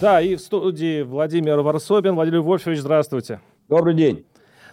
Да, 0.00 0.20
и 0.20 0.36
в 0.36 0.40
студии 0.40 1.02
Владимир 1.02 1.58
Варсобин. 1.60 2.14
Владимир 2.14 2.40
Вольфович, 2.40 2.78
здравствуйте. 2.78 3.40
Добрый 3.68 3.94
день. 3.94 4.24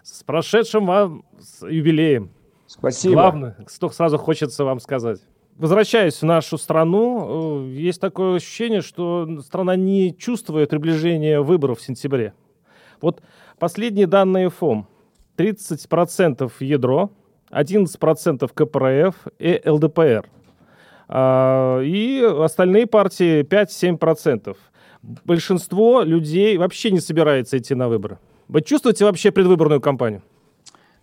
С 0.03 0.23
прошедшим 0.23 0.85
вам 0.85 1.25
с 1.39 1.67
юбилеем. 1.67 2.29
Спасибо. 2.67 3.15
Главное, 3.15 3.57
что 3.67 3.89
сразу 3.89 4.19
хочется 4.19 4.63
вам 4.63 4.79
сказать. 4.79 5.19
Возвращаясь 5.57 6.21
в 6.21 6.25
нашу 6.25 6.59
страну, 6.59 7.65
э, 7.65 7.71
есть 7.71 7.99
такое 7.99 8.35
ощущение, 8.35 8.81
что 8.81 9.27
страна 9.41 9.75
не 9.75 10.15
чувствует 10.15 10.69
приближения 10.69 11.41
выборов 11.41 11.79
в 11.79 11.81
сентябре. 11.81 12.33
Вот 13.01 13.23
последние 13.57 14.05
данные 14.05 14.51
ФОМ. 14.51 14.87
30% 15.37 16.51
ядро, 16.59 17.09
11% 17.49 18.53
КПРФ 18.53 19.15
и 19.39 19.61
ЛДПР. 19.65 20.29
А, 21.07 21.81
И 21.81 22.21
остальные 22.21 22.85
партии 22.85 23.41
5-7%. 23.41 24.55
Большинство 25.23 26.01
людей 26.01 26.57
вообще 26.57 26.89
не 26.89 26.99
собирается 26.99 27.57
идти 27.57 27.75
на 27.75 27.87
выборы. 27.87 28.17
Вы 28.47 28.61
чувствуете 28.61 29.05
вообще 29.05 29.31
предвыборную 29.31 29.79
кампанию? 29.79 30.23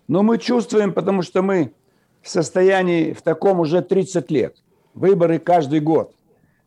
Но 0.07 0.23
мы 0.23 0.37
чувствуем, 0.37 0.91
потому 0.91 1.21
что 1.21 1.41
мы 1.41 1.73
в 2.21 2.29
состоянии 2.29 3.13
в 3.13 3.21
таком 3.21 3.61
уже 3.61 3.81
30 3.81 4.29
лет. 4.31 4.57
Выборы 4.93 5.39
каждый 5.39 5.79
год. 5.79 6.13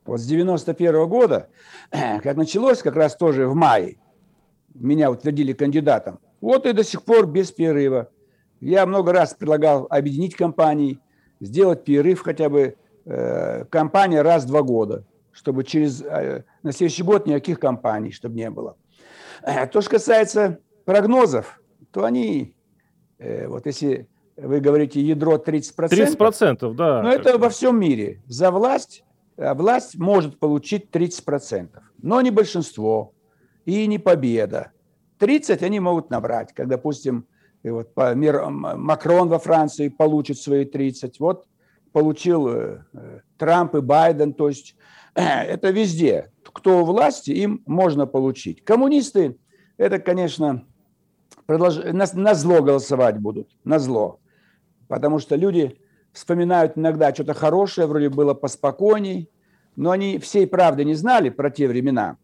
Вот 0.07 0.21
с 0.21 0.27
91 0.27 1.07
года, 1.09 1.49
как 1.91 2.37
началось 2.37 2.79
как 2.79 2.97
раз 2.97 3.17
тоже 3.17 3.47
в 3.47 3.55
мае, 3.55 3.97
меня 4.75 5.11
утвердили 5.11 5.53
кандидатом. 5.53 6.19
Вот 6.41 6.65
и 6.67 6.73
до 6.73 6.85
сих 6.85 7.03
пор 7.03 7.27
без 7.27 7.51
перерыва. 7.51 8.09
Я 8.61 8.87
много 8.87 9.13
раз 9.13 9.35
предлагал 9.35 9.87
объединить 9.91 10.35
компании, 10.35 10.99
сделать 11.41 11.85
перерыв 11.85 12.23
хотя 12.23 12.49
бы 12.49 12.77
э, 13.05 13.65
компания 13.67 14.23
раз 14.23 14.45
в 14.45 14.49
два 14.49 14.63
года, 14.63 15.05
чтобы 15.37 15.65
через 15.65 16.03
э, 16.03 16.45
на 16.63 16.73
следующий 16.73 17.03
год 17.03 17.27
никаких 17.27 17.61
компаний, 17.61 18.11
чтобы 18.11 18.37
не 18.37 18.49
было. 18.49 18.77
Э, 19.43 19.67
То, 19.67 19.83
что 19.83 19.91
касается 19.91 20.59
прогнозов, 20.87 21.61
то 21.91 22.05
они, 22.05 22.55
э, 23.19 23.47
вот 23.47 23.67
если 23.67 24.09
вы 24.39 24.61
говорите 24.61 25.01
ядро 25.01 25.37
30%, 25.37 25.91
30%, 25.91 26.75
да. 26.75 27.03
но 27.03 27.13
это 27.13 27.37
во 27.39 27.51
всем 27.51 27.79
мире. 27.79 28.23
За 28.27 28.51
власть, 28.51 29.05
власть 29.37 29.99
может 29.99 30.39
получить 30.39 30.89
30%, 30.91 31.69
но 32.03 32.23
не 32.23 32.31
большинство 32.31 33.13
и 33.67 33.87
не 33.87 33.99
победа. 33.99 34.73
30 35.19 35.63
они 35.63 35.81
могут 35.81 36.09
набрать, 36.11 36.55
как, 36.55 36.67
допустим, 36.69 37.27
вот 37.63 37.93
по- 37.95 38.15
мир- 38.15 38.49
Макрон 38.49 39.29
во 39.29 39.39
Франции 39.39 39.89
получит 39.89 40.39
свои 40.39 40.65
30, 40.65 41.21
вот 41.21 41.47
получил 41.93 42.49
Трамп 43.39 43.75
и 43.75 43.81
Байден, 43.81 44.33
то 44.35 44.49
есть 44.49 44.77
это 45.17 45.71
везде. 45.71 46.31
Кто 46.45 46.83
у 46.83 46.85
власти, 46.85 47.31
им 47.31 47.63
можно 47.67 48.07
получить. 48.07 48.63
Коммунисты, 48.65 49.37
это, 49.79 49.99
конечно, 49.99 50.65
продолж- 51.47 51.93
на, 51.93 52.07
на 52.13 52.35
зло 52.35 52.63
голосовать 52.63 53.19
будут, 53.19 53.49
на 53.65 53.79
зло. 53.79 54.21
Потому 54.89 55.19
что 55.19 55.37
люди 55.37 55.81
вспоминают 56.13 56.77
иногда 56.77 57.15
что-то 57.15 57.35
хорошее, 57.35 57.87
вроде 57.87 58.11
было 58.11 58.35
поспокойней, 58.35 59.31
но 59.75 59.91
они 59.91 60.19
всей 60.19 60.47
правды 60.47 60.85
не 60.85 60.95
знали 60.95 61.31
про 61.31 61.51
те 61.51 61.67
времена. 61.67 62.19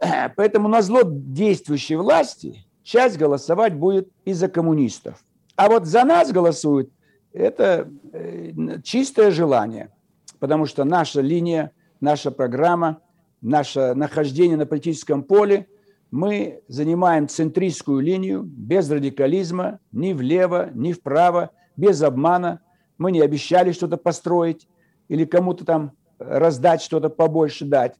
Поэтому 0.36 0.68
на 0.68 0.80
зло 0.80 1.00
действующей 1.04 1.96
власти 1.96 2.66
часть 2.84 3.18
голосовать 3.18 3.74
будет 3.74 4.08
из-за 4.24 4.48
коммунистов. 4.48 5.24
А 5.56 5.68
вот 5.68 5.86
за 5.86 6.04
нас 6.04 6.30
голосуют, 6.30 6.90
это 7.32 7.88
э, 8.12 8.52
чистое 8.84 9.32
желание. 9.32 9.90
Потому 10.38 10.66
что 10.66 10.84
наша 10.84 11.20
линия, 11.20 11.72
наша 12.00 12.30
программа, 12.30 13.00
наше 13.40 13.94
нахождение 13.94 14.56
на 14.56 14.66
политическом 14.66 15.22
поле, 15.22 15.66
мы 16.10 16.62
занимаем 16.68 17.28
центристскую 17.28 18.00
линию 18.00 18.42
без 18.42 18.90
радикализма, 18.90 19.80
ни 19.92 20.12
влево, 20.12 20.70
ни 20.74 20.92
вправо, 20.92 21.50
без 21.76 22.02
обмана. 22.02 22.60
Мы 22.96 23.12
не 23.12 23.20
обещали 23.20 23.72
что-то 23.72 23.98
построить 23.98 24.68
или 25.08 25.24
кому-то 25.24 25.64
там 25.64 25.92
раздать 26.18 26.82
что-то 26.82 27.10
побольше 27.10 27.66
дать. 27.66 27.96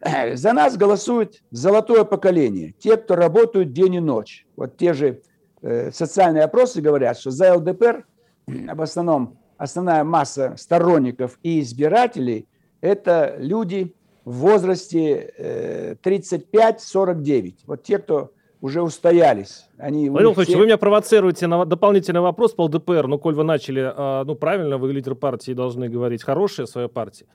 За 0.34 0.52
нас 0.52 0.76
голосует 0.76 1.42
золотое 1.50 2.04
поколение, 2.04 2.74
те, 2.78 2.96
кто 2.96 3.14
работают 3.14 3.72
день 3.72 3.96
и 3.96 4.00
ночь. 4.00 4.46
Вот 4.56 4.76
те 4.76 4.94
же 4.94 5.22
э, 5.60 5.92
социальные 5.92 6.44
опросы 6.44 6.80
говорят, 6.80 7.18
что 7.18 7.30
за 7.30 7.54
ЛДПР 7.54 8.06
в 8.46 8.82
основном 8.82 9.38
основная 9.58 10.02
масса 10.02 10.54
сторонников 10.56 11.38
и 11.42 11.60
избирателей– 11.60 12.48
это 12.80 13.36
люди 13.38 13.94
в 14.24 14.32
возрасте 14.38 15.32
э, 15.38 15.94
35-49. 16.02 17.54
Вот 17.66 17.82
те, 17.82 17.98
кто 17.98 18.30
уже 18.60 18.82
устоялись. 18.82 19.64
Они, 19.78 20.10
Владимир 20.10 20.34
Владимирович, 20.34 20.48
все- 20.48 20.58
вы 20.58 20.66
меня 20.66 20.76
провоцируете 20.76 21.46
на 21.46 21.64
дополнительный 21.64 22.20
вопрос 22.20 22.52
по 22.52 22.62
ЛДПР. 22.64 23.06
Ну, 23.06 23.18
коль 23.18 23.34
вы 23.34 23.42
начали, 23.44 23.80
а, 23.82 24.24
ну, 24.24 24.34
правильно, 24.34 24.76
вы 24.76 24.92
лидер 24.92 25.14
партии 25.14 25.52
должны 25.52 25.88
говорить 25.88 26.22
хорошие 26.22 26.64
о 26.64 26.66
своей 26.66 26.88
партии. 26.88 27.26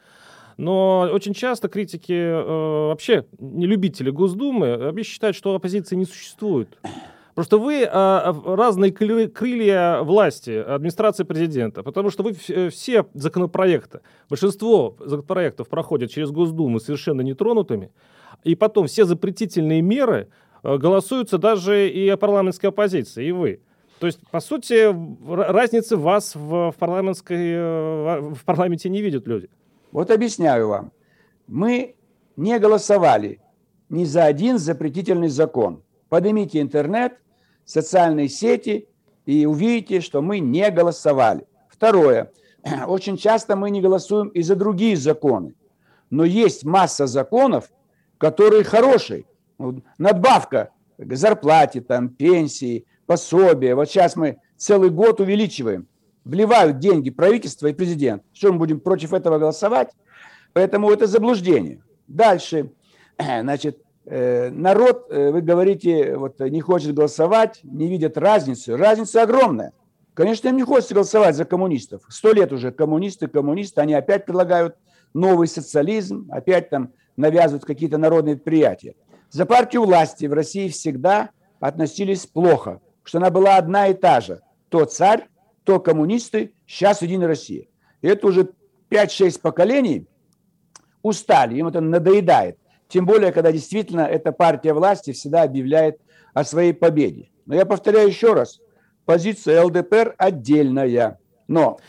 Но 0.57 1.09
очень 1.11 1.33
часто 1.33 1.67
критики, 1.67 2.13
э, 2.13 2.87
вообще 2.89 3.25
не 3.39 3.65
любители 3.65 4.09
Госдумы, 4.11 4.77
вообще 4.77 5.03
считают, 5.03 5.35
что 5.35 5.53
оппозиции 5.55 5.95
не 5.95 6.05
существует. 6.05 6.77
Просто 7.35 7.57
вы 7.57 7.85
в- 7.85 8.55
разные 8.55 8.91
кры- 8.91 9.27
крылья 9.27 10.01
власти, 10.03 10.51
администрации 10.51 11.25
президента, 11.25 11.83
потому 11.83 12.09
что 12.09 12.23
вы 12.23 12.33
э, 12.47 12.69
все 12.69 13.05
законопроекты, 13.13 13.99
большинство 14.29 14.95
законопроектов 14.99 15.67
проходят 15.67 16.09
через 16.11 16.31
Госдуму 16.31 16.79
совершенно 16.79 17.21
нетронутыми, 17.21 17.91
и 18.45 18.55
потом 18.55 18.87
все 18.87 19.03
запретительные 19.03 19.81
меры 19.81 20.29
э, 20.63 20.77
голосуются 20.77 21.37
даже 21.37 21.89
и 21.89 22.15
парламентской 22.15 22.67
оппозиции, 22.67 23.27
и 23.27 23.31
вы. 23.33 23.59
То 23.99 24.07
есть, 24.07 24.19
по 24.31 24.39
сути, 24.39 24.95
разницы 25.51 25.97
вас 25.97 26.35
в 26.35 26.73
парламентской, 26.79 27.51
э, 27.53 28.19
в 28.33 28.45
парламенте 28.45 28.87
не 28.89 29.01
видят 29.01 29.27
люди. 29.27 29.49
Вот 29.91 30.09
объясняю 30.09 30.69
вам. 30.69 30.91
Мы 31.47 31.95
не 32.37 32.57
голосовали 32.59 33.41
ни 33.89 34.05
за 34.05 34.23
один 34.23 34.57
запретительный 34.57 35.27
закон. 35.29 35.81
Поднимите 36.09 36.61
интернет, 36.61 37.19
социальные 37.65 38.29
сети 38.29 38.87
и 39.25 39.45
увидите, 39.45 40.01
что 40.01 40.21
мы 40.21 40.39
не 40.39 40.69
голосовали. 40.69 41.45
Второе. 41.69 42.31
Очень 42.87 43.17
часто 43.17 43.55
мы 43.55 43.69
не 43.69 43.81
голосуем 43.81 44.29
и 44.29 44.41
за 44.41 44.55
другие 44.55 44.95
законы. 44.95 45.55
Но 46.09 46.23
есть 46.23 46.63
масса 46.63 47.07
законов, 47.07 47.71
которые 48.17 48.63
хорошие. 48.63 49.25
Надбавка 49.97 50.69
к 50.97 51.15
зарплате, 51.15 51.81
там, 51.81 52.09
пенсии, 52.09 52.85
пособия. 53.05 53.75
Вот 53.75 53.89
сейчас 53.89 54.15
мы 54.15 54.37
целый 54.57 54.89
год 54.89 55.19
увеличиваем. 55.19 55.87
Вливают 56.23 56.79
деньги 56.79 57.09
правительство 57.09 57.67
и 57.67 57.73
президент. 57.73 58.23
Что 58.33 58.51
мы 58.51 58.59
будем 58.59 58.79
против 58.79 59.13
этого 59.13 59.37
голосовать? 59.37 59.91
Поэтому 60.53 60.89
это 60.89 61.05
заблуждение. 61.05 61.83
Дальше, 62.07 62.71
значит, 63.19 63.84
народ, 64.07 65.07
э, 65.09 65.31
вы 65.31 65.41
говорите, 65.41 66.15
вот 66.15 66.39
не 66.39 66.61
хочет 66.61 66.93
голосовать, 66.93 67.59
не 67.63 67.87
видят 67.87 68.17
разницу. 68.17 68.77
Разница 68.77 69.23
огромная. 69.23 69.73
Конечно, 70.13 70.47
им 70.47 70.57
не 70.57 70.63
хочется 70.63 70.93
голосовать 70.93 71.35
за 71.35 71.45
коммунистов. 71.45 72.03
Сто 72.09 72.31
лет 72.31 72.53
уже 72.53 72.71
коммунисты, 72.71 73.27
коммунисты, 73.27 73.81
они 73.81 73.93
опять 73.93 74.25
предлагают 74.25 74.75
новый 75.13 75.47
социализм, 75.47 76.27
опять 76.31 76.69
там 76.69 76.93
навязывают 77.17 77.65
какие-то 77.65 77.97
народные 77.97 78.35
предприятия. 78.35 78.95
За 79.29 79.45
партию 79.45 79.83
власти 79.83 80.25
в 80.25 80.33
России 80.33 80.69
всегда 80.69 81.31
относились 81.59 82.25
плохо, 82.25 82.81
что 83.03 83.17
она 83.17 83.29
была 83.29 83.57
одна 83.57 83.87
и 83.87 83.93
та 83.93 84.21
же. 84.21 84.41
То 84.69 84.85
царь, 84.85 85.27
то 85.63 85.79
коммунисты, 85.79 86.53
сейчас 86.67 87.01
Единая 87.01 87.27
Россия. 87.27 87.65
И 88.01 88.07
это 88.07 88.27
уже 88.27 88.49
5-6 88.89 89.41
поколений 89.41 90.07
устали, 91.01 91.57
им 91.57 91.67
это 91.67 91.81
надоедает. 91.81 92.57
Тем 92.87 93.05
более, 93.05 93.31
когда 93.31 93.51
действительно 93.51 94.01
эта 94.01 94.31
партия 94.31 94.73
власти 94.73 95.11
всегда 95.11 95.43
объявляет 95.43 95.99
о 96.33 96.43
своей 96.43 96.73
победе. 96.73 97.29
Но 97.45 97.55
я 97.55 97.65
повторяю 97.65 98.07
еще 98.07 98.33
раз, 98.33 98.59
позиция 99.05 99.63
ЛДПР 99.63 100.15
отдельная. 100.17 101.19
Но 101.47 101.79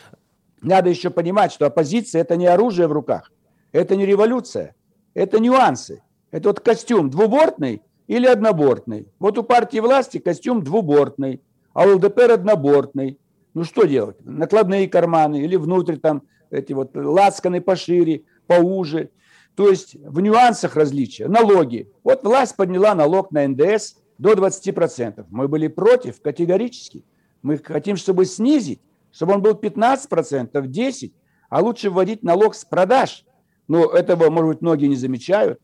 надо 0.62 0.90
еще 0.90 1.10
понимать, 1.10 1.52
что 1.52 1.66
оппозиция– 1.66 2.20
это 2.22 2.36
не 2.36 2.46
оружие 2.46 2.88
в 2.88 2.92
руках, 2.92 3.32
это 3.72 3.96
не 3.96 4.06
революция, 4.06 4.74
это 5.14 5.38
нюансы. 5.38 6.02
Это 6.30 6.48
вот 6.48 6.60
костюм 6.60 7.08
двубортный 7.08 7.82
или 8.06 8.26
однобортный. 8.26 9.08
Вот 9.18 9.38
у 9.38 9.42
партии 9.42 9.78
власти 9.78 10.18
костюм 10.18 10.62
двубортный, 10.62 11.40
а 11.72 11.86
у 11.86 11.94
ЛДПР 11.96 12.32
однобортный. 12.32 13.18
Ну 13.54 13.64
что 13.64 13.84
делать? 13.84 14.16
Накладные 14.20 14.88
карманы 14.88 15.40
или 15.40 15.56
внутрь 15.56 15.96
там 15.96 16.22
эти 16.50 16.72
вот 16.72 16.94
лацканы 16.94 17.60
пошире, 17.60 18.24
поуже. 18.46 19.10
То 19.56 19.70
есть 19.70 19.96
в 19.96 20.20
нюансах 20.20 20.76
различия. 20.76 21.28
Налоги. 21.28 21.90
Вот 22.04 22.22
власть 22.22 22.56
подняла 22.56 22.94
налог 22.94 23.32
на 23.32 23.48
НДС 23.48 23.94
до 24.18 24.34
20%. 24.34 25.24
Мы 25.30 25.48
были 25.48 25.68
против 25.68 26.20
категорически. 26.20 27.04
Мы 27.42 27.56
хотим, 27.58 27.96
чтобы 27.96 28.26
снизить, 28.26 28.80
чтобы 29.10 29.32
он 29.32 29.42
был 29.42 29.52
15%, 29.52 30.52
10%, 30.52 31.12
а 31.48 31.60
лучше 31.62 31.90
вводить 31.90 32.22
налог 32.22 32.54
с 32.54 32.66
продаж. 32.66 33.24
Но 33.66 33.86
этого, 33.86 34.28
может 34.28 34.48
быть, 34.48 34.60
многие 34.60 34.86
не 34.86 34.96
замечают. 34.96 35.58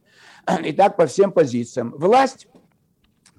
И 0.65 0.73
так 0.73 0.97
по 0.97 1.06
всем 1.06 1.31
позициям. 1.31 1.93
Власть, 1.97 2.49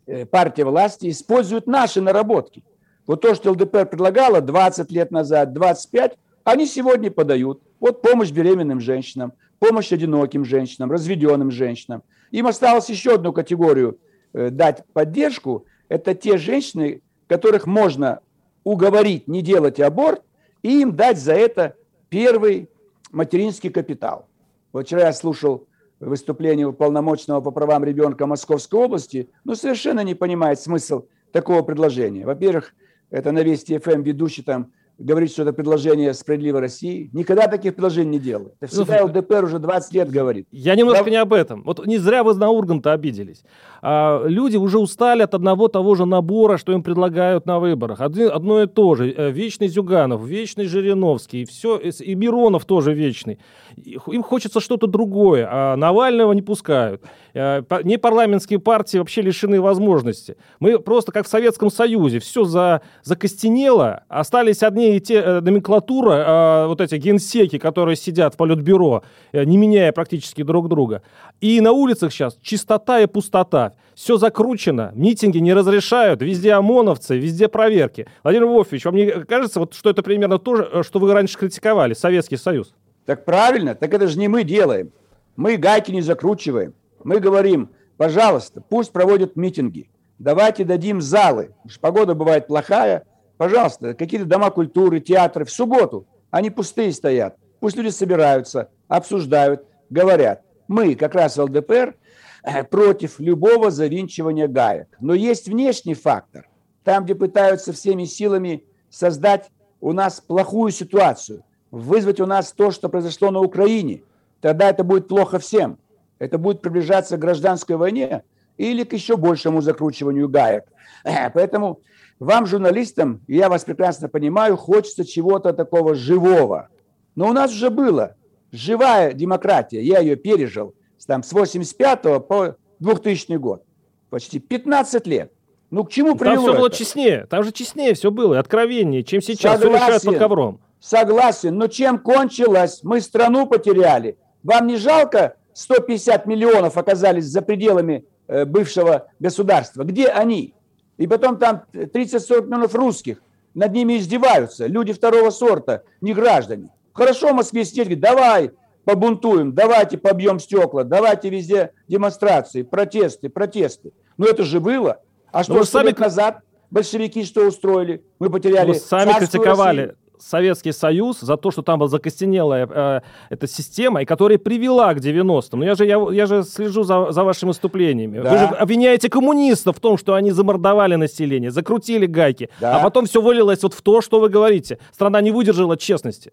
э, 0.05 0.27
партия 0.27 0.65
власти 0.65 1.09
использует 1.09 1.65
наши 1.65 1.99
наработки. 1.99 2.63
Вот 3.07 3.21
то, 3.21 3.33
что 3.33 3.51
ЛДПР 3.51 3.87
предлагала 3.87 4.39
20 4.39 4.91
лет 4.91 5.09
назад, 5.09 5.51
25, 5.51 6.15
они 6.43 6.67
сегодня 6.67 7.09
подают. 7.09 7.61
Вот 7.79 8.01
помощь 8.01 8.31
беременным 8.31 8.79
женщинам, 8.79 9.33
помощь 9.63 9.93
одиноким 9.93 10.43
женщинам, 10.43 10.91
разведенным 10.91 11.49
женщинам. 11.49 12.03
Им 12.31 12.47
осталось 12.47 12.89
еще 12.89 13.15
одну 13.15 13.31
категорию 13.31 13.97
э, 14.33 14.49
дать 14.49 14.83
поддержку. 14.91 15.65
Это 15.87 16.13
те 16.13 16.37
женщины, 16.37 17.01
которых 17.27 17.65
можно 17.65 18.19
уговорить 18.65 19.29
не 19.29 19.41
делать 19.41 19.79
аборт, 19.79 20.21
и 20.63 20.81
им 20.81 20.97
дать 20.97 21.17
за 21.17 21.33
это 21.33 21.75
первый 22.09 22.69
материнский 23.13 23.69
капитал. 23.69 24.27
Вот 24.73 24.85
вчера 24.85 25.03
я 25.03 25.13
слушал 25.13 25.65
выступление 26.01 26.67
уполномоченного 26.67 27.39
по 27.39 27.51
правам 27.51 27.85
ребенка 27.85 28.25
Московской 28.25 28.81
области, 28.81 29.29
но 29.45 29.55
совершенно 29.55 30.01
не 30.01 30.13
понимает 30.13 30.59
смысл 30.59 31.05
такого 31.31 31.61
предложения. 31.61 32.25
Во-первых, 32.25 32.73
это 33.11 33.31
на 33.31 33.43
Вести 33.43 33.77
ФМ 33.77 34.01
ведущий 34.01 34.41
там 34.41 34.73
говорит, 34.97 35.31
что 35.31 35.43
это 35.43 35.53
предложение 35.53 36.13
«Справедливой 36.13 36.61
России». 36.61 37.09
Никогда 37.13 37.47
таких 37.47 37.75
предложений 37.75 38.09
не 38.09 38.19
делал. 38.19 38.53
Это 38.59 38.71
всегда 38.71 39.01
ну, 39.01 39.07
ЛДПР 39.07 39.43
уже 39.43 39.59
20 39.59 39.93
лет 39.93 40.09
говорит. 40.09 40.47
Я 40.51 40.75
немножко 40.75 41.05
да? 41.05 41.09
не 41.09 41.15
об 41.17 41.33
этом. 41.33 41.63
Вот 41.63 41.85
не 41.85 41.97
зря 41.97 42.23
вы 42.23 42.33
на 42.35 42.49
Урганта 42.49 42.93
обиделись. 42.93 43.43
А, 43.81 44.23
люди 44.25 44.57
уже 44.57 44.79
устали 44.79 45.23
от 45.23 45.33
одного 45.33 45.67
того 45.67 45.95
же 45.95 46.05
набора, 46.05 46.57
что 46.57 46.71
им 46.71 46.83
предлагают 46.83 47.45
на 47.45 47.59
выборах. 47.59 48.01
Один, 48.01 48.31
одно 48.31 48.63
и 48.63 48.67
то 48.67 48.95
же. 48.95 49.11
Э, 49.11 49.31
вечный 49.31 49.67
Зюганов, 49.67 50.25
вечный 50.25 50.65
Жириновский, 50.65 51.41
и, 51.41 51.45
все, 51.45 51.77
и 51.77 52.15
Миронов 52.15 52.65
тоже 52.65 52.93
вечный. 52.93 53.39
Им 53.75 54.23
хочется 54.23 54.59
что-то 54.59 54.87
другое, 54.87 55.47
а 55.49 55.75
Навального 55.75 56.33
не 56.33 56.41
пускают. 56.41 57.01
Э, 57.33 57.63
не 57.83 57.97
парламентские 57.97 58.59
партии 58.59 58.99
вообще 58.99 59.21
лишены 59.21 59.59
возможности. 59.59 60.37
Мы 60.59 60.79
просто 60.79 61.11
как 61.11 61.25
в 61.25 61.29
Советском 61.29 61.71
Союзе. 61.71 62.19
Все 62.19 62.43
за, 62.45 62.81
закостенело, 63.03 64.03
остались 64.07 64.61
одни 64.61 64.95
и 64.95 64.99
те 64.99 65.15
э, 65.15 65.39
номенклатура, 65.41 66.11
э, 66.13 66.67
вот 66.67 66.79
эти 66.79 66.95
генсеки, 66.95 67.57
которые 67.57 67.95
сидят 67.95 68.35
в 68.35 68.37
политбюро, 68.37 69.03
не 69.33 69.57
меняя 69.57 69.91
практически 69.91 70.43
друг 70.43 70.69
друга. 70.69 71.01
И 71.41 71.59
на 71.61 71.71
улицах 71.71 72.11
сейчас 72.11 72.37
чистота 72.41 72.99
и 72.99 73.07
пустота. 73.07 73.73
Все 73.95 74.17
закручено, 74.17 74.91
митинги 74.95 75.37
не 75.37 75.53
разрешают, 75.53 76.21
везде 76.21 76.53
ОМОНовцы, 76.53 77.17
везде 77.17 77.47
проверки. 77.47 78.07
Владимир 78.23 78.47
Вольфович, 78.47 78.85
вам 78.85 78.95
не 78.95 79.11
кажется, 79.25 79.59
вот, 79.59 79.73
что 79.73 79.89
это 79.89 80.01
примерно 80.03 80.39
то 80.39 80.55
же, 80.55 80.83
что 80.83 80.99
вы 80.99 81.13
раньше 81.13 81.37
критиковали, 81.37 81.93
Советский 81.93 82.37
Союз? 82.37 82.73
Так 83.05 83.25
правильно, 83.25 83.75
так 83.75 83.93
это 83.93 84.07
же 84.07 84.17
не 84.17 84.27
мы 84.27 84.43
делаем. 84.43 84.91
Мы 85.35 85.57
гайки 85.57 85.91
не 85.91 86.01
закручиваем. 86.01 86.73
Мы 87.03 87.19
говорим, 87.19 87.69
пожалуйста, 87.97 88.61
пусть 88.61 88.91
проводят 88.91 89.35
митинги. 89.35 89.89
Давайте 90.19 90.63
дадим 90.63 91.01
залы. 91.01 91.53
Погода 91.81 92.15
бывает 92.15 92.47
плохая, 92.47 93.05
Пожалуйста, 93.37 93.93
какие-то 93.93 94.25
дома 94.25 94.51
культуры, 94.51 94.99
театры 94.99 95.45
в 95.45 95.51
субботу, 95.51 96.07
они 96.31 96.49
пустые 96.49 96.91
стоят. 96.93 97.35
Пусть 97.59 97.75
люди 97.75 97.89
собираются, 97.89 98.69
обсуждают, 98.87 99.65
говорят. 99.89 100.43
Мы, 100.67 100.95
как 100.95 101.15
раз 101.15 101.37
ЛДПР, 101.37 101.95
э, 102.43 102.63
против 102.63 103.19
любого 103.19 103.71
завинчивания 103.71 104.47
гаек. 104.47 104.87
Но 104.99 105.13
есть 105.13 105.47
внешний 105.47 105.93
фактор. 105.93 106.47
Там, 106.83 107.05
где 107.05 107.15
пытаются 107.15 107.73
всеми 107.73 108.05
силами 108.05 108.63
создать 108.89 109.49
у 109.81 109.93
нас 109.93 110.21
плохую 110.21 110.71
ситуацию, 110.71 111.43
вызвать 111.71 112.19
у 112.19 112.25
нас 112.25 112.51
то, 112.51 112.71
что 112.71 112.87
произошло 112.87 113.31
на 113.31 113.39
Украине, 113.39 114.03
тогда 114.41 114.69
это 114.69 114.83
будет 114.83 115.07
плохо 115.07 115.39
всем. 115.39 115.79
Это 116.19 116.37
будет 116.37 116.61
приближаться 116.61 117.17
к 117.17 117.19
гражданской 117.19 117.75
войне 117.75 118.23
или 118.57 118.83
к 118.83 118.93
еще 118.93 119.17
большему 119.17 119.61
закручиванию 119.61 120.29
гаек. 120.29 120.65
Э, 121.03 121.29
поэтому 121.29 121.81
вам, 122.19 122.45
журналистам, 122.45 123.21
я 123.27 123.49
вас 123.49 123.63
прекрасно 123.63 124.09
понимаю, 124.09 124.57
хочется 124.57 125.05
чего-то 125.05 125.53
такого 125.53 125.95
живого. 125.95 126.69
Но 127.15 127.29
у 127.29 127.33
нас 127.33 127.51
уже 127.51 127.69
было 127.69 128.15
живая 128.51 129.13
демократия, 129.13 129.81
я 129.81 129.99
ее 129.99 130.15
пережил 130.15 130.75
там, 131.05 131.23
с 131.23 131.33
85 131.33 132.01
по 132.27 132.55
2000 132.79 133.35
год. 133.37 133.63
Почти 134.09 134.39
15 134.39 135.07
лет. 135.07 135.31
Ну, 135.69 135.83
к 135.83 135.89
чему 135.89 136.15
привело 136.15 136.35
Там 136.35 136.43
все 136.43 136.57
было 136.57 136.67
это? 136.67 136.77
честнее, 136.77 137.25
там 137.25 137.43
же 137.43 137.51
честнее 137.51 137.95
все 137.95 138.11
было, 138.11 138.37
откровеннее, 138.37 139.03
чем 139.03 139.21
сейчас. 139.21 139.59
Согласен, 139.59 139.69
все 139.69 139.85
решают 139.85 140.03
под 140.03 140.17
ковром. 140.17 140.61
Согласен, 140.79 141.57
но 141.57 141.67
чем 141.67 141.97
кончилось? 141.97 142.81
Мы 142.83 143.01
страну 143.01 143.47
потеряли. 143.47 144.17
Вам 144.43 144.67
не 144.67 144.75
жалко 144.75 145.35
150 145.53 146.25
миллионов 146.25 146.77
оказались 146.77 147.25
за 147.25 147.41
пределами 147.41 148.05
э, 148.27 148.45
бывшего 148.45 149.07
государства? 149.19 149.83
Где 149.83 150.07
они? 150.07 150.53
И 150.97 151.07
потом 151.07 151.37
там 151.37 151.63
30-40 151.73 152.45
миллионов 152.45 152.75
русских. 152.75 153.21
Над 153.53 153.71
ними 153.71 153.97
издеваются. 153.97 154.65
Люди 154.65 154.93
второго 154.93 155.29
сорта, 155.29 155.83
не 156.01 156.13
граждане. 156.13 156.69
Хорошо 156.93 157.29
в 157.29 157.35
Москве 157.35 157.65
сидеть, 157.65 157.85
говорит, 157.85 157.99
давай 157.99 158.51
побунтуем, 158.83 159.53
давайте 159.53 159.97
побьем 159.97 160.39
стекла, 160.39 160.83
давайте 160.83 161.29
везде 161.29 161.71
демонстрации, 161.87 162.63
протесты, 162.63 163.29
протесты. 163.29 163.93
Но 164.17 164.25
это 164.25 164.43
же 164.43 164.59
было. 164.59 165.01
А 165.31 165.43
что, 165.43 165.63
сто 165.63 165.81
лет 165.81 165.99
назад 165.99 166.39
большевики 166.69 167.23
что 167.23 167.47
устроили? 167.47 168.03
Мы 168.19 168.29
потеряли... 168.29 168.69
Вы 168.69 168.75
сами 168.75 169.13
критиковали. 169.13 169.81
Россию. 169.81 169.97
Советский 170.29 170.71
Союз 170.71 171.19
за 171.19 171.37
то, 171.37 171.51
что 171.51 171.61
там 171.61 171.79
была 171.79 171.89
закостенелая 171.89 172.67
э, 172.69 173.01
эта 173.29 173.47
система, 173.47 174.01
и 174.01 174.05
которая 174.05 174.37
привела 174.37 174.93
к 174.93 174.97
90-м. 174.97 175.59
Ну, 175.59 175.65
я 175.65 175.75
же, 175.75 175.85
я, 175.85 175.97
я 176.11 176.25
же 176.25 176.43
слежу 176.43 176.83
за, 176.83 177.11
за 177.11 177.23
вашими 177.23 177.49
выступлениями. 177.49 178.19
Да. 178.19 178.31
Вы 178.31 178.37
же 178.37 178.45
обвиняете 178.45 179.09
коммунистов 179.09 179.77
в 179.77 179.79
том, 179.79 179.97
что 179.97 180.13
они 180.13 180.31
замордовали 180.31 180.95
население, 180.95 181.51
закрутили 181.51 182.05
гайки, 182.05 182.49
да. 182.59 182.77
а 182.77 182.83
потом 182.83 183.05
все 183.05 183.21
вылилось 183.21 183.63
вот 183.63 183.73
в 183.73 183.81
то, 183.81 184.01
что 184.01 184.19
вы 184.19 184.29
говорите. 184.29 184.77
Страна 184.91 185.21
не 185.21 185.31
выдержала 185.31 185.77
честности. 185.77 186.31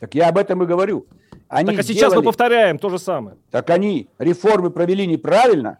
Так 0.00 0.14
я 0.14 0.28
об 0.28 0.38
этом 0.38 0.62
и 0.62 0.66
говорю. 0.66 1.06
Они 1.48 1.70
так 1.70 1.80
а 1.80 1.82
сейчас 1.82 2.14
мы 2.14 2.22
повторяем 2.22 2.78
то 2.78 2.90
же 2.90 2.98
самое. 2.98 3.36
Так 3.50 3.70
они 3.70 4.08
реформы 4.18 4.70
провели 4.70 5.06
неправильно 5.06 5.78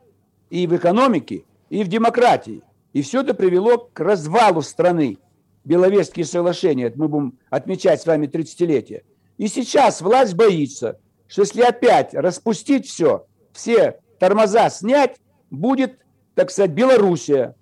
и 0.51 0.67
в 0.67 0.75
экономике, 0.75 1.45
и 1.69 1.85
в 1.85 1.89
демократии. 1.89 2.63
И 2.93 3.03
все 3.03 3.21
это 3.21 3.35
привело 3.35 3.89
к 3.93 4.01
развалу 4.01 4.63
страны. 4.63 5.19
Беловежские 5.69 6.25
соглашения, 6.25 6.91
мы 6.97 7.09
будем 7.09 7.39
отмечать 7.51 8.01
с 8.01 8.07
вами 8.07 8.27
30-летие. 8.27 9.03
И 9.37 9.49
сейчас 9.49 10.01
власть 10.01 10.35
боится, 10.35 10.99
что 11.27 11.43
если 11.43 11.61
опять 11.61 12.15
распустить 12.15 12.87
все, 12.87 13.27
все 13.53 14.01
тормоза 14.19 14.71
снять, 14.71 15.17
будет, 15.51 15.99
так 16.35 16.51
сказать, 16.51 16.71
Белоруссия 16.71 17.55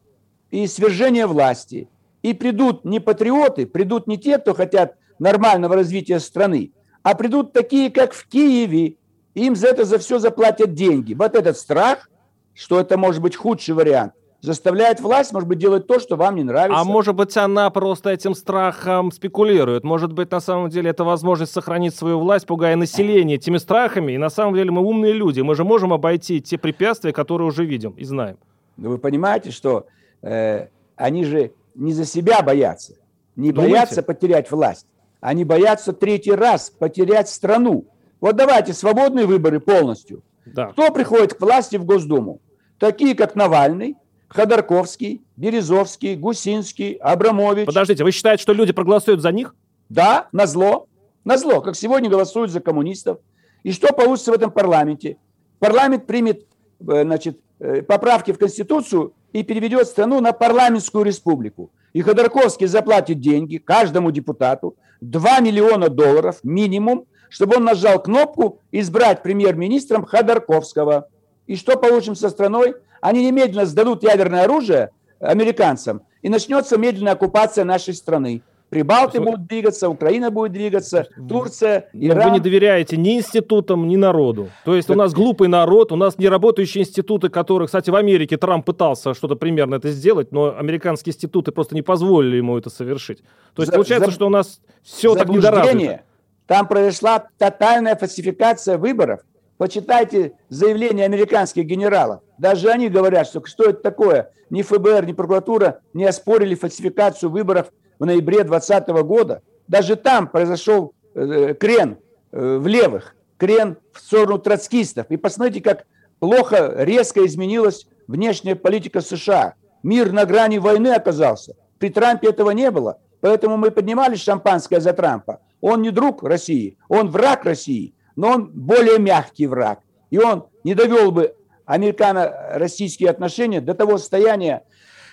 и 0.53 0.69
свержение 0.69 1.27
власти. 1.27 1.89
И 2.23 2.33
придут 2.33 2.85
не 2.85 3.01
патриоты, 3.01 3.67
придут 3.67 4.07
не 4.07 4.19
те, 4.19 4.39
кто 4.39 4.55
хотят 4.55 4.95
нормального 5.19 5.75
развития 5.75 6.21
страны, 6.21 6.71
а 7.03 7.17
придут 7.17 7.53
такие, 7.53 7.91
как 7.91 8.13
в 8.13 8.29
Киеве. 8.29 8.99
Им 9.35 9.57
за 9.57 9.67
это 9.67 9.85
за 9.85 9.99
все 9.99 10.21
заплатят 10.21 10.75
деньги. 10.75 11.13
Вот 11.13 11.35
этот 11.35 11.59
страх, 11.59 12.09
что 12.55 12.79
это 12.79 12.97
может 12.97 13.21
быть 13.21 13.35
худший 13.35 13.75
вариант– 13.75 14.13
заставляет 14.47 15.01
власть, 15.01 15.33
может 15.33 15.49
быть, 15.49 15.59
делать 15.59 15.89
то, 15.89 15.99
что 15.99 16.15
вам 16.15 16.37
не 16.37 16.45
нравится. 16.45 16.81
А 16.81 16.85
может 16.85 17.17
быть, 17.17 17.37
она 17.37 17.69
просто 17.71 18.11
этим 18.11 18.37
страхом 18.37 19.11
спекулирует. 19.11 19.83
Может 19.83 20.13
быть, 20.13 20.31
на 20.31 20.39
самом 20.39 20.71
деле, 20.71 20.91
это 20.91 21.03
возможность 21.03 21.53
сохранить 21.53 21.97
свою 21.97 22.21
власть, 22.21 22.47
пугая 22.47 22.77
население 22.77 23.39
этими 23.39 23.59
страхами. 23.59 24.13
И 24.13 24.19
на 24.19 24.31
самом 24.31 24.55
деле 24.55 24.71
мы 24.71 24.83
умные 24.83 25.13
люди. 25.13 25.41
Мы 25.41 25.57
же 25.57 25.65
можем 25.65 25.93
обойти 25.93 26.41
те 26.41 26.59
препятствия, 26.59 27.13
которые 27.13 27.49
уже 27.49 27.65
видим 27.65 27.91
и 27.99 28.05
знаем. 28.05 28.37
Но 28.77 28.91
вы 28.91 28.99
понимаете, 28.99 29.51
что 29.51 29.87
э, 30.23 30.69
они 30.95 31.25
же 31.25 31.51
не 31.75 31.93
за 31.93 32.05
себя 32.05 32.41
боятся. 32.41 32.95
Не 33.35 33.51
Думаете? 33.51 33.73
боятся 33.73 34.03
потерять 34.05 34.49
власть. 34.53 34.87
Они 35.21 35.45
боятся 35.45 35.93
третий 35.93 36.33
раз 36.33 36.71
потерять 36.71 37.29
страну. 37.29 37.87
Вот 38.21 38.37
давайте 38.37 38.75
свободные 38.75 39.27
выборы 39.27 39.59
полностью. 39.59 40.23
Да. 40.45 40.67
Кто 40.67 40.93
приходит 40.93 41.35
к 41.35 41.41
власти 41.41 41.75
в 41.75 41.85
Госдуму? 41.85 42.41
Такие, 42.79 43.17
как 43.17 43.35
Навальный, 43.35 43.97
Ходорковский, 44.29 45.23
Березовский, 45.37 46.17
Гусинский, 46.17 46.95
Абрамович. 46.95 47.67
Подождите, 47.67 48.05
вы 48.05 48.11
считаете, 48.11 48.43
что 48.43 48.53
люди 48.53 48.73
проголосуют 48.73 49.21
за 49.21 49.33
них? 49.33 49.55
Да, 49.89 50.29
на 50.33 50.47
зло. 50.47 50.89
На 51.25 51.39
зло, 51.39 51.61
как 51.61 51.77
сегодня 51.77 52.09
голосуют 52.09 52.51
за 52.51 52.61
коммунистов. 52.61 53.19
И 53.63 53.73
что 53.73 53.93
получится 53.93 54.31
в 54.31 54.35
этом 54.35 54.51
парламенте? 54.51 55.17
Парламент 55.59 56.07
примет 56.07 56.47
э, 56.87 57.03
значит, 57.03 57.41
э, 57.59 57.83
поправки 57.83 58.33
в 58.33 58.39
Конституцию 58.39 59.13
и 59.33 59.43
переведет 59.43 59.89
страну 59.89 60.21
на 60.21 60.33
парламентскую 60.33 61.05
республику. 61.05 61.71
И 61.93 62.03
Ходорковский 62.03 62.67
заплатит 62.67 63.21
деньги 63.21 63.57
каждому 63.57 64.11
депутату, 64.11 64.77
2 65.01 65.41
миллиона 65.41 65.89
долларов 65.89 66.41
минимум, 66.43 67.07
чтобы 67.29 67.57
он 67.57 67.65
нажал 67.65 68.03
кнопку 68.03 68.61
«Избрать 68.71 69.23
премьер-министром 69.23 70.05
Ходорковского». 70.05 71.09
И 71.47 71.57
что 71.57 71.77
получим 71.77 72.15
со 72.15 72.29
страной? 72.29 72.77
Они 73.07 73.25
немедленно 73.25 73.67
сдадут 73.67 74.03
ядерное 74.03 74.43
оружие 74.43 74.91
американцам, 75.21 76.03
и 76.23 76.29
начнется 76.29 76.77
медленная 76.77 77.13
оккупация 77.13 77.65
нашей 77.65 77.95
страны. 77.95 78.43
Прибалты 78.69 79.21
будут 79.21 79.47
двигаться, 79.47 79.89
Украина 79.89 80.33
будет 80.33 80.51
двигаться, 80.51 81.07
Турция, 81.29 81.89
Иран. 81.93 82.31
Вы 82.31 82.35
не 82.35 82.41
доверяете 82.41 82.97
ни 82.97 83.19
институтам, 83.19 83.87
ни 83.87 83.95
народу. 83.95 84.51
То 84.65 84.75
есть 84.75 84.91
у 84.91 84.95
нас 84.95 85.15
глупый 85.15 85.47
народ, 85.47 85.93
у 85.93 85.97
нас 85.97 86.19
неработающие 86.19 86.83
институты, 86.83 87.29
которые, 87.29 87.67
кстати, 87.67 87.91
в 87.91 87.95
Америке 87.95 88.37
Трамп 88.39 88.67
пытался 88.67 89.15
что-то 89.15 89.37
примерно 89.37 89.77
это 89.77 89.91
сделать, 89.91 90.33
но 90.33 90.59
американские 90.59 91.13
институты 91.13 91.53
просто 91.53 91.77
не 91.77 91.83
позволили 91.83 92.39
ему 92.39 92.59
это 92.59 92.71
совершить. 92.71 93.21
То 93.55 93.63
есть 93.63 93.71
за, 93.71 93.73
получается, 93.77 94.11
за, 94.11 94.17
что 94.17 94.27
у 94.27 94.31
нас 94.31 94.61
все 94.83 95.15
так 95.15 95.29
недоразвито. 95.29 96.01
Там 96.47 96.67
произошла 96.67 97.25
тотальная 97.39 97.95
фальсификация 97.95 98.79
выборов. 98.79 99.21
Почитайте 99.59 100.33
заявления 100.49 101.05
американских 101.05 101.65
генералов. 101.65 102.21
Даже 102.39 102.69
они 102.69 102.89
говорят, 102.89 103.27
что 103.27 103.45
что 103.47 103.71
это 103.71 103.81
такое. 103.83 104.31
Ни 104.51 104.63
ФБР, 104.63 105.07
ни 105.07 105.13
прокуратура 105.13 105.81
не 105.95 106.05
оспорили 106.05 106.55
фальсификацию 106.55 107.31
выборов 107.31 107.73
в 107.99 108.05
ноябре 108.05 108.45
2020 108.45 108.89
года. 109.07 109.43
Даже 109.67 109.97
там 109.97 110.29
произошел 110.29 110.93
э, 111.15 111.55
крен 111.59 111.97
э, 112.33 112.59
в 112.59 112.67
левых, 112.67 113.17
крен 113.39 113.79
в 113.93 114.01
сторону 114.01 114.39
троцкистов. 114.39 115.07
И 115.09 115.17
посмотрите, 115.17 115.63
как 115.63 115.87
плохо, 116.21 116.75
резко 116.77 117.25
изменилась 117.25 117.87
внешняя 118.07 118.57
политика 118.57 119.01
США. 119.01 119.55
Мир 119.83 120.13
на 120.13 120.27
грани 120.27 120.59
войны 120.59 120.89
оказался. 120.89 121.57
При 121.79 121.89
Трампе 121.89 122.29
этого 122.29 122.51
не 122.51 122.71
было. 122.71 122.99
Поэтому 123.21 123.57
мы 123.57 123.71
поднимали 123.71 124.15
шампанское 124.17 124.81
за 124.81 124.93
Трампа. 124.93 125.41
Он 125.61 125.83
не 125.83 125.91
друг 125.91 126.23
России, 126.23 126.77
он 126.89 127.09
враг 127.09 127.45
России, 127.45 127.95
но 128.17 128.31
он 128.31 128.51
более 128.53 128.99
мягкий 128.99 129.47
враг. 129.47 129.81
И 130.11 130.19
он 130.19 130.47
не 130.65 130.75
довел 130.75 131.13
бы 131.13 131.35
американо-российские 131.67 133.11
отношения 133.11 133.61
до 133.61 133.75
того 133.75 133.99
состояния, 133.99 134.63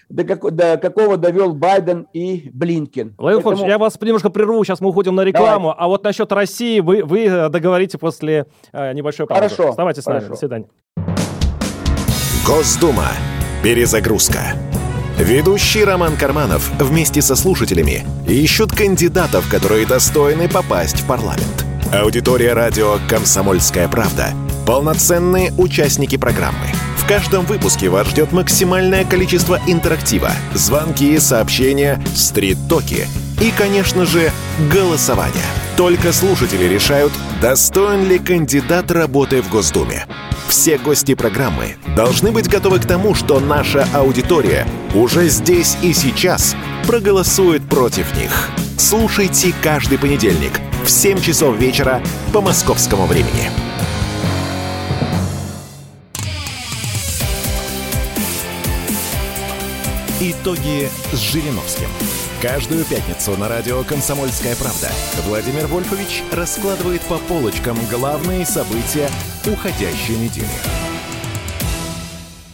до, 0.10 0.24
как, 0.24 0.56
до 0.56 0.78
какого 0.78 1.18
довел 1.18 1.54
Байден 1.54 2.08
и 2.14 2.50
Блинкин. 2.54 3.16
Владимир 3.18 3.44
Поэтому... 3.44 3.68
я 3.68 3.78
вас 3.78 4.00
немножко 4.00 4.30
прерву, 4.30 4.64
сейчас 4.64 4.80
мы 4.80 4.90
уходим 4.90 5.16
на 5.16 5.22
рекламу. 5.22 5.70
Давай. 5.70 5.76
А 5.78 5.88
вот 5.88 6.04
насчет 6.04 6.32
России 6.32 6.80
вы, 6.80 7.04
вы 7.04 7.26
э, 7.26 7.50
договорите 7.50 7.98
после 7.98 8.46
э, 8.72 8.94
небольшой 8.94 9.28
паузы. 9.28 9.42
Хорошо. 9.42 9.70
Оставайтесь 9.70 10.04
с 10.04 10.06
нами. 10.06 10.28
До 10.28 10.36
свидания. 10.36 10.68
Госдума. 12.46 13.08
Перезагрузка. 13.64 14.40
Ведущий 15.18 15.86
Роман 15.86 16.18
Карманов 16.18 16.70
вместе 16.80 17.22
со 17.22 17.36
слушателями 17.36 18.04
ищут 18.28 18.72
кандидатов, 18.72 19.50
которые 19.50 19.88
достойны 19.88 20.50
попасть 20.50 21.00
в 21.00 21.08
парламент. 21.08 21.66
Аудитория 21.94 22.54
радио 22.54 22.98
«Комсомольская 23.08 23.88
правда»— 23.88 24.30
полноценные 24.66 25.54
участники 25.60 26.18
программы— 26.18 26.66
в 26.98 27.08
каждом 27.08 27.46
выпуске 27.46 27.88
вас 27.88 28.08
ждет 28.08 28.32
максимальное 28.32 29.06
количество 29.06 29.60
интерактива, 29.68 30.32
звонки, 30.56 31.20
сообщения, 31.20 32.04
стрит-токи 32.16 33.06
и, 33.42 33.52
конечно 33.52 34.06
же, 34.06 34.32
голосование. 34.72 35.44
Только 35.76 36.14
слушатели 36.14 36.66
решают, 36.66 37.12
достоин 37.42 38.08
ли 38.08 38.20
кандидат 38.20 38.92
работы 38.92 39.42
в 39.42 39.50
Госдуме. 39.50 40.06
Все 40.48 40.78
гости 40.78 41.16
программы 41.16 41.78
должны 41.96 42.32
быть 42.32 42.48
готовы 42.48 42.80
к 42.80 42.86
тому, 42.86 43.16
что 43.16 43.40
наша 43.40 43.88
аудитория 43.94 44.68
уже 44.94 45.28
здесь 45.30 45.78
и 45.82 45.94
сейчас 45.94 46.56
проголосует 46.86 47.68
против 47.68 48.16
них. 48.16 48.50
Слушайте 48.78 49.54
каждый 49.64 49.98
понедельник 49.98 50.52
в 50.86 50.90
7 50.90 51.22
часов 51.22 51.58
вечера 51.58 52.02
по 52.34 52.42
московскому 52.42 53.06
времени. 53.08 53.50
Итоги 60.20 60.90
с 61.12 61.18
Жириновским. 61.18 61.90
Каждую 62.44 62.84
пятницу 62.84 63.38
на 63.38 63.48
радио 63.48 63.86
«Комсомольская 63.86 64.58
правда» 64.58 64.90
Владимир 65.26 65.66
Вольфович 65.68 66.24
раскладывает 66.34 67.02
по 67.04 67.18
полочкам 67.18 67.78
главные 67.90 68.46
события 68.46 69.10
уходящей 69.46 70.18
недели. 70.18 70.93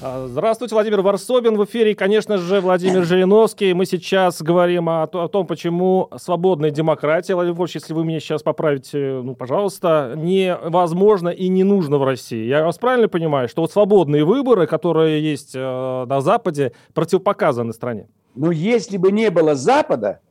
А, 0.01 0.27
здравствуйте, 0.29 0.75
Владимир 0.75 1.01
Варсобин 1.01 1.57
в 1.57 1.65
эфире. 1.65 1.93
Конечно 1.93 2.37
же, 2.37 2.61
Владимир 2.61 3.03
Жириновский. 3.03 3.73
Мы 3.73 3.85
сейчас 3.85 4.41
говорим 4.41 4.87
о, 4.87 5.03
о 5.03 5.27
том, 5.27 5.45
почему 5.45 6.09
свободная 6.15 6.71
демократия, 6.71 7.35
Владимир 7.35 7.57
Вольфович, 7.57 7.81
если 7.81 7.93
вы 7.93 8.05
меня 8.05 8.21
сейчас 8.21 8.41
поправите, 8.41 9.19
ну, 9.21 9.35
пожалуйста, 9.35 10.13
невозможно 10.15 11.27
и 11.27 11.49
не 11.49 11.65
нужно 11.65 11.97
в 11.97 12.05
России. 12.05 12.45
Я 12.45 12.63
вас 12.63 12.77
правильно 12.77 13.09
понимаю, 13.09 13.49
что 13.49 13.61
вот 13.61 13.73
свободные 13.73 14.23
выборы, 14.23 14.67
которые 14.67 15.21
есть 15.21 15.51
э, 15.53 15.59
на 15.59 16.21
Западе, 16.21 16.71
противопоказаны 16.93 17.73
стране? 17.73 18.07
Ну, 18.35 18.51
если 18.51 18.95
бы 18.95 19.11
не 19.11 19.29
было 19.29 19.55
Запада, 19.55 20.21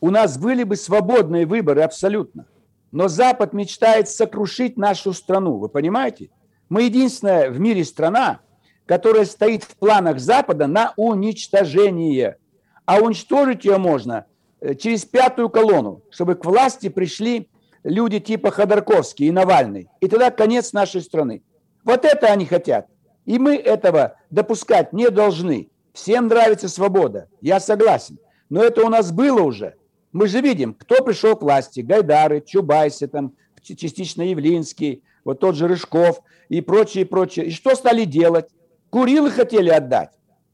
у 0.00 0.08
нас 0.08 0.38
были 0.38 0.62
бы 0.62 0.74
свободные 0.74 1.44
выборы 1.44 1.82
абсолютно. 1.82 2.46
Но 2.92 3.08
Запад 3.08 3.52
мечтает 3.52 4.08
сокрушить 4.08 4.78
нашу 4.78 5.12
страну, 5.12 5.58
вы 5.58 5.68
понимаете? 5.68 6.30
Мы 6.70 6.84
единственная 6.84 7.50
в 7.50 7.60
мире 7.60 7.84
страна, 7.84 8.40
которая 8.88 9.26
стоит 9.26 9.64
в 9.64 9.76
планах 9.76 10.18
Запада 10.18 10.66
на 10.66 10.94
уничтожение. 10.96 12.38
А 12.86 13.00
уничтожить 13.00 13.66
ее 13.66 13.76
можно 13.76 14.24
э, 14.60 14.74
через 14.74 15.04
пятую 15.04 15.50
колонну, 15.50 16.02
чтобы 16.10 16.34
к 16.36 16.44
власти 16.46 16.88
пришли 16.88 17.50
люди 17.84 18.18
типа 18.18 18.50
Ходорковский 18.50 19.26
и 19.26 19.30
Навальный. 19.30 19.88
И 20.00 20.08
тогда 20.08 20.30
конец 20.30 20.72
нашей 20.72 21.02
страны. 21.02 21.42
Вот 21.84 22.06
это 22.06 22.28
они 22.28 22.46
хотят. 22.46 22.86
И 23.26 23.38
мы 23.38 23.56
этого 23.56 24.16
допускать 24.30 24.94
не 24.94 25.10
должны. 25.10 25.68
Всем 25.92 26.28
нравится 26.28 26.68
свобода, 26.70 27.28
я 27.42 27.60
согласен. 27.60 28.18
Но 28.48 28.62
это 28.62 28.86
у 28.86 28.88
нас 28.88 29.12
было 29.12 29.42
уже. 29.42 29.74
Мы 30.12 30.28
же 30.28 30.40
видим, 30.40 30.72
кто 30.72 31.04
пришел 31.04 31.36
к 31.36 31.42
власти. 31.42 31.80
Гайдары, 31.80 32.40
Чубайсы, 32.40 33.06
там, 33.06 33.34
частично 33.62 34.22
Явлинский, 34.22 35.02
вот 35.24 35.40
тот 35.40 35.56
же 35.56 35.68
Рыжков 35.68 36.22
и 36.48 36.62
прочее, 36.62 37.04
прочее. 37.04 37.46
И 37.46 37.50
что 37.50 37.74
стали 37.74 38.04
делать? 38.04 38.48
Курилы 38.90 39.30
хотели 39.30 39.70
отдать. 39.70 40.10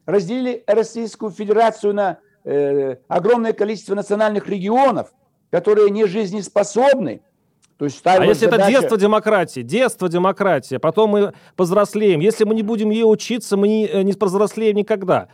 Разделили 0.07 0.63
Российскую 0.67 1.31
Федерацию 1.31 1.95
на 1.95 2.19
э, 2.45 2.97
огромное 3.09 3.53
количество 3.53 3.95
национальных 3.95 4.49
регионов, 4.49 5.13
которые 5.51 5.91
не 5.91 6.07
жизнеспособны. 6.07 7.23
То 7.79 7.87
есть 7.87 8.01
а 8.05 8.25
если 8.25 8.45
задача... 8.45 8.63
это 8.63 8.81
детство 8.81 8.97
демократии, 8.97 9.61
детство 9.61 10.09
демократии, 10.09 10.77
потом 10.77 11.11
мы 11.11 11.33
повзрослеем. 11.57 12.21
Если 12.21 12.45
мы 12.45 12.55
не 12.55 12.63
будем 12.63 12.91
ей 12.91 13.03
учиться, 13.03 13.57
мы 13.57 13.69
не, 13.69 13.87
э, 13.87 14.03
не 14.03 14.13
повзрослеем 14.13 14.77
никогда. 14.77 15.29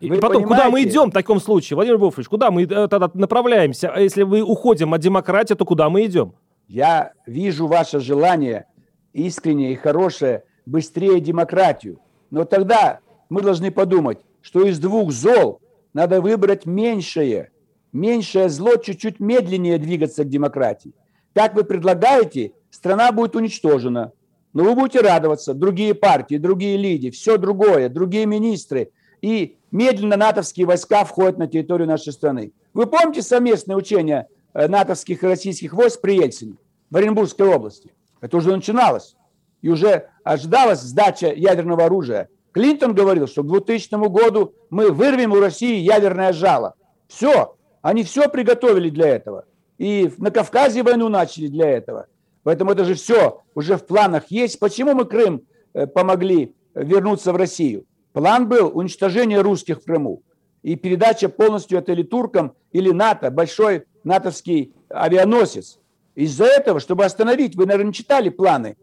И 0.00 0.08
Вы 0.08 0.18
потом, 0.18 0.42
понимаете? 0.42 0.62
куда 0.62 0.70
мы 0.70 0.82
идем 0.82 1.10
в 1.10 1.14
таком 1.14 1.40
случае, 1.40 1.76
Владимир 1.76 1.98
Буфович, 1.98 2.28
куда 2.28 2.50
мы 2.50 2.64
э, 2.64 2.88
тогда 2.88 3.10
направляемся? 3.14 3.90
А 3.90 4.00
если 4.00 4.24
мы 4.24 4.42
уходим 4.42 4.92
от 4.92 5.00
демократии, 5.00 5.54
то 5.54 5.64
куда 5.64 5.88
мы 5.88 6.04
идем? 6.04 6.34
Я 6.68 7.12
вижу 7.26 7.66
ваше 7.66 8.00
желание 8.00 8.66
искреннее 9.12 9.72
и 9.72 9.76
хорошее 9.76 10.44
быстрее 10.66 11.20
демократию. 11.20 12.00
Но 12.30 12.44
тогда 12.44 13.00
мы 13.28 13.42
должны 13.42 13.70
подумать, 13.70 14.18
что 14.40 14.64
из 14.66 14.78
двух 14.78 15.12
зол 15.12 15.60
надо 15.92 16.20
выбрать 16.20 16.66
меньшее. 16.66 17.50
Меньшее 17.92 18.48
зло 18.48 18.76
чуть-чуть 18.76 19.20
медленнее 19.20 19.78
двигаться 19.78 20.24
к 20.24 20.28
демократии. 20.28 20.92
Как 21.32 21.54
вы 21.54 21.64
предлагаете, 21.64 22.52
страна 22.70 23.12
будет 23.12 23.36
уничтожена. 23.36 24.12
Но 24.52 24.64
вы 24.64 24.74
будете 24.74 25.00
радоваться, 25.00 25.54
другие 25.54 25.94
партии, 25.94 26.36
другие 26.36 26.76
лиди, 26.76 27.10
все 27.10 27.38
другое, 27.38 27.88
другие 27.88 28.26
министры. 28.26 28.90
И 29.20 29.56
медленно 29.70 30.16
натовские 30.16 30.66
войска 30.66 31.04
входят 31.04 31.38
на 31.38 31.46
территорию 31.46 31.88
нашей 31.88 32.12
страны. 32.12 32.52
Вы 32.72 32.86
помните 32.86 33.22
совместное 33.22 33.76
учение 33.76 34.28
э, 34.52 34.68
натовских 34.68 35.22
и 35.22 35.26
российских 35.26 35.72
войск 35.72 36.00
при 36.00 36.16
Ельцине 36.16 36.54
в 36.90 36.96
Оренбургской 36.96 37.48
области? 37.48 37.92
Это 38.20 38.36
уже 38.36 38.54
начиналось 38.54 39.16
и 39.64 39.68
уже 39.70 40.10
ожидалась 40.24 40.82
сдача 40.82 41.32
ядерного 41.32 41.86
оружия. 41.86 42.28
Клинтон 42.52 42.94
говорил, 42.94 43.26
что 43.26 43.42
к 43.42 43.46
2000 43.46 44.08
году 44.10 44.52
мы 44.68 44.90
вырвем 44.90 45.32
у 45.32 45.40
России 45.40 45.78
ядерное 45.78 46.34
жало. 46.34 46.74
Все, 47.08 47.56
они 47.80 48.04
все 48.04 48.28
приготовили 48.28 48.90
для 48.90 49.08
этого. 49.08 49.46
И 49.78 50.12
на 50.18 50.30
Кавказе 50.30 50.82
войну 50.82 51.08
начали 51.08 51.46
для 51.46 51.70
этого. 51.70 52.08
Поэтому 52.42 52.72
это 52.72 52.84
же 52.84 52.92
все 52.92 53.40
уже 53.54 53.78
в 53.78 53.86
планах 53.86 54.24
есть. 54.28 54.58
Почему 54.58 54.92
мы 54.92 55.06
Крым 55.06 55.46
э, 55.72 55.86
помогли 55.86 56.54
вернуться 56.74 57.32
в 57.32 57.36
Россию? 57.36 57.86
План 58.12 58.50
был 58.50 58.70
уничтожение 58.76 59.40
русских 59.40 59.80
в 59.80 59.84
Крыму 59.86 60.22
и 60.62 60.76
передача 60.76 61.30
полностью 61.30 61.78
это 61.78 61.92
или 61.92 62.02
туркам, 62.02 62.52
или 62.72 62.90
НАТО, 62.90 63.30
большой 63.30 63.84
натовский 64.04 64.74
авианосец. 64.90 65.78
Из-за 66.14 66.44
этого, 66.44 66.80
чтобы 66.80 67.06
остановить, 67.06 67.56
вы, 67.56 67.64
наверное, 67.64 67.94
читали 67.94 68.28
планы 68.28 68.76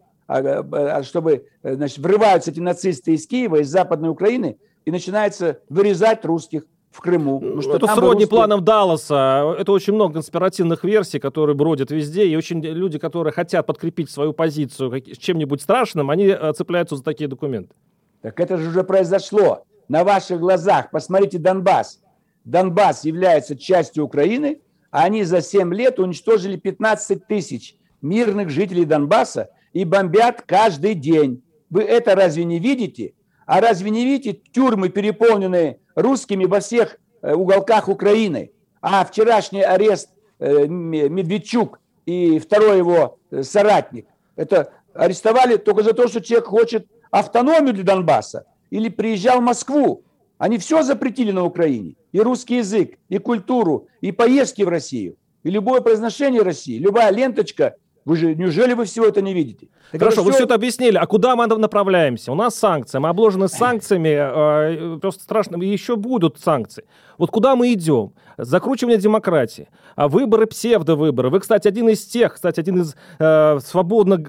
чтобы, 1.02 1.46
значит, 1.62 1.98
врываются 1.98 2.50
эти 2.50 2.60
нацисты 2.60 3.14
из 3.14 3.26
Киева, 3.26 3.56
из 3.56 3.68
Западной 3.68 4.10
Украины, 4.10 4.56
и 4.84 4.90
начинается 4.90 5.60
вырезать 5.68 6.24
русских, 6.24 6.64
в 6.92 7.00
Крыму. 7.00 7.40
Ну, 7.40 7.62
что 7.62 7.76
это 7.76 7.86
сродни 7.86 8.08
русские... 8.08 8.28
планам 8.28 8.62
Далласа. 8.62 9.56
Это 9.58 9.72
очень 9.72 9.94
много 9.94 10.14
конспиративных 10.14 10.84
версий, 10.84 11.18
которые 11.18 11.56
бродят 11.56 11.90
везде. 11.90 12.26
И 12.26 12.36
очень 12.36 12.62
люди, 12.62 12.98
которые 12.98 13.32
хотят 13.32 13.66
подкрепить 13.66 14.10
свою 14.10 14.34
позицию 14.34 15.02
чем-нибудь 15.18 15.62
страшным, 15.62 16.10
они 16.10 16.26
э, 16.26 16.52
цепляются 16.52 16.96
за 16.96 17.02
такие 17.02 17.28
документы. 17.28 17.74
Так 18.20 18.38
это 18.38 18.58
же 18.58 18.68
уже 18.68 18.84
произошло. 18.84 19.64
На 19.88 20.04
ваших 20.04 20.38
глазах. 20.38 20.90
Посмотрите 20.90 21.38
Донбасс. 21.38 22.00
Донбасс 22.44 23.04
является 23.04 23.56
частью 23.56 24.04
Украины, 24.04 24.60
а 24.90 25.04
они 25.04 25.24
за 25.24 25.40
7 25.40 25.72
лет 25.74 25.98
уничтожили 25.98 26.56
15 26.56 27.26
тысяч 27.26 27.76
мирных 28.02 28.50
жителей 28.50 28.84
Донбасса 28.84 29.48
и 29.72 29.84
бомбят 29.84 30.42
каждый 30.42 30.94
день. 30.94 31.42
Вы 31.70 31.82
это 31.82 32.14
разве 32.14 32.44
не 32.44 32.58
видите? 32.58 33.14
А 33.46 33.60
разве 33.60 33.90
не 33.90 34.04
видите 34.04 34.40
тюрьмы, 34.52 34.88
переполненные 34.88 35.78
русскими 35.94 36.44
во 36.44 36.60
всех 36.60 36.98
э, 37.22 37.34
уголках 37.34 37.88
Украины? 37.88 38.52
А 38.80 39.04
вчерашний 39.04 39.62
арест 39.62 40.10
э, 40.38 40.66
Медведчук 40.66 41.80
и 42.06 42.38
второй 42.38 42.78
его 42.78 43.18
э, 43.30 43.42
соратник, 43.42 44.06
это 44.36 44.72
арестовали 44.94 45.56
только 45.56 45.82
за 45.82 45.92
то, 45.92 46.08
что 46.08 46.20
человек 46.20 46.46
хочет 46.46 46.86
автономию 47.10 47.74
для 47.74 47.84
Донбасса 47.84 48.44
или 48.70 48.88
приезжал 48.88 49.40
в 49.40 49.44
Москву. 49.44 50.04
Они 50.38 50.58
все 50.58 50.82
запретили 50.82 51.30
на 51.30 51.44
Украине. 51.44 51.94
И 52.10 52.20
русский 52.20 52.56
язык, 52.56 52.98
и 53.08 53.18
культуру, 53.18 53.86
и 54.00 54.12
поездки 54.12 54.62
в 54.62 54.68
Россию, 54.68 55.16
и 55.44 55.50
любое 55.50 55.80
произношение 55.80 56.42
России, 56.42 56.78
любая 56.78 57.10
ленточка 57.10 57.76
вы 58.04 58.16
же, 58.16 58.34
неужели 58.34 58.72
вы 58.74 58.84
всего 58.84 59.06
это 59.06 59.22
не 59.22 59.32
видите? 59.32 59.68
Так 59.92 60.00
Хорошо, 60.00 60.22
все... 60.22 60.24
вы 60.24 60.32
все 60.32 60.44
это 60.44 60.54
объяснили. 60.54 60.96
А 60.96 61.06
куда 61.06 61.36
мы 61.36 61.46
направляемся? 61.46 62.32
У 62.32 62.34
нас 62.34 62.54
санкции, 62.54 62.98
мы 62.98 63.08
обложены 63.08 63.48
санкциями, 63.48 64.94
э, 64.94 64.98
просто 64.98 65.22
страшно, 65.22 65.56
еще 65.62 65.96
будут 65.96 66.40
санкции. 66.40 66.84
Вот 67.18 67.30
куда 67.30 67.54
мы 67.54 67.72
идем? 67.72 68.12
Закручивание 68.38 68.98
демократии, 68.98 69.68
а 69.94 70.08
выборы, 70.08 70.46
псевдовыборы. 70.46 71.30
Вы, 71.30 71.40
кстати, 71.40 71.68
один 71.68 71.88
из 71.90 72.04
тех, 72.04 72.34
кстати, 72.34 72.58
один 72.58 72.80
из 72.80 72.96
э, 73.18 73.58
свободно 73.64 74.24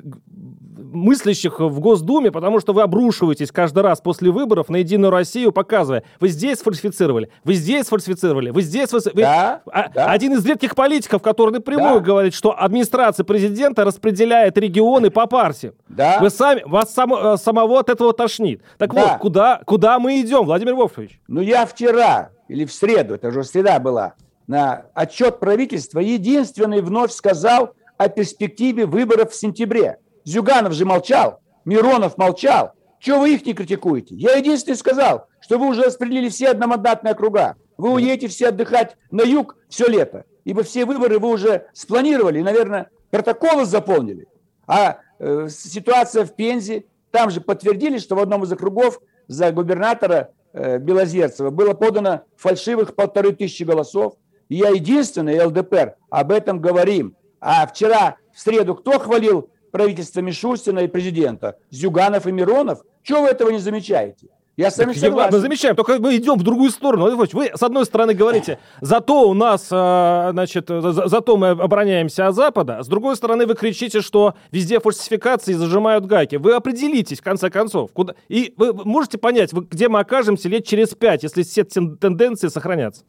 мыслящих 0.94 1.60
в 1.60 1.80
Госдуме, 1.80 2.32
потому 2.32 2.60
что 2.60 2.74
вы 2.74 2.82
обрушиваетесь 2.82 3.52
каждый 3.52 3.84
раз 3.84 4.02
после 4.02 4.32
выборов 4.32 4.70
на 4.70 4.78
Единую 4.78 5.12
Россию, 5.12 5.52
показывая, 5.52 6.04
вы 6.20 6.30
здесь 6.30 6.60
сфальсифицировали, 6.60 7.30
вы 7.44 7.54
здесь 7.54 7.88
сфальсифицировали, 7.88 8.52
вы 8.52 8.62
здесь... 8.62 8.92
Вы... 8.92 9.02
Да, 9.16 9.62
а, 9.72 9.90
да. 9.90 10.06
Один 10.08 10.34
из 10.34 10.46
редких 10.46 10.76
политиков, 10.76 11.22
который 11.22 11.52
напрямую 11.52 12.00
да. 12.00 12.06
говорит, 12.06 12.34
что 12.34 12.58
администрация 12.58 13.24
президента 13.24 13.84
распределяет 13.84 14.58
регионы 14.58 15.10
по 15.10 15.26
партиям. 15.26 15.74
Да. 15.90 16.20
Вы 16.20 16.30
сами, 16.30 16.62
вас 16.66 16.94
само, 16.94 17.34
э, 17.34 17.38
самого 17.38 17.80
от 17.80 17.90
этого 17.90 18.14
тошнит. 18.14 18.62
Так 18.78 18.94
да. 18.94 19.02
вот, 19.02 19.20
куда, 19.20 19.62
куда 19.66 20.00
мы 20.00 20.22
идем, 20.22 20.46
Владимир 20.46 20.76
Вольфович? 20.76 21.20
Ну, 21.28 21.42
я 21.42 21.66
вчера 21.66 22.30
или 22.48 22.66
в 22.66 22.74
среду, 22.74 23.16
это 23.16 23.30
уже 23.30 23.44
среда 23.44 23.80
была, 23.80 24.14
на 24.48 24.86
отчет 24.94 25.40
правительства 25.40 26.00
единственный 26.00 26.82
вновь 26.82 27.12
сказал 27.12 27.74
о 27.98 28.10
перспективе 28.10 28.86
выборов 28.86 29.32
в 29.32 29.36
сентябре. 29.36 29.98
Зюганов 30.24 30.74
же 30.74 30.86
молчал, 30.86 31.40
Миронов 31.66 32.18
молчал. 32.18 32.74
Чего 33.00 33.20
вы 33.20 33.34
их 33.34 33.46
не 33.46 33.54
критикуете? 33.54 34.16
Я 34.16 34.36
единственный 34.36 34.76
сказал, 34.76 35.28
что 35.42 35.58
вы 35.58 35.68
уже 35.68 35.84
распределили 35.84 36.30
все 36.30 36.50
одномандатные 36.50 37.12
округа. 37.12 37.58
Вы 37.78 37.92
уедете 37.92 38.28
все 38.28 38.48
отдыхать 38.48 38.96
на 39.12 39.24
юг 39.24 39.58
все 39.68 39.88
лето. 39.88 40.26
Ибо 40.46 40.64
все 40.64 40.86
выборы 40.86 41.20
вы 41.20 41.30
уже 41.30 41.68
спланировали 41.74 42.40
и, 42.40 42.44
наверное, 42.44 42.90
протоколы 43.12 43.66
заполнили. 43.66 44.28
А 44.68 45.00
э, 45.20 45.48
ситуация 45.50 46.26
в 46.26 46.36
Пензе, 46.36 46.86
там 47.12 47.30
же 47.30 47.42
подтвердили, 47.42 47.98
что 47.98 48.16
в 48.16 48.20
одном 48.20 48.44
из 48.44 48.52
округов 48.52 49.02
за 49.28 49.52
губернатора 49.52 50.30
э, 50.54 50.78
Белозерцева 50.78 51.50
было 51.50 51.74
подано 51.74 52.22
фальшивых 52.38 52.96
полторы 52.96 53.34
тысячи 53.34 53.64
голосов. 53.64 54.16
И 54.50 54.56
я 54.56 54.70
единственный, 54.70 55.44
ЛДПР, 55.44 55.96
об 56.10 56.32
этом 56.32 56.60
говорим. 56.60 57.16
А 57.40 57.68
вчера, 57.68 58.16
в 58.34 58.40
среду, 58.40 58.76
кто 58.76 59.00
хвалил 59.00 59.50
правительства 59.74 60.22
Мишустина 60.22 60.80
и 60.80 60.88
президента, 60.88 61.58
Зюганов 61.72 62.28
и 62.28 62.32
Миронов. 62.32 62.84
Чего 63.02 63.24
вы 63.24 63.30
этого 63.30 63.50
не 63.50 63.58
замечаете? 63.58 64.28
Я 64.56 64.70
с 64.70 64.78
вами 64.78 64.94
согласен. 64.94 65.34
Мы 65.34 65.40
замечаем, 65.40 65.76
только 65.76 65.98
мы 66.00 66.16
идем 66.16 66.38
в 66.38 66.44
другую 66.44 66.70
сторону. 66.70 67.16
Вы, 67.16 67.52
с 67.56 67.64
одной 67.64 67.86
стороны, 67.86 68.14
говорите, 68.14 68.60
зато 68.82 69.28
у 69.28 69.34
нас, 69.34 69.68
а, 69.72 70.30
значит, 70.32 70.68
за, 70.70 71.08
зато 71.08 71.38
мы 71.38 71.50
обороняемся 71.50 72.28
от 72.28 72.36
Запада, 72.36 72.84
с 72.84 72.88
другой 72.88 73.16
стороны, 73.16 73.48
вы 73.48 73.56
кричите, 73.56 74.02
что 74.02 74.36
везде 74.52 74.80
фальсификации 74.80 75.54
зажимают 75.54 76.06
гайки. 76.06 76.36
Вы 76.36 76.54
определитесь, 76.54 77.20
в 77.20 77.24
конце 77.24 77.50
концов. 77.50 77.92
Куда... 77.94 78.14
И 78.30 78.54
вы 78.58 78.74
можете 78.74 79.18
понять, 79.18 79.52
где 79.54 79.90
мы 79.90 80.02
окажемся 80.02 80.48
лет 80.50 80.68
через 80.68 80.90
пять, 80.90 81.24
если 81.24 81.42
все 81.42 81.64
тенденции 81.64 82.48
сохранятся? 82.48 83.06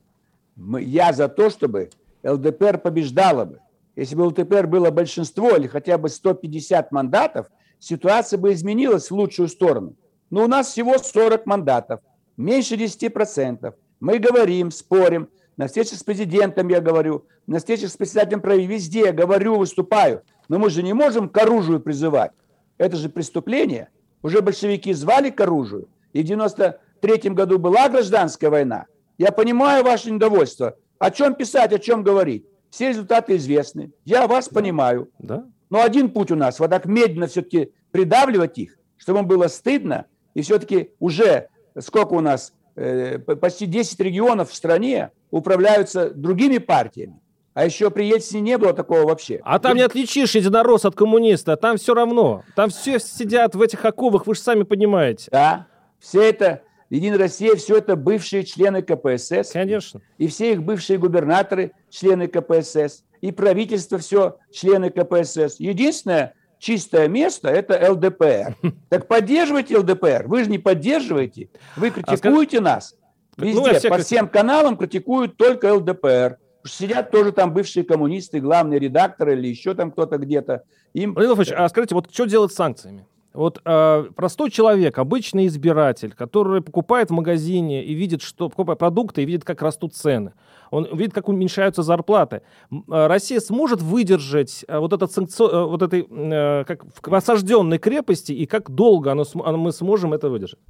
Я 0.80 1.12
за 1.12 1.28
то, 1.28 1.50
чтобы 1.50 1.90
ЛДПР 2.22 2.78
побеждала 2.78 3.44
бы. 3.44 3.58
Если 3.96 4.16
бы 4.16 4.24
ЛТПР 4.24 4.66
было 4.66 4.90
большинство 4.90 5.56
или 5.56 5.66
хотя 5.66 5.98
бы 5.98 6.08
150 6.08 6.90
мандатов, 6.92 7.46
ситуация 7.78 8.38
бы 8.38 8.52
изменилась 8.52 9.10
в 9.10 9.14
лучшую 9.14 9.48
сторону. 9.48 9.94
Но 10.30 10.44
у 10.44 10.48
нас 10.48 10.68
всего 10.68 10.98
40 10.98 11.46
мандатов, 11.46 12.00
меньше 12.36 12.74
10%. 12.74 13.72
Мы 14.00 14.18
говорим, 14.18 14.70
спорим, 14.70 15.28
на 15.56 15.68
встречах 15.68 15.98
с 15.98 16.02
президентом 16.02 16.68
я 16.68 16.80
говорю, 16.80 17.26
на 17.46 17.58
встречах 17.58 17.90
с 17.90 17.96
председателем 17.96 18.40
правительства, 18.40 18.74
везде 18.74 19.00
я 19.00 19.12
говорю, 19.12 19.56
выступаю. 19.56 20.22
Но 20.48 20.58
мы 20.58 20.70
же 20.70 20.82
не 20.82 20.92
можем 20.92 21.28
к 21.28 21.38
оружию 21.38 21.80
призывать. 21.80 22.32
Это 22.78 22.96
же 22.96 23.08
преступление. 23.08 23.88
Уже 24.22 24.40
большевики 24.40 24.92
звали 24.92 25.30
к 25.30 25.40
оружию. 25.40 25.88
И 26.12 26.22
в 26.22 26.24
93 26.24 27.30
году 27.30 27.58
была 27.58 27.88
гражданская 27.88 28.50
война. 28.50 28.86
Я 29.18 29.30
понимаю 29.30 29.84
ваше 29.84 30.10
недовольство. 30.10 30.76
О 30.98 31.10
чем 31.10 31.34
писать, 31.34 31.72
о 31.72 31.78
чем 31.78 32.02
говорить? 32.02 32.44
Все 32.74 32.88
результаты 32.88 33.36
известны. 33.36 33.92
Я 34.04 34.26
вас 34.26 34.48
да. 34.48 34.60
понимаю. 34.60 35.08
Да. 35.20 35.44
Но 35.70 35.80
один 35.80 36.10
путь 36.10 36.32
у 36.32 36.34
нас, 36.34 36.58
вот 36.58 36.70
так 36.70 36.86
медленно 36.86 37.28
все-таки 37.28 37.70
придавливать 37.92 38.58
их, 38.58 38.76
чтобы 38.96 39.20
им 39.20 39.28
было 39.28 39.46
стыдно. 39.46 40.06
И 40.34 40.42
все-таки 40.42 40.90
уже 40.98 41.50
сколько 41.78 42.14
у 42.14 42.20
нас, 42.20 42.52
э, 42.74 43.20
почти 43.20 43.66
10 43.66 44.00
регионов 44.00 44.50
в 44.50 44.54
стране 44.56 45.12
управляются 45.30 46.10
другими 46.10 46.58
партиями. 46.58 47.20
А 47.52 47.64
еще 47.64 47.92
при 47.92 48.06
Ельцине 48.06 48.40
не 48.40 48.58
было 48.58 48.72
такого 48.72 49.06
вообще. 49.06 49.40
А 49.44 49.60
там 49.60 49.76
не 49.76 49.82
отличишь 49.82 50.34
единорос 50.34 50.84
от 50.84 50.96
коммуниста, 50.96 51.56
там 51.56 51.76
все 51.76 51.94
равно. 51.94 52.42
Там 52.56 52.70
все 52.70 52.98
сидят 52.98 53.54
в 53.54 53.62
этих 53.62 53.84
оковах, 53.84 54.26
вы 54.26 54.34
же 54.34 54.40
сами 54.40 54.64
понимаете. 54.64 55.28
Да, 55.30 55.68
все 56.00 56.22
это 56.22 56.62
Единая 56.94 57.18
Россия, 57.18 57.56
все 57.56 57.78
это 57.78 57.96
бывшие 57.96 58.44
члены 58.44 58.80
КПСС. 58.80 59.50
Конечно. 59.52 60.00
И 60.16 60.28
все 60.28 60.52
их 60.52 60.62
бывшие 60.62 60.96
губернаторы, 60.96 61.72
члены 61.90 62.28
КПСС. 62.28 63.02
И 63.20 63.32
правительство 63.32 63.98
все 63.98 64.36
члены 64.52 64.90
КПСС. 64.90 65.58
Единственное 65.58 66.34
чистое 66.60 67.08
место– 67.08 67.48
это 67.50 67.90
ЛДПР. 67.92 68.56
Так 68.90 69.08
поддерживайте 69.08 69.76
ЛДПР. 69.78 70.26
Вы 70.28 70.44
же 70.44 70.50
не 70.50 70.58
поддерживаете. 70.58 71.48
Вы 71.76 71.88
а 71.88 71.90
критикуете 71.90 72.60
нас. 72.60 72.94
Ну, 73.36 73.46
Везде, 73.66 73.88
по 73.88 73.98
всем 73.98 74.28
каналам 74.28 74.76
критикуют 74.76 75.36
только 75.36 75.74
ЛДПР. 75.74 76.38
Сидят 76.64 77.10
тоже 77.10 77.32
там 77.32 77.52
бывшие 77.52 77.84
коммунисты, 77.84 78.38
главные 78.38 78.78
редакторы 78.78 79.32
или 79.32 79.48
еще 79.48 79.74
там 79.74 79.90
кто-то 79.90 80.16
где-то. 80.18 80.62
Им... 80.92 81.14
Владимир 81.14 81.60
а 81.60 81.68
скажите, 81.68 81.96
вот 81.96 82.14
что 82.14 82.26
делать 82.26 82.52
с 82.52 82.54
санкциями? 82.54 83.04
Вот 83.34 83.60
э, 83.64 84.04
простой 84.14 84.48
человек, 84.48 84.96
обычный 84.96 85.48
избиратель, 85.48 86.12
который 86.12 86.62
покупает 86.62 87.10
в 87.10 87.12
магазине 87.12 87.84
и 87.84 87.92
видит, 87.92 88.22
что 88.22 88.48
покупает 88.48 88.78
продукты 88.78 89.22
и 89.22 89.24
видит, 89.24 89.44
как 89.44 89.60
растут 89.60 89.92
цены. 89.92 90.34
Он 90.70 90.86
видит, 90.96 91.12
как 91.12 91.28
уменьшаются 91.28 91.82
зарплаты. 91.82 92.42
Э, 92.70 93.08
Россия 93.08 93.40
сможет 93.40 93.82
выдержать 93.82 94.64
э, 94.68 94.78
вот, 94.78 94.92
этот 94.92 95.10
санкци... 95.10 95.42
Э, 95.42 95.64
вот 95.64 95.82
этой 95.82 96.06
э, 96.08 96.64
как 96.64 96.84
в 97.04 97.12
осажденной 97.12 97.78
крепости 97.78 98.30
и 98.30 98.46
как 98.46 98.70
долго 98.70 99.10
оно, 99.10 99.24
мы 99.34 99.72
сможем 99.72 100.12
это 100.12 100.28
выдержать? 100.28 100.60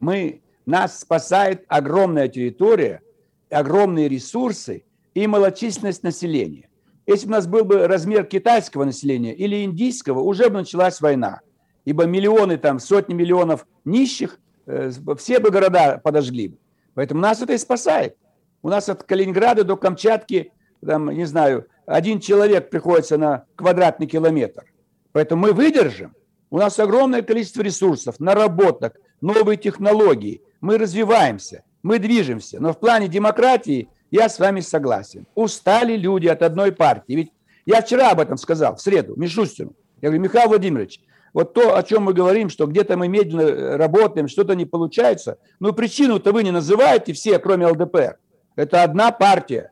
Мы, 0.00 0.40
нас 0.64 1.00
спасает 1.00 1.66
огромная 1.68 2.28
территория, 2.28 3.02
огромные 3.50 4.08
ресурсы 4.08 4.84
и 5.12 5.26
малочисленность 5.26 6.02
населения. 6.02 6.70
Если 7.06 7.26
бы 7.26 7.32
у 7.32 7.36
нас 7.36 7.46
был 7.46 7.64
бы 7.66 7.86
размер 7.86 8.24
китайского 8.24 8.84
населения 8.84 9.34
или 9.34 9.62
индийского, 9.62 10.20
уже 10.20 10.48
бы 10.48 10.60
началась 10.60 11.02
война 11.02 11.42
ибо 11.88 12.04
миллионы, 12.04 12.58
там, 12.58 12.80
сотни 12.80 13.14
миллионов 13.14 13.66
нищих, 13.86 14.38
э, 14.66 14.90
все 15.16 15.38
бы 15.38 15.50
города 15.50 15.98
подожгли. 16.04 16.54
Поэтому 16.92 17.22
нас 17.22 17.40
это 17.40 17.54
и 17.54 17.58
спасает. 17.58 18.14
У 18.60 18.68
нас 18.68 18.90
от 18.90 19.04
Калининграда 19.04 19.64
до 19.64 19.74
Камчатки, 19.74 20.52
там, 20.84 21.08
не 21.08 21.24
знаю, 21.24 21.66
один 21.86 22.20
человек 22.20 22.68
приходится 22.68 23.16
на 23.16 23.44
квадратный 23.56 24.06
километр. 24.06 24.64
Поэтому 25.12 25.46
мы 25.46 25.52
выдержим. 25.54 26.14
У 26.50 26.58
нас 26.58 26.78
огромное 26.78 27.22
количество 27.22 27.62
ресурсов, 27.62 28.20
наработок, 28.20 29.00
новые 29.22 29.56
технологии. 29.56 30.42
Мы 30.60 30.76
развиваемся, 30.76 31.62
мы 31.82 31.98
движемся. 31.98 32.60
Но 32.60 32.74
в 32.74 32.80
плане 32.80 33.08
демократии 33.08 33.88
я 34.10 34.28
с 34.28 34.38
вами 34.38 34.60
согласен. 34.60 35.26
Устали 35.34 35.96
люди 35.96 36.26
от 36.26 36.42
одной 36.42 36.70
партии. 36.70 37.14
Ведь 37.14 37.32
я 37.64 37.80
вчера 37.80 38.10
об 38.10 38.20
этом 38.20 38.36
сказал, 38.36 38.76
в 38.76 38.80
среду, 38.82 39.14
Мишустину. 39.16 39.72
Я 40.02 40.10
говорю, 40.10 40.22
Михаил 40.22 40.48
Владимирович, 40.48 41.00
вот 41.38 41.54
то, 41.54 41.76
о 41.76 41.84
чем 41.84 42.02
мы 42.02 42.14
говорим, 42.14 42.50
что 42.50 42.66
где-то 42.66 42.96
мы 42.96 43.06
медленно 43.06 43.78
работаем, 43.78 44.26
что-то 44.26 44.56
не 44.56 44.66
получается, 44.66 45.38
ну 45.60 45.72
причину-то 45.72 46.32
вы 46.32 46.42
не 46.42 46.50
называете 46.50 47.12
все, 47.12 47.38
кроме 47.38 47.68
ЛДПР. 47.68 48.18
Это 48.56 48.82
одна 48.82 49.12
партия, 49.12 49.70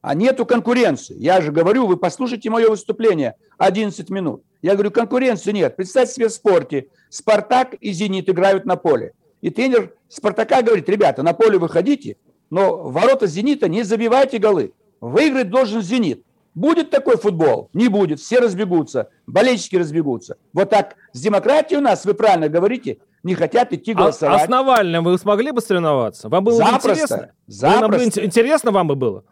а 0.00 0.14
нету 0.14 0.46
конкуренции. 0.46 1.16
Я 1.18 1.40
же 1.40 1.50
говорю, 1.50 1.88
вы 1.88 1.96
послушайте 1.96 2.50
мое 2.50 2.70
выступление, 2.70 3.34
11 3.56 4.08
минут. 4.10 4.44
Я 4.62 4.74
говорю, 4.74 4.92
конкуренции 4.92 5.50
нет. 5.50 5.74
Представьте 5.74 6.14
себе 6.14 6.28
в 6.28 6.32
спорте, 6.32 6.86
Спартак 7.08 7.74
и 7.80 7.90
Зенит 7.90 8.28
играют 8.28 8.64
на 8.64 8.76
поле. 8.76 9.10
И 9.40 9.50
тренер 9.50 9.94
Спартака 10.08 10.62
говорит, 10.62 10.88
ребята, 10.88 11.24
на 11.24 11.32
поле 11.32 11.58
выходите, 11.58 12.16
но 12.48 12.76
ворота 12.76 13.26
Зенита 13.26 13.68
не 13.68 13.82
забивайте 13.82 14.38
голы. 14.38 14.72
Выиграть 15.00 15.50
должен 15.50 15.82
Зенит. 15.82 16.22
Будет 16.58 16.90
такой 16.90 17.16
футбол? 17.16 17.70
Не 17.72 17.86
будет. 17.86 18.18
Все 18.18 18.40
разбегутся. 18.40 19.10
Болельщики 19.28 19.76
разбегутся. 19.76 20.38
Вот 20.52 20.70
так 20.70 20.96
с 21.12 21.20
демократией 21.20 21.78
у 21.78 21.82
нас, 21.82 22.04
вы 22.04 22.14
правильно 22.14 22.48
говорите, 22.48 22.98
не 23.22 23.36
хотят 23.36 23.72
идти 23.72 23.92
а 23.92 23.94
голосовать. 23.94 24.40
А, 24.40 24.42
а 24.42 24.46
с 24.46 24.48
Навальным 24.48 25.04
вы 25.04 25.16
смогли 25.18 25.52
бы 25.52 25.60
соревноваться? 25.60 26.28
Вам 26.28 26.42
было 26.42 26.56
Запросто. 26.56 26.88
бы 26.88 26.94
интересно? 26.94 27.30
Запросто. 27.46 28.24
Интересно 28.24 28.70
вам 28.72 28.88
бы 28.88 28.96
было? 28.96 29.24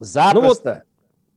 Запросто. 0.00 0.68
Ну 0.68 0.74
вот. 0.74 0.82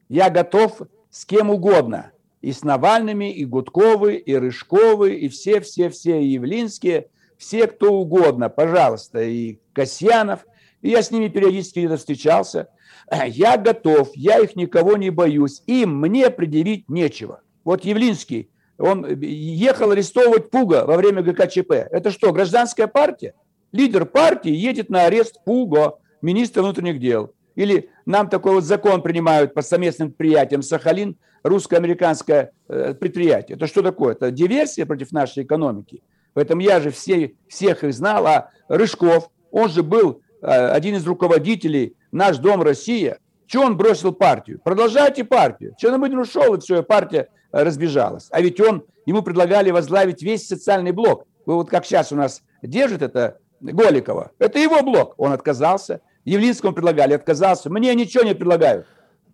Я 0.10 0.30
готов 0.30 0.82
с 1.10 1.24
кем 1.24 1.52
угодно. 1.52 2.12
И 2.42 2.52
с 2.52 2.64
Навальными, 2.64 3.32
и 3.32 3.46
Гудковы, 3.46 4.16
и 4.16 4.36
Рыжковы, 4.36 5.14
и 5.16 5.30
все-все-все, 5.30 6.22
и 6.22 6.28
Явлинские, 6.28 7.08
все 7.38 7.68
кто 7.68 7.94
угодно, 7.94 8.50
пожалуйста, 8.50 9.22
и 9.22 9.60
Касьянов. 9.72 10.42
И 10.82 10.90
я 10.90 11.02
с 11.02 11.12
ними 11.12 11.28
периодически 11.28 11.80
где-то 11.80 11.98
встречался– 11.98 12.70
я 13.28 13.58
готов, 13.58 14.12
я 14.16 14.40
их 14.40 14.56
никого 14.56 14.98
не 14.98 15.10
боюсь, 15.10 15.64
им 15.68 16.00
мне 16.00 16.30
предъявить 16.30 16.90
нечего. 16.90 17.42
Вот 17.64 17.86
Явлинский, 17.86 18.50
он 18.78 19.06
ехал 19.22 19.92
арестовывать 19.92 20.50
Пуга 20.50 20.86
во 20.86 20.96
время 20.96 21.22
ГКЧП. 21.22 21.72
Это 21.72 22.12
что, 22.12 22.32
гражданская 22.32 22.88
партия? 22.88 23.34
Лидер 23.72 24.06
партии 24.06 24.52
едет 24.52 24.90
на 24.90 25.06
арест 25.06 25.44
Пуга, 25.44 25.98
министра 26.22 26.62
внутренних 26.62 27.00
дел. 27.00 27.34
Или 27.56 27.90
нам 28.06 28.30
такой 28.30 28.54
вот 28.54 28.64
закон 28.64 29.02
принимают 29.02 29.54
по 29.54 29.62
совместным 29.62 30.10
предприятиям 30.10 30.62
Сахалин, 30.62 31.18
русско-американское 31.44 32.52
э, 32.68 32.94
предприятие. 32.94 33.58
Это 33.58 33.68
что 33.68 33.82
такое? 33.82 34.14
Это 34.14 34.32
диверсия 34.32 34.86
против 34.86 35.12
нашей 35.12 35.44
экономики. 35.44 36.02
Поэтому 36.34 36.62
я 36.62 36.80
же 36.80 36.90
все, 36.90 37.36
всех 37.48 37.84
их 37.84 37.94
знал, 37.94 38.26
а 38.28 38.52
Рыжков, 38.70 39.30
он 39.52 39.70
же 39.70 39.84
был 39.84 40.22
э, 40.22 40.29
один 40.42 40.96
из 40.96 41.06
руководителей 41.06 41.96
наш 42.12 42.38
Дом 42.38 42.62
Россия, 42.62 43.20
что 43.48 43.62
он 43.62 43.78
бросил 43.78 44.14
партию? 44.14 44.62
Продолжайте 44.64 45.24
партию. 45.24 45.74
Черномырдин 45.78 46.20
ушел, 46.20 46.54
и 46.54 46.60
все, 46.60 46.80
и 46.80 46.84
партия 46.84 47.30
э, 47.52 47.64
разбежалась. 47.64 48.28
А 48.32 48.42
ведь 48.42 48.62
он, 48.62 48.84
ему 49.08 49.24
предлагали 49.24 49.72
возглавить 49.72 50.22
весь 50.22 50.48
социальный 50.48 50.92
блок. 50.92 51.26
Вот 51.48 51.68
как 51.68 51.84
сейчас 51.86 52.12
у 52.12 52.16
нас 52.16 52.44
держит 52.62 53.02
это 53.02 53.40
Голикова. 53.60 54.32
Это 54.38 54.60
его 54.60 54.84
блок. 54.84 55.16
Он 55.18 55.32
отказался. 55.32 56.02
Явлинскому 56.26 56.74
предлагали, 56.74 57.14
отказался. 57.14 57.72
Мне 57.72 57.96
ничего 57.96 58.24
не 58.24 58.36
предлагают. 58.36 58.86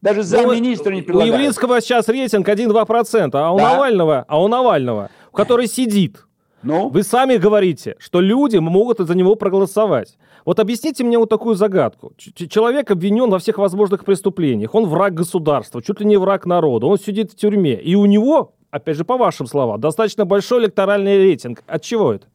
Даже 0.02 0.24
замминистра 0.24 0.92
ну, 0.92 0.96
не 0.96 1.02
предлагают. 1.02 1.34
У 1.34 1.38
Явлинского 1.38 1.82
сейчас 1.82 2.08
рейтинг 2.08 2.48
1-2%, 2.48 3.32
а 3.34 3.52
у 3.52 3.58
да. 3.58 3.72
Навального, 3.72 4.24
а 4.28 4.42
у 4.42 4.48
Навального, 4.48 5.10
который 5.34 5.68
сидит, 5.68 6.26
ну? 6.66 6.90
Вы 6.90 7.04
сами 7.04 7.38
говорите, 7.38 7.96
что 8.00 8.20
люди 8.20 8.58
могут 8.58 9.00
за 9.00 9.16
него 9.16 9.36
проголосовать. 9.36 10.18
Вот 10.46 10.60
объясните 10.60 11.04
мне 11.04 11.18
вот 11.18 11.30
такую 11.30 11.56
загадку. 11.56 12.14
Ч- 12.18 12.48
человек 12.48 12.92
обвинен 12.92 13.30
во 13.30 13.40
всех 13.40 13.58
возможных 13.58 14.04
преступлениях. 14.04 14.76
Он 14.76 14.86
враг 14.86 15.14
государства, 15.14 15.82
чуть 15.82 16.00
ли 16.00 16.06
не 16.06 16.18
враг 16.18 16.46
народа. 16.46 16.88
Он 16.88 16.98
сидит 16.98 17.32
в 17.32 17.36
тюрьме. 17.36 17.76
И 17.76 17.96
у 17.96 18.06
него, 18.06 18.54
опять 18.72 18.98
же, 18.98 19.06
по 19.06 19.18
вашим 19.18 19.48
словам, 19.48 19.80
достаточно 19.80 20.26
большой 20.26 20.64
электоральный 20.64 21.18
рейтинг. 21.18 21.64
От 21.68 21.84
чего 21.84 22.14
это? 22.14 22.28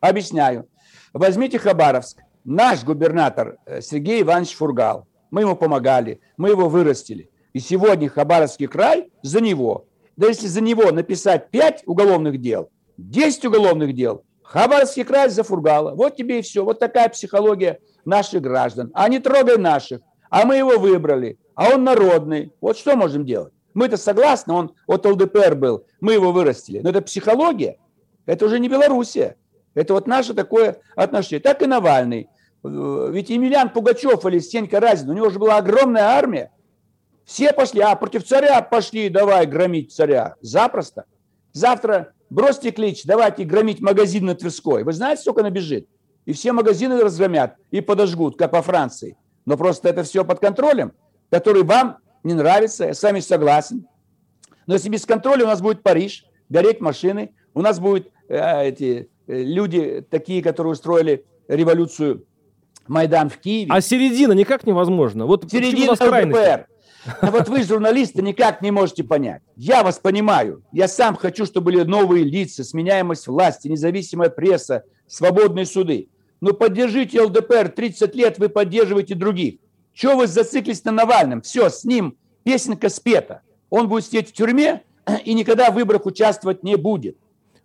Объясняю. 0.00 0.66
Возьмите 1.12 1.58
Хабаровск. 1.58 2.18
Наш 2.44 2.82
губернатор 2.82 3.58
э, 3.66 3.80
Сергей 3.80 4.22
Иванович 4.22 4.54
Фургал. 4.54 5.06
Мы 5.30 5.42
ему 5.42 5.56
помогали, 5.56 6.20
мы 6.36 6.50
его 6.50 6.68
вырастили. 6.68 7.30
И 7.52 7.60
сегодня 7.60 8.08
Хабаровский 8.08 8.66
край 8.66 9.10
за 9.22 9.40
него. 9.40 9.86
Да 10.16 10.26
если 10.26 10.46
за 10.46 10.60
него 10.60 10.90
написать 10.90 11.50
5 11.50 11.84
уголовных 11.86 12.40
дел, 12.40 12.70
10 13.10 13.44
уголовных 13.46 13.94
дел. 13.94 14.24
Хабаровский 14.42 15.04
край 15.04 15.28
зафургало. 15.28 15.94
Вот 15.94 16.16
тебе 16.16 16.40
и 16.40 16.42
все. 16.42 16.64
Вот 16.64 16.78
такая 16.78 17.08
психология 17.08 17.78
наших 18.04 18.42
граждан. 18.42 18.90
А 18.94 19.08
не 19.08 19.18
трогай 19.18 19.58
наших. 19.58 20.00
А 20.30 20.44
мы 20.44 20.56
его 20.56 20.78
выбрали. 20.78 21.38
А 21.54 21.74
он 21.74 21.84
народный. 21.84 22.52
Вот 22.60 22.76
что 22.76 22.96
можем 22.96 23.24
делать? 23.24 23.52
Мы-то 23.74 23.96
согласны, 23.96 24.52
он 24.52 24.74
от 24.86 25.06
ЛДПР 25.06 25.54
был, 25.54 25.86
мы 26.00 26.12
его 26.14 26.32
вырастили. 26.32 26.80
Но 26.80 26.90
это 26.90 27.00
психология. 27.00 27.78
Это 28.26 28.44
уже 28.44 28.58
не 28.58 28.68
Белоруссия. 28.68 29.36
Это 29.74 29.94
вот 29.94 30.06
наше 30.06 30.34
такое 30.34 30.78
отношение. 30.94 31.40
Так 31.40 31.62
и 31.62 31.66
Навальный. 31.66 32.28
Ведь 32.62 33.30
Емельян 33.30 33.70
Пугачев 33.70 34.24
или 34.26 34.38
Стенька 34.38 34.78
Разин, 34.78 35.10
у 35.10 35.14
него 35.14 35.30
же 35.30 35.38
была 35.38 35.56
огромная 35.56 36.04
армия. 36.04 36.52
Все 37.24 37.52
пошли, 37.52 37.80
а 37.80 37.96
против 37.96 38.24
царя 38.24 38.60
пошли, 38.62 39.08
давай 39.08 39.46
громить 39.46 39.92
царя. 39.92 40.36
Запросто. 40.40 41.04
Завтра 41.52 42.12
бросьте 42.32 42.70
клич, 42.70 43.04
давайте 43.04 43.44
громить 43.44 43.80
магазин 43.80 44.26
на 44.26 44.34
Тверской. 44.34 44.84
Вы 44.84 44.92
знаете, 44.92 45.22
сколько 45.22 45.42
набежит? 45.42 45.88
И 46.24 46.32
все 46.32 46.52
магазины 46.52 47.00
разгромят 47.00 47.56
и 47.70 47.80
подожгут, 47.80 48.38
как 48.38 48.52
во 48.52 48.62
Франции. 48.62 49.16
Но 49.44 49.56
просто 49.56 49.88
это 49.88 50.02
все 50.02 50.24
под 50.24 50.40
контролем, 50.40 50.92
который 51.30 51.62
вам 51.62 51.98
не 52.22 52.34
нравится, 52.34 52.84
я 52.86 52.94
с 52.94 53.02
вами 53.02 53.20
согласен. 53.20 53.86
Но 54.66 54.74
если 54.74 54.88
без 54.88 55.04
контроля 55.04 55.44
у 55.44 55.48
нас 55.48 55.60
будет 55.60 55.82
Париж, 55.82 56.24
гореть 56.48 56.80
машины, 56.80 57.34
у 57.54 57.60
нас 57.60 57.80
будут 57.80 58.08
э, 58.28 58.68
эти 58.68 59.10
э, 59.26 59.42
люди 59.42 60.06
такие, 60.08 60.42
которые 60.42 60.72
устроили 60.72 61.24
революцию 61.48 62.24
Майдан 62.86 63.28
в 63.28 63.38
Киеве. 63.38 63.70
А 63.72 63.80
середина 63.80 64.32
никак 64.32 64.66
невозможно. 64.66 65.26
Вот 65.26 65.50
середина 65.50 65.92
ЛДПР. 65.92 66.66
А 67.20 67.30
вот 67.30 67.48
вы, 67.48 67.62
журналисты, 67.64 68.22
никак 68.22 68.62
не 68.62 68.70
можете 68.70 69.02
понять. 69.02 69.42
Я 69.56 69.82
вас 69.82 69.98
понимаю. 69.98 70.62
Я 70.72 70.86
сам 70.86 71.16
хочу, 71.16 71.46
чтобы 71.46 71.66
были 71.66 71.82
новые 71.82 72.24
лица, 72.24 72.62
сменяемость 72.62 73.26
власти, 73.26 73.68
независимая 73.68 74.30
пресса, 74.30 74.84
свободные 75.06 75.66
суды. 75.66 76.08
Но 76.40 76.52
поддержите 76.52 77.20
ЛДПР 77.20 77.70
30 77.70 78.14
лет, 78.14 78.38
вы 78.38 78.48
поддерживаете 78.48 79.14
других. 79.14 79.56
Чего 79.94 80.16
вы 80.16 80.26
зациклись 80.26 80.84
на 80.84 80.92
Навальном? 80.92 81.42
Все, 81.42 81.68
с 81.68 81.84
ним 81.84 82.16
песенка 82.44 82.88
спета. 82.88 83.42
Он 83.70 83.88
будет 83.88 84.06
сидеть 84.06 84.30
в 84.30 84.32
тюрьме 84.32 84.82
и 85.24 85.34
никогда 85.34 85.70
в 85.70 85.74
выборах 85.74 86.06
участвовать 86.06 86.62
не 86.62 86.76
будет. 86.76 87.16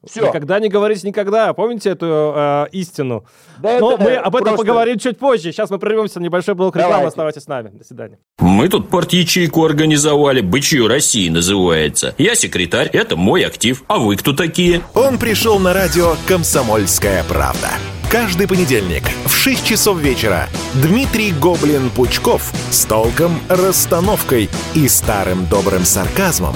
Все. 0.06 0.28
Никогда 0.28 0.60
не 0.60 0.70
говорить 0.70 1.04
никогда. 1.04 1.54
Помните 1.54 1.90
эту 1.90 2.34
э, 2.36 2.68
истину? 2.72 3.26
Да 3.60 3.80
Но 3.80 3.98
мы 3.98 4.16
об 4.16 4.36
этом 4.36 4.50
просто... 4.50 4.66
поговорим 4.66 5.00
чуть 5.00 5.18
позже. 5.18 5.52
Сейчас 5.52 5.70
мы 5.70 5.80
прервемся 5.80 6.20
на 6.20 6.26
небольшой 6.26 6.56
блок 6.56 6.76
рекламы. 6.76 7.08
Оставайтесь 7.08 7.44
с 7.44 7.48
нами. 7.48 7.70
До 7.70 7.84
свидания. 7.84 8.20
Мы 8.40 8.70
тут 8.70 8.90
парт-ячейку 8.90 9.66
организовали. 9.66 10.42
Бычью 10.42 10.88
России 10.88 11.30
называется. 11.30 12.14
Я 12.18 12.36
секретарь, 12.36 12.90
это 12.94 13.16
мой 13.16 13.44
актив. 13.44 13.84
А 13.88 13.98
вы 13.98 14.16
кто 14.16 14.34
такие? 14.34 14.82
Он 14.94 15.18
пришел 15.18 15.60
на 15.60 15.74
радио 15.74 16.16
«Комсомольская 16.28 17.24
правда». 17.24 17.70
Каждый 18.10 18.48
понедельник 18.48 19.04
в 19.26 19.36
6 19.36 19.66
часов 19.66 19.98
вечера 19.98 20.48
Дмитрий 20.76 21.34
Гоблин-Пучков 21.34 22.54
с 22.72 22.86
толком, 22.86 23.38
расстановкой 23.50 24.50
и 24.76 24.88
старым 24.88 25.46
добрым 25.48 25.84
сарказмом 25.84 26.56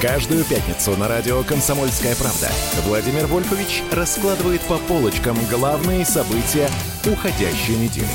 Каждую 0.00 0.46
пятницу 0.46 0.98
на 0.98 1.08
радио 1.08 1.42
«Комсомольская 1.42 2.14
правда» 2.16 2.48
Владимир 2.86 3.26
Вольфович 3.26 3.82
раскладывает 3.92 4.62
по 4.62 4.78
полочкам 4.78 5.36
главные 5.50 6.06
события 6.06 6.68
уходящей 7.04 7.76
недели. 7.76 8.08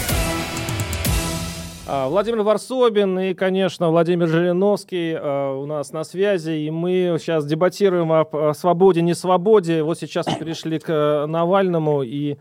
А, 1.85 2.09
Владимир 2.09 2.41
Варсобин 2.41 3.19
и, 3.19 3.33
конечно, 3.35 3.91
Владимир 3.91 4.25
Жириновский 4.27 5.13
а, 5.15 5.55
у 5.55 5.67
нас 5.67 5.91
на 5.91 6.03
связи, 6.03 6.53
и 6.53 6.71
мы 6.71 7.17
сейчас 7.19 7.45
дебатируем 7.45 8.11
о 8.11 8.53
свободе, 8.55 9.03
не 9.03 9.13
свободе. 9.13 9.83
Вот 9.83 9.99
сейчас 9.99 10.25
перешли 10.25 10.79
к 10.79 10.89
э, 10.89 11.25
Навальному 11.27 12.01
и 12.01 12.37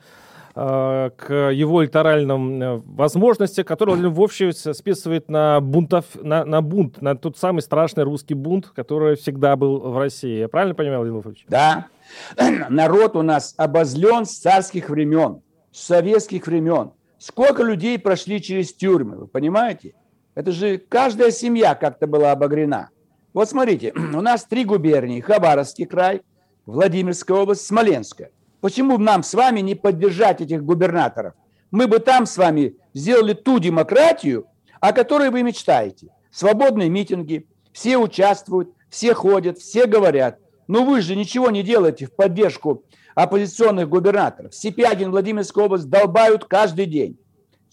к 0.55 1.51
его 1.53 1.83
электоральным 1.83 2.63
э, 2.63 2.77
возможностям, 2.87 3.65
которые 3.65 3.97
он 3.97 4.13
в 4.13 4.21
общем 4.21 4.53
списывает 4.53 5.29
на, 5.29 5.61
бунтов, 5.61 6.05
на, 6.15 6.45
на 6.45 6.63
бунт, 6.63 7.03
на 7.03 7.17
тот 7.17 7.37
самый 7.37 7.61
страшный 7.61 8.05
русский 8.05 8.35
бунт, 8.35 8.69
который 8.69 9.17
всегда 9.17 9.57
был 9.57 9.81
в 9.81 9.99
России. 9.99 10.39
Я 10.39 10.49
правильно 10.49 10.77
понимаю, 10.77 11.01
Владимир 11.01 11.23
Владимирович? 11.23 11.47
Да. 11.49 11.89
Народ 12.69 13.17
у 13.17 13.23
нас 13.23 13.55
обозлен 13.57 14.27
с 14.27 14.39
царских 14.39 14.91
времен, 14.91 15.43
с 15.73 15.81
советских 15.87 16.47
времен. 16.47 16.93
Сколько 17.19 17.65
людей 17.65 17.99
прошли 17.99 18.41
через 18.41 18.73
тюрьмы, 18.73 19.17
вы 19.17 19.27
понимаете? 19.27 19.95
Это 20.37 20.53
же 20.53 20.79
каждая 20.79 21.33
семья 21.33 21.75
как-то 21.75 22.07
была 22.07 22.31
обогрена. 22.31 22.91
Вот 23.33 23.49
смотрите, 23.49 23.93
у 24.15 24.21
нас 24.21 24.45
три 24.45 24.65
губернии. 24.65 25.21
Хабаровский 25.21 25.87
край, 25.87 26.23
Владимирская 26.65 27.39
область, 27.39 27.67
Смоленская. 27.67 28.31
Почему 28.65 28.97
нам 28.97 29.23
с 29.23 29.35
вами 29.35 29.61
не 29.61 29.75
поддержать 29.75 30.41
этих 30.41 30.65
губернаторов? 30.65 31.35
Мы 31.71 31.87
бы 31.87 31.99
там 31.99 32.25
с 32.25 32.39
вами 32.39 32.77
сделали 32.95 33.35
ту 33.35 33.59
демократию, 33.59 34.47
о 34.81 34.95
которой 34.95 35.29
вы 35.29 35.43
мечтаете. 35.43 36.09
Свободные 36.31 36.89
митинги, 36.89 37.47
все 37.75 37.99
участвуют, 37.99 38.71
все 38.89 39.13
ходят, 39.13 39.59
все 39.59 39.85
говорят. 39.85 40.39
Но 40.67 40.83
вы 40.83 41.03
же 41.03 41.15
ничего 41.15 41.51
не 41.51 41.63
делаете 41.63 42.07
в 42.07 42.17
поддержку 42.17 42.85
оппозиционных 43.15 43.91
губернаторов. 43.91 44.55
Сипягин, 44.55 45.11
Владимирская 45.11 45.67
область 45.67 45.91
долбают 45.91 46.47
каждый 46.47 46.87
день. 46.87 47.19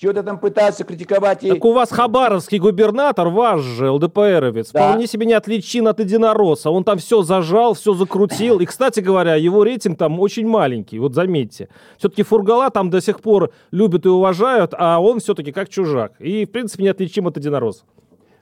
Чего-то 0.01 0.23
там 0.23 0.39
пытаются 0.39 0.83
критиковать. 0.83 1.43
И... 1.43 1.49
Так 1.49 1.63
у 1.63 1.73
вас 1.73 1.91
хабаровский 1.91 2.57
губернатор, 2.57 3.27
ваш 3.27 3.61
же, 3.61 3.91
ЛДПРовец, 3.91 4.71
да. 4.71 4.87
вполне 4.87 5.05
себе 5.05 5.27
не 5.27 5.33
отличен 5.33 5.87
от 5.87 5.99
единоросса. 5.99 6.71
Он 6.71 6.83
там 6.83 6.97
все 6.97 7.21
зажал, 7.21 7.75
все 7.75 7.93
закрутил. 7.93 8.59
И, 8.61 8.65
кстати 8.65 8.99
говоря, 8.99 9.35
его 9.35 9.63
рейтинг 9.63 9.99
там 9.99 10.19
очень 10.19 10.47
маленький, 10.47 10.97
вот 10.97 11.13
заметьте. 11.13 11.69
Все-таки 11.99 12.23
Фургала 12.23 12.71
там 12.71 12.89
до 12.89 12.99
сих 12.99 13.21
пор 13.21 13.51
любят 13.69 14.07
и 14.07 14.09
уважают, 14.09 14.73
а 14.75 14.99
он 14.99 15.19
все-таки 15.19 15.51
как 15.51 15.69
чужак. 15.69 16.13
И, 16.17 16.45
в 16.45 16.51
принципе, 16.51 16.81
не 16.81 16.89
отличим 16.89 17.27
от 17.27 17.37
единоросса. 17.37 17.83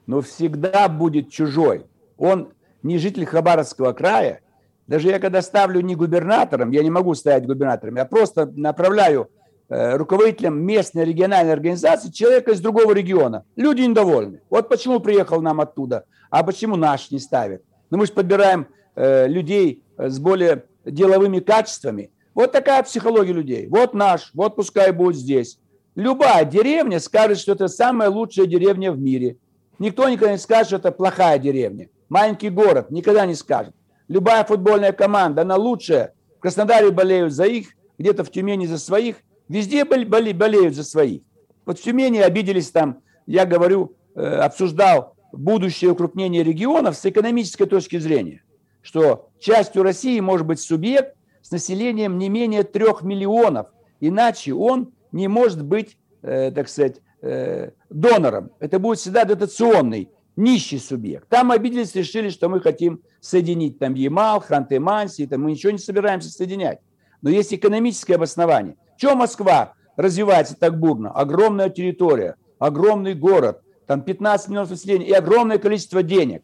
Но 0.07 0.21
всегда 0.21 0.87
будет 0.87 1.29
чужой. 1.29 1.87
Он 2.17 2.53
не 2.83 2.97
житель 2.99 3.25
Хабаровского 3.25 3.91
края, 3.91 4.39
даже 4.87 5.09
я 5.09 5.19
когда 5.19 5.41
ставлю 5.41 5.81
не 5.81 5.97
губернатором, 5.97 6.71
я 6.71 6.83
не 6.83 6.89
могу 6.89 7.13
ставить 7.15 7.45
губернатором, 7.45 7.97
я 7.97 8.05
просто 8.05 8.49
направляю 8.55 9.29
руководителем 9.69 10.61
местной 10.65 11.05
региональной 11.05 11.53
организации 11.53 12.09
человека 12.09 12.51
из 12.51 12.59
другого 12.59 12.91
региона. 12.91 13.45
Люди 13.55 13.81
недовольны. 13.81 14.41
Вот 14.49 14.67
почему 14.67 14.99
приехал 14.99 15.41
нам 15.41 15.61
оттуда, 15.61 16.05
а 16.29 16.43
почему 16.43 16.75
наш 16.75 17.11
не 17.11 17.19
ставит. 17.19 17.63
Ну 17.89 17.97
мы 17.97 18.07
же 18.07 18.13
подбираем 18.13 18.67
э, 18.95 19.27
людей 19.27 19.83
с 19.97 20.19
более 20.19 20.65
деловыми 20.85 21.39
качествами. 21.39 22.11
Вот 22.33 22.51
такая 22.51 22.83
психология 22.83 23.33
людей. 23.33 23.67
Вот 23.67 23.93
наш, 23.93 24.31
вот 24.33 24.55
пускай 24.55 24.91
будет 24.91 25.15
здесь. 25.15 25.59
Любая 25.95 26.45
деревня 26.45 26.99
скажет, 26.99 27.37
что 27.39 27.51
это 27.51 27.67
самая 27.67 28.09
лучшая 28.09 28.45
деревня 28.45 28.91
в 28.91 28.99
мире. 28.99 29.37
Никто 29.79 30.07
никогда 30.07 30.33
не 30.33 30.37
скажет, 30.37 30.67
что 30.67 30.75
это 30.77 30.91
плохая 30.91 31.37
деревня. 31.39 31.89
Маленький 32.09 32.49
город 32.49 32.91
никогда 32.91 33.25
не 33.25 33.35
скажет. 33.35 33.73
Любая 34.07 34.43
футбольная 34.43 34.93
команда, 34.93 35.41
она 35.41 35.55
лучшая. 35.55 36.13
В 36.37 36.41
Краснодаре 36.41 36.91
болеют 36.91 37.33
за 37.33 37.45
их, 37.45 37.69
где-то 37.97 38.23
в 38.23 38.31
Тюмени 38.31 38.65
за 38.65 38.77
своих. 38.77 39.17
Везде 39.49 39.83
боле, 39.83 40.33
болеют 40.33 40.75
за 40.75 40.83
своих. 40.83 41.23
Вот 41.65 41.79
в 41.79 41.83
Тюмени 41.83 42.19
обиделись 42.19 42.71
там, 42.71 43.01
я 43.25 43.45
говорю, 43.45 43.95
э, 44.15 44.21
обсуждал 44.21 45.15
будущее 45.31 45.91
укрупнение 45.91 46.43
регионов 46.43 46.95
с 46.95 47.05
экономической 47.05 47.65
точки 47.65 47.97
зрения, 47.97 48.43
что 48.81 49.29
частью 49.39 49.83
России 49.83 50.19
может 50.19 50.45
быть 50.47 50.59
субъект 50.59 51.15
с 51.41 51.51
населением 51.51 52.17
не 52.17 52.29
менее 52.29 52.63
трех 52.63 53.01
миллионов, 53.01 53.67
иначе 53.99 54.53
он 54.53 54.93
не 55.11 55.27
может 55.27 55.63
быть, 55.63 55.97
э, 56.21 56.51
так 56.51 56.69
сказать, 56.69 57.01
э, 57.21 57.71
донором. 57.89 58.51
Это 58.59 58.77
будет 58.79 58.99
всегда 58.99 59.25
дотационный 59.25 60.09
нищий 60.35 60.77
субъект. 60.77 61.27
Там 61.27 61.51
обиделись, 61.51 61.95
решили, 61.95 62.29
что 62.29 62.49
мы 62.49 62.61
хотим 62.61 63.01
соединить 63.19 63.79
там 63.79 63.95
Ямал, 63.95 64.43
Ханты-Манси, 64.47 65.35
мы 65.37 65.51
ничего 65.51 65.71
не 65.71 65.79
собираемся 65.79 66.29
соединять. 66.29 66.79
Но 67.21 67.29
есть 67.29 67.53
экономическое 67.53 68.15
обоснование. 68.15 68.77
Чего 68.99 69.15
Москва 69.15 69.73
развивается 69.95 70.55
так 70.55 70.77
бурно? 70.77 71.09
Огромная 71.11 71.69
территория, 71.69 72.35
огромный 72.59 73.15
город, 73.15 73.61
там 73.87 74.01
15 74.01 74.49
миллионов 74.49 74.71
населения 74.71 75.07
и 75.07 75.13
огромное 75.13 75.57
количество 75.57 76.03
денег. 76.03 76.43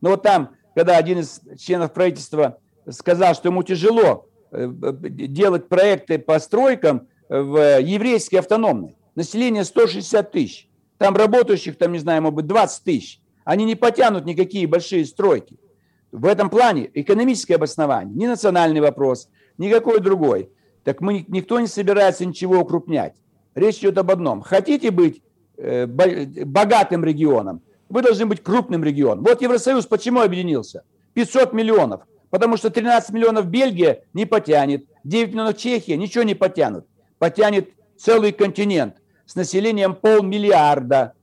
Но 0.00 0.10
вот 0.10 0.22
там, 0.22 0.50
когда 0.74 0.96
один 0.96 1.18
из 1.18 1.40
членов 1.58 1.92
правительства 1.92 2.58
сказал, 2.88 3.34
что 3.34 3.48
ему 3.48 3.64
тяжело 3.64 4.28
э, 4.52 4.68
делать 4.70 5.68
проекты 5.68 6.20
по 6.20 6.38
стройкам 6.38 7.08
в 7.28 7.80
еврейской 7.80 8.36
автономной, 8.36 8.96
население 9.16 9.64
160 9.64 10.30
тысяч, 10.30 10.68
там 10.98 11.16
работающих, 11.16 11.76
там, 11.76 11.90
не 11.90 11.98
знаю, 11.98 12.22
может 12.22 12.36
быть, 12.36 12.46
20 12.46 12.84
тысяч, 12.84 13.20
они 13.44 13.64
не 13.64 13.74
потянут 13.74 14.26
никакие 14.26 14.68
большие 14.68 15.04
стройки. 15.06 15.58
В 16.12 16.24
этом 16.24 16.50
плане 16.50 16.88
экономическое 16.94 17.56
обоснование, 17.56 18.14
не 18.14 18.28
национальный 18.28 18.80
вопрос, 18.80 19.28
никакой 19.58 19.98
другой. 19.98 20.50
Так 20.86 21.00
мы, 21.00 21.24
никто 21.26 21.58
не 21.58 21.66
собирается 21.66 22.24
ничего 22.24 22.60
укрупнять. 22.60 23.14
Речь 23.56 23.78
идет 23.78 23.98
об 23.98 24.08
одном. 24.08 24.40
Хотите 24.40 24.92
быть 24.92 25.20
э, 25.56 25.84
богатым 25.84 27.04
регионом, 27.04 27.60
вы 27.88 28.02
должны 28.02 28.26
быть 28.26 28.40
крупным 28.40 28.84
регионом. 28.84 29.24
Вот 29.24 29.42
Евросоюз 29.42 29.86
почему 29.86 30.20
объединился? 30.20 30.84
500 31.14 31.52
миллионов. 31.52 32.02
Потому 32.30 32.56
что 32.56 32.70
13 32.70 33.10
миллионов 33.10 33.48
Бельгия 33.48 34.04
не 34.14 34.26
потянет, 34.26 34.86
9 35.02 35.30
миллионов 35.30 35.56
Чехия 35.56 35.96
ничего 35.96 36.22
не 36.22 36.36
потянут. 36.36 36.86
Потянет 37.18 37.70
целый 37.98 38.30
континент 38.30 38.94
с 39.24 39.34
населением 39.34 39.92
полмиллиарда. 39.92 41.14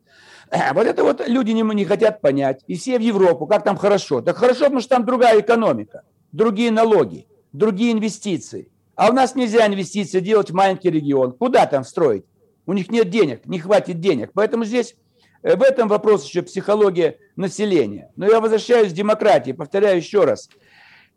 Вот 0.74 0.86
это 0.86 1.04
вот 1.06 1.26
люди 1.26 1.52
не, 1.52 1.62
не 1.62 1.86
хотят 1.86 2.20
понять. 2.20 2.66
И 2.68 2.76
все 2.76 2.98
в 2.98 3.02
Европу, 3.02 3.48
как 3.48 3.64
там 3.64 3.78
хорошо. 3.78 4.20
Так 4.20 4.36
хорошо, 4.36 4.66
потому 4.66 4.82
что 4.82 4.90
там 4.90 5.06
другая 5.06 5.40
экономика, 5.40 6.04
другие 6.34 6.70
налоги, 6.70 7.28
другие 7.54 7.94
инвестиции. 7.94 8.68
А 8.96 9.10
у 9.10 9.14
нас 9.14 9.36
нельзя 9.36 9.66
инвестиции 9.68 10.20
делать 10.20 10.52
в 10.52 10.54
маленький 10.54 10.92
регион. 10.92 11.32
Куда 11.32 11.66
там 11.66 11.84
строить? 11.84 12.26
У 12.66 12.74
них 12.74 12.92
нет 12.92 13.10
денег, 13.10 13.46
не 13.46 13.60
хватит 13.60 14.00
денег. 14.00 14.32
Поэтому 14.34 14.66
здесь 14.66 14.96
э, 15.42 15.56
в 15.56 15.64
этом 15.64 15.88
вопрос 15.88 16.26
еще 16.26 16.44
психология 16.44 17.18
населения. 17.36 18.12
Но 18.16 18.28
я 18.28 18.40
возвращаюсь 18.40 18.92
к 18.92 18.96
демократии, 18.96 19.52
повторяю 19.52 19.98
еще 19.98 20.24
раз. 20.24 20.50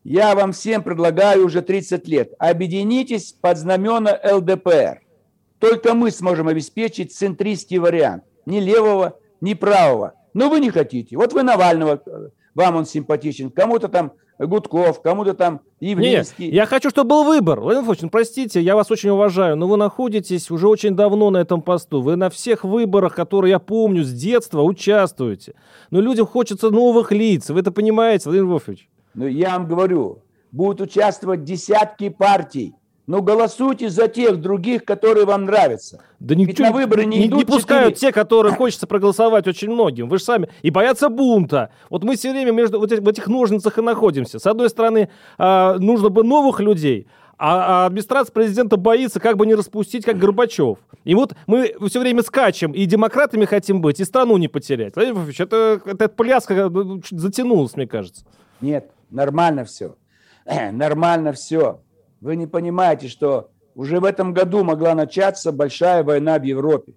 Я 0.02 0.34
вам 0.34 0.52
всем 0.52 0.82
предлагаю 0.82 1.44
уже 1.44 1.62
30 1.62 2.08
лет. 2.08 2.32
Объединитесь 2.38 3.32
под 3.32 3.58
знамена 3.58 4.18
ЛДПР. 4.24 5.02
Только 5.58 5.94
мы 5.94 6.10
сможем 6.10 6.48
обеспечить 6.48 7.14
центристский 7.14 7.78
вариант. 7.78 8.24
Ни 8.46 8.60
левого, 8.60 9.18
ни 9.40 9.54
правого. 9.54 10.14
Но 10.32 10.48
вы 10.48 10.60
не 10.60 10.70
хотите. 10.70 11.16
Вот 11.16 11.32
вы 11.32 11.42
Навального, 11.42 12.02
вам 12.54 12.76
он 12.76 12.86
симпатичен, 12.86 13.50
кому-то 13.50 13.88
там 13.88 14.12
Гудков, 14.38 15.00
кому-то 15.00 15.34
там 15.34 15.60
Явлинский. 15.80 16.46
Нет, 16.46 16.54
я 16.54 16.66
хочу, 16.66 16.90
чтобы 16.90 17.10
был 17.10 17.24
выбор. 17.24 17.60
Владимир 17.60 17.84
Владимирович, 17.84 18.02
ну, 18.02 18.10
простите, 18.10 18.60
я 18.60 18.74
вас 18.74 18.90
очень 18.90 19.10
уважаю, 19.10 19.56
но 19.56 19.66
вы 19.66 19.76
находитесь 19.76 20.50
уже 20.50 20.68
очень 20.68 20.94
давно 20.94 21.30
на 21.30 21.38
этом 21.38 21.62
посту. 21.62 22.02
Вы 22.02 22.16
на 22.16 22.28
всех 22.28 22.64
выборах, 22.64 23.14
которые 23.14 23.52
я 23.52 23.58
помню 23.58 24.04
с 24.04 24.12
детства, 24.12 24.62
участвуете. 24.62 25.54
Но 25.90 26.00
людям 26.00 26.26
хочется 26.26 26.70
новых 26.70 27.12
лиц. 27.12 27.48
Вы 27.48 27.60
это 27.60 27.72
понимаете, 27.72 28.24
Владимир 28.26 28.50
Вольфович? 28.50 28.88
Ну, 29.14 29.26
я 29.26 29.52
вам 29.52 29.66
говорю, 29.66 30.22
будут 30.52 30.82
участвовать 30.82 31.44
десятки 31.44 32.10
партий. 32.10 32.74
Ну, 33.06 33.22
голосуйте 33.22 33.88
за 33.88 34.08
тех 34.08 34.40
других, 34.40 34.84
которые 34.84 35.26
вам 35.26 35.44
нравятся. 35.44 36.02
Да 36.18 36.34
никто 36.34 36.64
на 36.64 36.72
выборы 36.72 37.04
не, 37.04 37.18
не 37.18 37.26
идут. 37.28 37.38
Не 37.38 37.44
пускают 37.44 37.94
4... 37.94 38.00
те, 38.00 38.12
которые 38.12 38.54
хочется 38.54 38.88
проголосовать 38.88 39.46
очень 39.46 39.70
многим. 39.70 40.08
Вы 40.08 40.18
же 40.18 40.24
сами. 40.24 40.48
И 40.62 40.70
боятся 40.70 41.08
бунта. 41.08 41.70
Вот 41.88 42.02
мы 42.02 42.16
все 42.16 42.32
время 42.32 42.50
между 42.50 42.80
вот 42.80 42.90
этих, 42.90 43.04
в 43.04 43.08
этих 43.08 43.28
ножницах 43.28 43.78
и 43.78 43.82
находимся. 43.82 44.40
С 44.40 44.46
одной 44.46 44.70
стороны, 44.70 45.08
э, 45.38 45.76
нужно 45.78 46.08
бы 46.08 46.24
новых 46.24 46.58
людей, 46.58 47.06
а, 47.38 47.84
а 47.84 47.86
администрация 47.86 48.32
президента 48.32 48.76
боится, 48.76 49.20
как 49.20 49.36
бы 49.36 49.46
не 49.46 49.54
распустить, 49.54 50.04
как 50.04 50.18
Горбачев. 50.18 50.78
И 51.04 51.14
вот 51.14 51.34
мы 51.46 51.74
все 51.88 52.00
время 52.00 52.22
скачем, 52.22 52.72
и 52.72 52.86
демократами 52.86 53.44
хотим 53.44 53.80
быть, 53.80 54.00
и 54.00 54.04
страну 54.04 54.36
не 54.36 54.48
потерять. 54.48 54.96
Владимир 54.96 55.28
это, 55.38 55.80
это 55.84 56.08
пляска 56.08 56.68
ну, 56.68 57.00
затянулась, 57.08 57.76
мне 57.76 57.86
кажется. 57.86 58.24
Нет, 58.60 58.90
нормально 59.10 59.64
все. 59.64 59.94
Нормально 60.72 61.32
все. 61.32 61.80
Вы 62.20 62.36
не 62.36 62.46
понимаете, 62.46 63.08
что 63.08 63.50
уже 63.74 64.00
в 64.00 64.04
этом 64.04 64.32
году 64.32 64.64
могла 64.64 64.94
начаться 64.94 65.52
большая 65.52 66.02
война 66.02 66.38
в 66.38 66.42
Европе. 66.42 66.94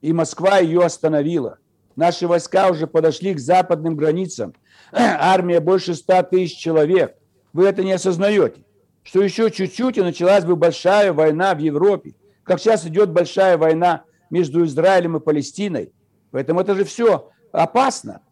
И 0.00 0.12
Москва 0.12 0.58
ее 0.58 0.82
остановила. 0.82 1.58
Наши 1.96 2.26
войска 2.26 2.68
уже 2.68 2.86
подошли 2.86 3.34
к 3.34 3.40
западным 3.40 3.96
границам. 3.96 4.54
Армия 4.92 5.60
больше 5.60 5.94
100 5.94 6.22
тысяч 6.24 6.56
человек. 6.56 7.16
Вы 7.52 7.66
это 7.66 7.82
не 7.82 7.92
осознаете. 7.92 8.64
Что 9.02 9.22
еще 9.22 9.50
чуть-чуть 9.50 9.98
и 9.98 10.02
началась 10.02 10.44
бы 10.44 10.56
большая 10.56 11.12
война 11.12 11.54
в 11.54 11.58
Европе. 11.58 12.14
Как 12.42 12.58
сейчас 12.60 12.86
идет 12.86 13.10
большая 13.10 13.58
война 13.58 14.04
между 14.30 14.64
Израилем 14.64 15.16
и 15.16 15.20
Палестиной. 15.20 15.92
Поэтому 16.30 16.60
это 16.60 16.74
же 16.74 16.84
все 16.84 17.30
опасно. 17.52 18.22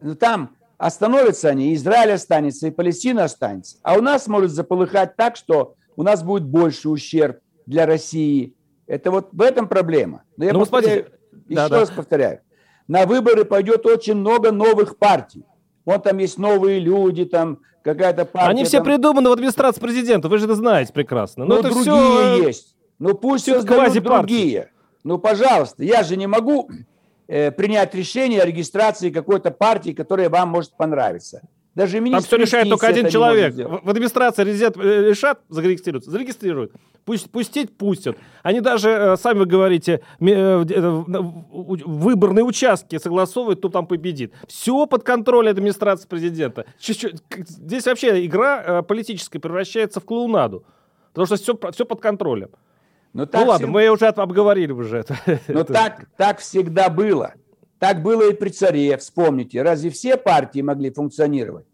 Но 0.00 0.14
там 0.14 0.55
остановятся 0.78 1.48
они, 1.48 1.74
Израиль 1.74 2.12
останется, 2.12 2.66
и 2.66 2.70
Палестина 2.70 3.24
останется. 3.24 3.76
А 3.82 3.94
у 3.96 4.02
нас 4.02 4.26
может 4.26 4.50
заполыхать 4.50 5.16
так, 5.16 5.36
что 5.36 5.74
у 5.96 6.02
нас 6.02 6.22
будет 6.22 6.44
больше 6.44 6.88
ущерб 6.88 7.38
для 7.66 7.86
России. 7.86 8.54
Это 8.86 9.10
вот 9.10 9.28
в 9.32 9.40
этом 9.40 9.68
проблема. 9.68 10.22
Но 10.36 10.44
я 10.44 10.52
Ну, 10.52 10.60
повторяю, 10.60 11.06
смотрите, 11.06 11.18
еще 11.48 11.54
да, 11.56 11.68
да. 11.68 11.80
раз 11.80 11.90
повторяю. 11.90 12.40
На 12.88 13.06
выборы 13.06 13.44
пойдет 13.44 13.84
очень 13.86 14.14
много 14.14 14.52
новых 14.52 14.96
партий. 14.98 15.44
Вон 15.84 16.00
там 16.00 16.18
есть 16.18 16.38
новые 16.38 16.78
люди, 16.78 17.24
там 17.24 17.58
какая-то 17.82 18.24
партия. 18.24 18.50
Они 18.50 18.64
все 18.64 18.78
там- 18.78 18.86
придуманы 18.86 19.28
в 19.30 19.32
администрации 19.32 19.80
президента, 19.80 20.28
вы 20.28 20.38
же 20.38 20.44
это 20.44 20.54
знаете 20.54 20.92
прекрасно. 20.92 21.44
Ну, 21.44 21.54
Но 21.54 21.60
это 21.60 21.70
другие 21.70 21.82
все... 21.84 22.46
есть. 22.46 22.76
Ну, 22.98 23.14
пусть 23.14 23.44
создают 23.46 23.84
квазипартии. 23.84 24.18
другие. 24.18 24.70
Ну, 25.04 25.18
пожалуйста, 25.18 25.84
я 25.84 26.02
же 26.02 26.16
не 26.16 26.26
могу 26.26 26.68
принять 27.26 27.94
решение 27.94 28.42
о 28.42 28.46
регистрации 28.46 29.10
какой-то 29.10 29.50
партии, 29.50 29.92
которая 29.92 30.28
вам 30.28 30.48
может 30.48 30.76
понравиться. 30.76 31.42
Даже 31.76 31.96
Там 31.96 32.04
министр 32.04 32.26
все 32.26 32.36
решает 32.38 32.68
только 32.70 32.86
один 32.86 33.10
человек. 33.10 33.54
В 33.54 33.90
администрации 33.90 34.44
резидент 34.44 34.78
э, 34.78 35.10
решат, 35.10 35.42
зарегистрируются, 35.50 36.10
зарегистрируют. 36.10 36.72
Пусть, 37.04 37.30
пустить, 37.30 37.76
пустят. 37.76 38.16
Они 38.42 38.60
даже, 38.62 38.88
э, 38.88 39.16
сами 39.18 39.40
вы 39.40 39.44
говорите, 39.44 40.00
э, 40.18 40.24
э, 40.26 41.04
выборные 41.06 42.44
участки 42.44 42.96
согласовывают, 42.96 43.58
кто 43.58 43.68
там 43.68 43.86
победит. 43.86 44.32
Все 44.48 44.86
под 44.86 45.02
контролем 45.02 45.50
администрации 45.50 46.08
президента. 46.08 46.64
Здесь 46.80 47.84
вообще 47.84 48.24
игра 48.24 48.64
э, 48.66 48.82
политическая 48.82 49.38
превращается 49.38 50.00
в 50.00 50.06
клоунаду. 50.06 50.64
Потому 51.12 51.26
что 51.26 51.36
все, 51.36 51.72
все 51.72 51.84
под 51.84 52.00
контролем. 52.00 52.48
Но 53.16 53.22
Ну 53.22 53.26
так 53.26 53.46
ладно, 53.46 53.66
всег- 53.66 53.70
мы 53.70 53.88
уже 53.88 54.06
обговорили 54.08 54.72
уже 54.72 54.98
это. 54.98 55.16
Но 55.48 55.60
Это- 55.60 55.72
так, 55.72 56.06
так 56.16 56.38
всегда 56.40 56.88
было. 56.90 57.34
Так 57.78 58.02
было 58.02 58.30
и 58.30 58.34
при 58.34 58.50
царе. 58.50 58.96
Вспомните, 58.98 59.62
разве 59.62 59.90
все 59.90 60.16
партии 60.16 60.60
могли 60.60 60.90
функционировать? 60.90 61.66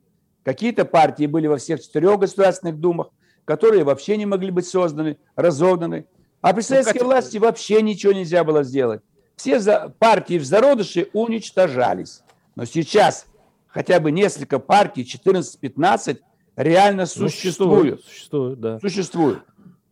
Какие-то 0.44 0.84
партии 0.84 1.26
были 1.26 1.46
во 1.46 1.56
всех 1.58 1.80
четырех 1.80 2.18
государственных 2.18 2.78
думах, 2.80 3.08
которые 3.44 3.84
вообще 3.84 4.16
не 4.16 4.26
могли 4.26 4.50
быть 4.50 4.66
созданы, 4.66 5.18
разогнаны. 5.36 6.06
А 6.40 6.52
при 6.52 6.62
советской 6.62 6.94
Катя- 6.94 7.04
власти 7.04 7.38
вообще 7.38 7.82
ничего 7.82 8.12
нельзя 8.12 8.42
было 8.44 8.62
сделать. 8.64 9.00
Все 9.36 9.58
за- 9.60 9.92
партии 9.98 10.38
в 10.38 10.44
зародыше 10.44 11.08
уничтожались. 11.12 12.22
Но 12.56 12.64
сейчас 12.64 13.26
хотя 13.68 13.98
бы 14.00 14.10
несколько 14.12 14.58
партий, 14.58 15.04
14-15, 15.04 16.18
реально 16.56 17.02
Ну, 17.02 17.06
существуют 17.06 18.04
Существуют, 18.04 18.60
да. 18.60 18.78
существуют. 18.80 19.42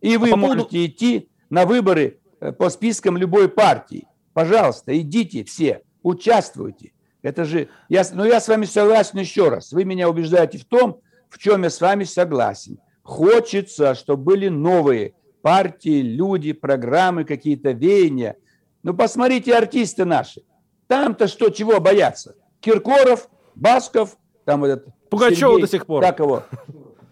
И 0.01 0.17
вы 0.17 0.29
по 0.31 0.35
поводу- 0.37 0.55
можете 0.55 0.85
идти 0.85 1.29
на 1.51 1.65
выборы 1.67 2.19
э, 2.39 2.51
по 2.51 2.71
спискам 2.71 3.17
любой 3.17 3.47
партии. 3.47 4.07
Пожалуйста, 4.33 4.99
идите 4.99 5.43
все, 5.43 5.83
участвуйте. 6.01 6.93
Это 7.21 7.45
же, 7.45 7.67
я, 7.89 8.03
но 8.13 8.25
я 8.25 8.39
с 8.39 8.47
вами 8.47 8.65
согласен 8.65 9.19
еще 9.19 9.49
раз. 9.49 9.71
Вы 9.71 9.83
меня 9.83 10.09
убеждаете 10.09 10.57
в 10.57 10.65
том, 10.65 11.01
в 11.29 11.37
чем 11.37 11.63
я 11.63 11.69
с 11.69 11.79
вами 11.79 12.05
согласен. 12.05 12.79
Хочется, 13.03 13.93
чтобы 13.93 14.23
были 14.23 14.47
новые 14.47 15.13
партии, 15.41 16.01
люди, 16.01 16.53
программы, 16.53 17.25
какие-то 17.25 17.71
веяния. 17.71 18.37
Ну, 18.81 18.95
посмотрите, 18.95 19.53
артисты 19.53 20.05
наши. 20.05 20.41
Там-то 20.87 21.27
что, 21.27 21.49
чего 21.49 21.79
бояться? 21.79 22.35
Киркоров, 22.59 23.29
Басков, 23.55 24.17
там 24.45 24.63
этот... 24.63 24.87
Пугачева 25.09 25.51
Сергей, 25.51 25.61
до 25.61 25.67
сих 25.67 25.85
пор. 25.85 26.01
Как 26.01 26.19
его? 26.19 26.43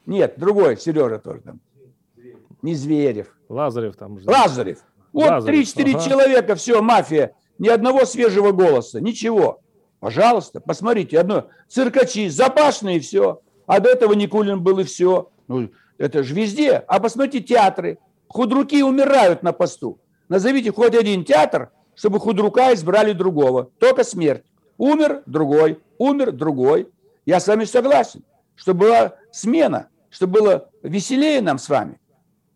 Нет, 0.05 0.35
другой, 0.37 0.77
Сережа 0.77 1.19
тоже 1.19 1.41
там. 1.41 1.59
Не 2.61 2.75
Зверев. 2.75 3.27
Лазарев 3.47 3.95
там. 3.95 4.15
уже. 4.15 4.29
Лазарев. 4.29 4.79
Вот 5.11 5.47
3-4 5.47 5.95
ага. 5.95 6.09
человека, 6.09 6.55
все, 6.55 6.81
мафия. 6.81 7.33
Ни 7.57 7.67
одного 7.67 8.05
свежего 8.05 8.51
голоса, 8.51 9.01
ничего. 9.01 9.61
Пожалуйста, 9.99 10.61
посмотрите, 10.61 11.19
одно. 11.19 11.47
Циркачи, 11.67 12.29
запашные, 12.29 12.99
все. 12.99 13.41
А 13.65 13.79
до 13.79 13.89
этого 13.89 14.13
Никулин 14.13 14.61
был 14.61 14.79
и 14.79 14.83
все. 14.83 15.29
Ну, 15.47 15.69
это 15.97 16.23
же 16.23 16.33
везде. 16.33 16.83
А 16.87 16.99
посмотрите 16.99 17.41
театры. 17.41 17.99
Худруки 18.27 18.81
умирают 18.81 19.43
на 19.43 19.51
посту. 19.51 19.99
Назовите 20.29 20.71
хоть 20.71 20.95
один 20.95 21.25
театр, 21.25 21.71
чтобы 21.95 22.19
худрука 22.19 22.73
избрали 22.73 23.13
другого. 23.13 23.71
Только 23.79 24.03
смерть. 24.03 24.45
Умер 24.77 25.23
другой, 25.25 25.79
умер 25.97 26.31
другой. 26.31 26.87
Я 27.25 27.39
с 27.39 27.47
вами 27.47 27.65
согласен, 27.65 28.23
что 28.55 28.73
была 28.73 29.15
смена, 29.31 29.89
чтобы 30.09 30.39
было 30.39 30.69
веселее 30.83 31.41
нам 31.41 31.57
с 31.57 31.67
вами. 31.67 31.99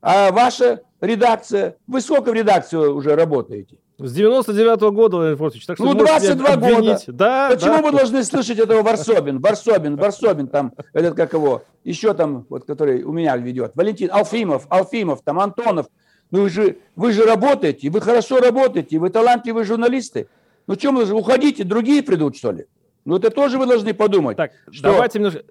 А 0.04 0.34
ваша 0.34 0.82
редакция, 1.00 1.78
вы 1.88 2.02
сколько 2.02 2.32
в 2.32 2.34
редакции 2.34 2.76
уже 2.76 3.16
работаете? 3.16 3.78
С 3.98 4.12
99 4.12 4.82
года, 4.94 5.16
Владимир 5.16 5.38
Фортович, 5.38 5.66
так 5.66 5.78
что 5.78 5.86
Ну, 5.86 5.94
можете 5.94 6.34
22 6.34 6.56
года. 6.58 7.00
Да, 7.08 7.50
Почему 7.54 7.76
да. 7.78 7.82
вы 7.84 7.92
должны 7.92 8.24
слышать 8.26 8.60
этого 8.60 8.82
Варсобин, 8.82 9.40
Варсобин, 9.40 9.96
Варсобин, 9.96 10.48
там, 10.48 10.74
этот 10.92 11.16
как 11.16 11.32
его, 11.32 11.64
еще 11.86 12.14
там, 12.14 12.46
вот, 12.50 12.66
который 12.66 13.04
у 13.04 13.14
меня 13.14 13.38
ведет, 13.38 13.72
Валентин, 13.76 14.10
Алфимов, 14.12 14.66
Алфимов, 14.70 15.22
там, 15.24 15.40
Антонов. 15.40 15.86
Ну, 16.32 16.42
вы 16.42 16.50
же, 16.50 16.80
вы 16.98 17.14
же 17.14 17.24
работаете, 17.26 17.90
вы 17.90 18.02
хорошо 18.02 18.40
работаете, 18.42 19.00
вы 19.00 19.10
талантливые 19.10 19.64
журналисты. 19.64 20.28
Ну, 20.68 20.76
чем 20.76 20.96
вы 20.96 21.06
же 21.06 21.16
уходите, 21.16 21.64
другие 21.64 22.04
придут, 22.04 22.36
что 22.36 22.52
ли? 22.52 22.66
Ну, 23.06 23.18
это 23.18 23.30
тоже 23.30 23.58
вы 23.58 23.68
должны 23.68 23.94
подумать. 23.94 24.36
Так, 24.36 24.52
что- 24.70 24.84
давайте 24.84 25.20
немножко... 25.20 25.44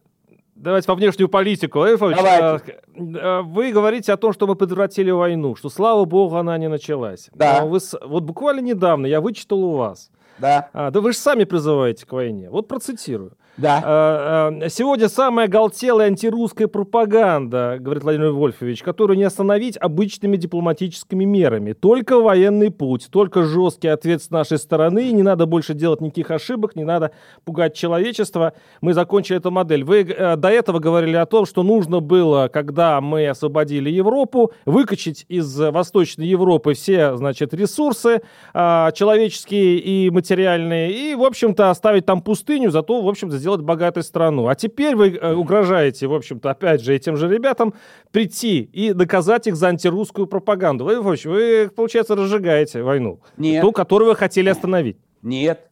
Давайте 0.62 0.86
по 0.86 0.94
внешнюю 0.94 1.28
политику. 1.28 1.80
Давайте. 1.80 2.76
э, 2.94 3.02
э, 3.16 3.42
Вы 3.42 3.72
говорите 3.72 4.12
о 4.12 4.16
том, 4.16 4.32
что 4.32 4.46
мы 4.46 4.54
предотвратили 4.54 5.10
войну, 5.10 5.56
что, 5.56 5.68
слава 5.68 6.04
богу, 6.04 6.36
она 6.36 6.56
не 6.56 6.68
началась. 6.68 7.28
Да. 7.34 7.62
Но 7.62 7.68
вы 7.68 7.80
вот 8.06 8.22
буквально 8.22 8.60
недавно 8.60 9.06
я 9.06 9.20
вычитал 9.20 9.64
у 9.64 9.76
вас. 9.76 10.10
Да, 10.38 10.70
А, 10.72 10.90
да 10.90 11.00
вы 11.00 11.12
же 11.12 11.18
сами 11.18 11.44
призываете 11.44 12.06
к 12.06 12.12
войне. 12.12 12.48
Вот 12.48 12.68
процитирую. 12.68 13.32
Да. 13.58 13.82
А, 13.84 14.52
а, 14.62 14.68
Сегодня 14.70 15.08
самая 15.08 15.46
оголтелая 15.46 16.06
антирусская 16.06 16.68
пропаганда, 16.68 17.76
говорит 17.80 18.02
Владимир 18.02 18.30
Вольфович, 18.30 18.82
которую 18.82 19.18
не 19.18 19.24
остановить 19.24 19.76
обычными 19.76 20.36
дипломатическими 20.36 21.24
мерами. 21.24 21.74
Только 21.74 22.18
военный 22.18 22.70
путь, 22.70 23.08
только 23.10 23.42
жесткий 23.42 23.88
ответ 23.88 24.22
с 24.22 24.30
нашей 24.30 24.56
стороны. 24.56 25.12
Не 25.12 25.22
надо 25.22 25.44
больше 25.44 25.74
делать 25.74 26.00
никаких 26.00 26.30
ошибок, 26.30 26.76
не 26.76 26.84
надо 26.84 27.12
пугать 27.44 27.74
человечество. 27.74 28.54
Мы 28.80 28.94
закончили 28.94 29.36
эту 29.36 29.50
модель. 29.50 29.84
Вы 29.84 30.02
э, 30.02 30.36
до 30.36 30.48
этого 30.48 30.78
говорили 30.78 31.16
о 31.16 31.26
том, 31.26 31.44
что 31.44 31.62
нужно 31.62 32.00
было, 32.00 32.48
когда 32.48 33.02
мы 33.02 33.28
освободили 33.28 33.90
Европу, 33.90 34.52
выкачать 34.64 35.26
из 35.28 35.60
э, 35.60 35.70
Восточной 35.70 36.26
Европы 36.26 36.72
все, 36.72 37.16
значит, 37.16 37.52
ресурсы 37.52 38.22
человеческие 38.54 39.78
и 39.78 40.10
материальные, 40.10 40.92
и, 40.92 41.14
в 41.14 41.24
общем-то, 41.24 41.70
оставить 41.70 42.06
там 42.06 42.22
пустыню, 42.22 42.70
зато, 42.70 43.00
в 43.00 43.08
общем-то, 43.08 43.36
сделать 43.42 43.60
богатой 43.60 44.02
страну. 44.02 44.48
А 44.48 44.54
теперь 44.54 44.96
вы 44.96 45.10
э, 45.10 45.34
угрожаете, 45.34 46.06
в 46.06 46.14
общем-то, 46.14 46.50
опять 46.50 46.80
же, 46.80 46.94
этим 46.94 47.16
же 47.16 47.28
ребятам 47.28 47.74
прийти 48.12 48.60
и 48.60 48.92
доказать 48.92 49.46
их 49.46 49.56
за 49.56 49.68
антирусскую 49.68 50.26
пропаганду. 50.26 50.84
Владимир 50.84 51.02
Владимирович, 51.02 51.68
вы, 51.68 51.74
получается, 51.74 52.14
разжигаете 52.14 52.82
войну. 52.82 53.20
Нет. 53.36 53.60
Ту, 53.60 53.72
которую 53.72 54.10
вы 54.10 54.16
хотели 54.16 54.48
остановить. 54.48 54.96
Нет. 55.20 55.68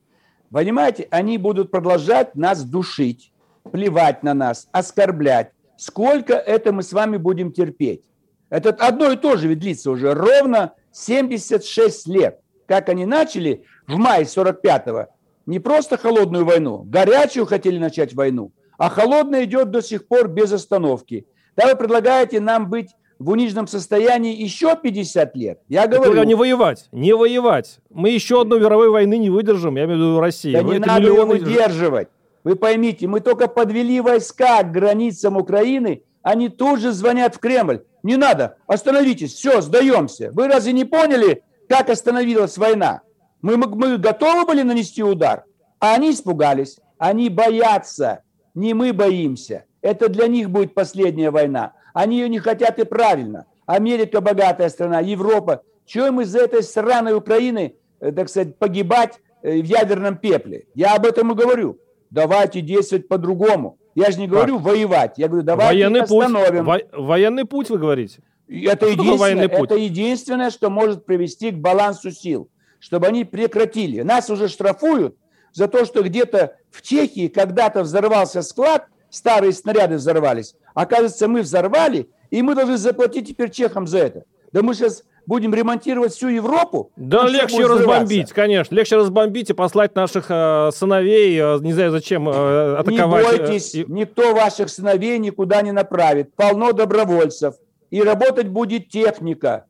Понимаете, 0.51 1.07
они 1.11 1.39
будут 1.39 1.71
продолжать 1.71 2.35
нас 2.35 2.65
душить, 2.65 3.33
плевать 3.71 4.23
на 4.23 4.35
нас, 4.35 4.69
оскорблять. 4.73 5.53
Сколько 5.77 6.35
это 6.35 6.73
мы 6.73 6.83
с 6.83 6.93
вами 6.93 7.17
будем 7.17 7.53
терпеть? 7.53 8.03
Это 8.51 8.71
одно 8.71 9.13
и 9.13 9.17
то 9.17 9.37
же 9.37 9.49
ведь 9.49 9.61
длится 9.61 9.91
уже 9.93 10.13
ровно 10.13 10.75
76 10.93 12.09
лет. 12.09 12.41
Как 12.67 12.89
они 12.89 13.07
начали 13.07 13.65
в 13.87 13.97
мае 13.97 14.25
45-го 14.25 15.07
не 15.47 15.59
просто 15.59 15.97
холодную 15.97 16.45
войну, 16.45 16.83
горячую 16.85 17.47
хотели 17.47 17.79
начать 17.79 18.15
войну, 18.15 18.53
а 18.79 18.89
холодная 18.91 19.45
идет 19.45 19.71
до 19.71 19.83
сих 19.83 20.07
пор 20.07 20.29
без 20.29 20.53
остановки. 20.53 21.27
Да 21.57 21.67
вы 21.67 21.75
предлагаете 21.77 22.41
нам 22.41 22.71
быть 22.71 22.91
в 23.19 23.31
униженном 23.31 23.67
состоянии 23.67 24.35
еще 24.41 24.77
50 24.77 25.37
лет? 25.37 25.61
Я 25.69 25.87
говорю, 25.87 26.23
не 26.25 26.35
воевать, 26.35 26.89
не 26.93 27.13
воевать. 27.15 27.79
Мы 27.91 28.11
еще 28.11 28.41
одной 28.43 28.61
мировой 28.61 28.91
войны 28.91 29.19
не 29.19 29.31
выдержим, 29.31 29.77
я 29.77 29.85
имею 29.85 29.99
в 29.99 30.01
виду 30.03 30.21
Россию. 30.21 30.55
Да 30.59 30.63
Вы 30.63 30.75
не 30.75 30.79
надо 30.81 31.07
его 31.07 31.25
миллионы- 31.25 31.45
выдерживать. 31.45 32.09
Вы 32.45 32.57
поймите, 32.57 33.07
мы 33.07 33.21
только 33.21 33.49
подвели 33.49 34.01
войска 34.01 34.63
к 34.63 34.73
границам 34.73 35.37
Украины, 35.37 36.03
они 36.23 36.49
тут 36.49 36.81
же 36.81 36.93
звонят 36.93 37.35
в 37.35 37.39
Кремль. 37.39 37.83
Не 38.03 38.17
надо, 38.17 38.57
остановитесь, 38.67 39.35
все, 39.35 39.61
сдаемся. 39.61 40.31
Вы 40.33 40.49
разве 40.49 40.73
не 40.73 40.87
поняли, 40.87 41.43
как 41.69 41.91
остановилась 41.91 42.57
война? 42.57 43.03
Мы, 43.43 43.57
мы, 43.57 43.67
мы 43.69 43.99
готовы 43.99 44.45
были 44.47 44.63
нанести 44.63 45.03
удар, 45.03 45.45
а 45.79 45.95
они 45.95 46.11
испугались. 46.11 46.79
Они 46.99 47.29
боятся, 47.31 48.23
не 48.55 48.75
мы 48.75 48.93
боимся. 48.93 49.65
Это 49.81 50.09
для 50.09 50.27
них 50.27 50.51
будет 50.51 50.75
последняя 50.75 51.31
война. 51.31 51.73
Они 51.95 52.19
ее 52.19 52.29
не 52.29 52.39
хотят 52.39 52.79
и 52.79 52.85
правильно. 52.85 53.47
Америка 53.67 54.21
богатая 54.21 54.69
страна, 54.69 55.01
Европа. 55.01 55.63
Чего 55.87 56.09
им 56.09 56.21
из-за 56.21 56.41
этой 56.41 56.63
сраной 56.63 57.15
Украины, 57.15 57.75
э, 58.01 58.13
так 58.13 58.29
сказать, 58.29 58.59
погибать 58.59 59.19
э, 59.43 59.61
в 59.61 59.65
ядерном 59.65 60.17
пепле? 60.19 60.67
Я 60.75 60.95
об 60.95 61.07
этом 61.07 61.33
и 61.33 61.35
говорю. 61.35 61.79
Давайте 62.11 62.61
действовать 62.61 63.09
по-другому. 63.09 63.79
Я 63.95 64.11
же 64.11 64.19
не 64.21 64.29
говорю 64.29 64.59
воевать. 64.59 65.15
Я 65.17 65.29
говорю, 65.29 65.45
давайте 65.45 65.73
Военный 65.75 66.07
путь, 66.07 66.27
остановим. 66.27 66.65
во- 66.65 66.81
военный 66.93 67.45
путь, 67.45 67.71
вы 67.71 67.79
говорите? 67.79 68.21
Это 68.49 68.87
Что 68.87 68.89
единственное, 68.89 69.19
военный 69.19 69.49
путь? 69.49 69.71
это 69.71 69.77
единственное, 69.77 70.51
что 70.51 70.71
может 70.71 71.07
привести 71.07 71.51
к 71.51 71.55
балансу 71.57 72.11
сил. 72.11 72.49
Чтобы 72.81 73.07
они 73.07 73.25
прекратили. 73.25 74.03
Нас 74.03 74.29
уже 74.31 74.49
штрафуют 74.49 75.17
за 75.53 75.69
то, 75.69 75.85
что 75.85 76.03
где-то 76.03 76.57
в 76.71 76.83
Чехии 76.83 77.29
когда-то 77.29 77.83
взорвался 77.83 78.43
склад, 78.43 78.87
старые 79.11 79.53
снаряды 79.53 79.97
взорвались. 79.97 80.55
Оказывается, 80.75 81.29
мы 81.29 81.43
взорвали, 81.43 82.09
и 82.31 82.43
мы 82.43 82.55
должны 82.55 82.77
заплатить 82.77 83.29
теперь 83.29 83.51
чехам 83.51 83.87
за 83.87 83.99
это. 83.99 84.25
Да 84.53 84.63
мы 84.63 84.75
сейчас 84.75 85.05
будем 85.27 85.55
ремонтировать 85.55 86.13
всю 86.13 86.29
Европу. 86.29 86.91
Да, 86.97 87.29
легче 87.29 87.67
разбомбить, 87.67 88.33
конечно. 88.33 88.75
Легче 88.75 88.97
разбомбить 88.97 89.51
и 89.51 89.53
послать 89.53 89.95
наших 89.95 90.27
э, 90.29 90.71
сыновей, 90.75 91.39
э, 91.39 91.59
не 91.61 91.73
знаю 91.73 91.91
зачем, 91.93 92.29
э, 92.29 92.77
атаковать. 92.79 93.33
Не 93.33 93.39
бойтесь, 93.39 93.75
э, 93.75 93.85
никто 93.87 94.35
ваших 94.35 94.71
сыновей 94.71 95.19
никуда 95.19 95.63
не 95.63 95.73
направит. 95.73 96.35
Полно 96.35 96.73
добровольцев. 96.73 97.55
И 97.91 98.03
работать 98.03 98.49
будет 98.49 98.89
техника. 98.89 99.67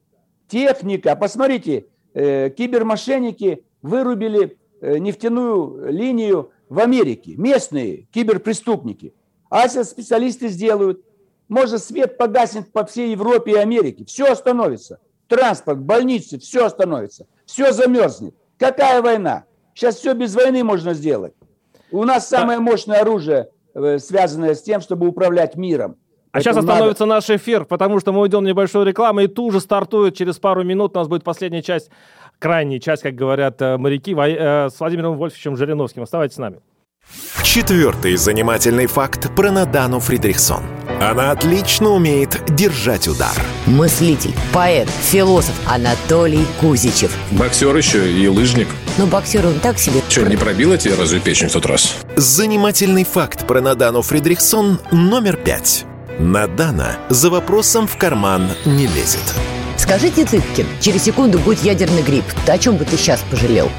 Техника. 0.49 1.15
Посмотрите, 1.17 1.79
э, 1.79 1.85
кибермошенники 2.15 3.65
вырубили 3.83 4.59
э, 4.81 4.99
нефтяную 4.99 5.91
линию 5.91 6.51
в 6.69 6.79
Америке. 6.79 7.35
Местные 7.37 8.09
киберпреступники. 8.13 9.15
А 9.49 9.63
если 9.63 9.83
специалисты 9.83 10.49
сделают, 10.49 11.05
может 11.49 11.83
свет 11.83 12.17
погаснет 12.17 12.71
по 12.73 12.85
всей 12.85 13.11
Европе 13.11 13.53
и 13.53 13.57
Америке. 13.57 14.05
Все 14.05 14.27
остановится 14.27 15.01
транспорт, 15.27 15.81
больницы, 15.81 16.39
все 16.39 16.67
остановится, 16.67 17.27
все 17.47 17.73
замерзнет. 17.73 18.35
Какая 18.59 19.01
война? 19.03 19.45
Сейчас 19.75 19.97
все 19.97 20.13
без 20.13 20.35
войны 20.35 20.63
можно 20.63 20.95
сделать. 20.95 21.33
У 21.91 22.05
нас 22.05 22.29
самое 22.29 22.59
мощное 22.59 23.01
оружие, 23.01 23.51
э, 23.75 23.99
связанное 23.99 24.55
с 24.55 24.63
тем, 24.63 24.81
чтобы 24.81 25.09
управлять 25.09 25.57
миром. 25.57 25.97
А 26.33 26.41
сейчас 26.41 26.57
остановится 26.57 27.07
надо... 27.07 27.17
наш 27.17 27.31
эфир, 27.31 27.65
потому 27.65 27.99
что 27.99 28.13
мы 28.13 28.21
уйдем 28.21 28.41
в 28.41 28.45
небольшую 28.45 28.87
рекламу, 28.87 29.21
и 29.21 29.27
тут 29.27 29.53
же 29.53 29.61
стартует 29.61 30.15
через 30.17 30.39
пару 30.39 30.63
минут. 30.63 30.97
У 30.97 30.99
нас 30.99 31.09
будет 31.09 31.25
последняя 31.25 31.63
часть, 31.63 31.91
крайняя 32.39 32.79
часть, 32.79 33.03
как 33.03 33.15
говорят 33.15 33.61
э, 33.61 33.77
моряки, 33.77 34.15
э, 34.17 34.69
с 34.71 34.79
Владимиром 34.79 35.17
Вольфовичем 35.17 35.57
Жириновским. 35.57 36.03
Оставайтесь 36.03 36.37
с 36.37 36.39
нами. 36.39 36.61
Четвертый 37.43 38.15
занимательный 38.15 38.87
факт 38.87 39.35
про 39.35 39.51
Надану 39.51 39.99
Фридрихсон. 39.99 40.63
Она 41.01 41.33
отлично 41.33 41.91
умеет 41.91 42.41
держать 42.55 43.09
удар. 43.09 43.35
Мыслитель, 43.67 44.35
поэт, 44.53 44.89
философ 44.89 45.55
Анатолий 45.67 46.45
Кузичев. 46.61 47.17
Боксер 47.33 47.75
еще 47.75 48.13
и 48.13 48.29
лыжник. 48.29 48.69
Ну, 48.99 49.07
боксер 49.07 49.45
он 49.47 49.59
так 49.61 49.79
себе. 49.79 50.01
Че, 50.09 50.27
не 50.27 50.37
пробила 50.37 50.77
тебе 50.77 50.95
разве 50.95 51.19
печень 51.19 51.49
в 51.49 51.53
тот 51.53 51.67
раз? 51.67 51.97
Занимательный 52.17 53.05
факт 53.05 53.47
про 53.47 53.61
Надану 53.61 54.03
Фридрихсон 54.03 54.79
номер 54.93 55.37
пять. 55.37 55.87
Надана 56.21 56.99
за 57.09 57.31
вопросом 57.31 57.87
в 57.87 57.97
карман 57.97 58.51
не 58.67 58.87
лезет. 58.87 59.35
Скажите, 59.79 60.27
Цыпкин, 60.27 60.67
через 60.81 61.05
секунду 61.05 61.39
будет 61.39 61.63
ядерный 61.63 62.03
грипп. 62.03 62.27
Ты 62.45 62.53
о 62.53 62.59
чем 62.59 62.77
бы 62.77 62.85
ты 62.85 62.99
сейчас 62.99 63.25
пожалел? 63.31 63.71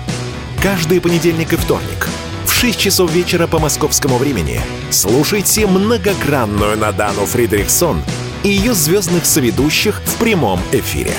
Каждый 0.61 0.99
понедельник 0.99 1.53
и 1.53 1.55
вторник– 1.55 2.07
6 2.61 2.79
часов 2.79 3.11
вечера 3.11 3.47
по 3.47 3.57
московскому 3.57 4.17
времени 4.17 4.61
слушайте 4.91 5.65
многогранную 5.65 6.77
Надану 6.77 7.25
Фридрихсон 7.25 8.03
и 8.43 8.49
ее 8.49 8.75
звездных 8.75 9.25
соведущих 9.25 9.99
в 10.05 10.17
прямом 10.17 10.59
эфире. 10.71 11.13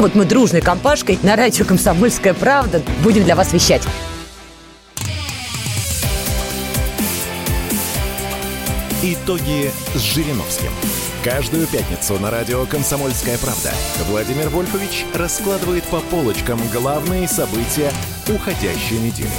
Вот 0.00 0.16
мы 0.16 0.24
дружной 0.24 0.62
компашкой 0.62 1.20
на 1.22 1.36
радио 1.36 1.64
«Комсомольская 1.64 2.34
правда» 2.34 2.82
будем 3.04 3.22
для 3.22 3.36
вас 3.36 3.52
вещать. 3.52 3.82
Итоги 9.02 9.70
с 9.94 10.14
Жириновским. 10.14 10.68
Каждую 11.24 11.66
пятницу 11.66 12.20
на 12.20 12.30
радио 12.30 12.66
«Комсомольская 12.66 13.38
правда» 13.38 13.70
Владимир 14.10 14.50
Вольфович 14.50 15.06
раскладывает 15.14 15.84
по 15.84 16.00
полочкам 16.00 16.58
главные 16.70 17.26
события 17.26 17.90
уходящей 18.28 18.98
недели. 18.98 19.30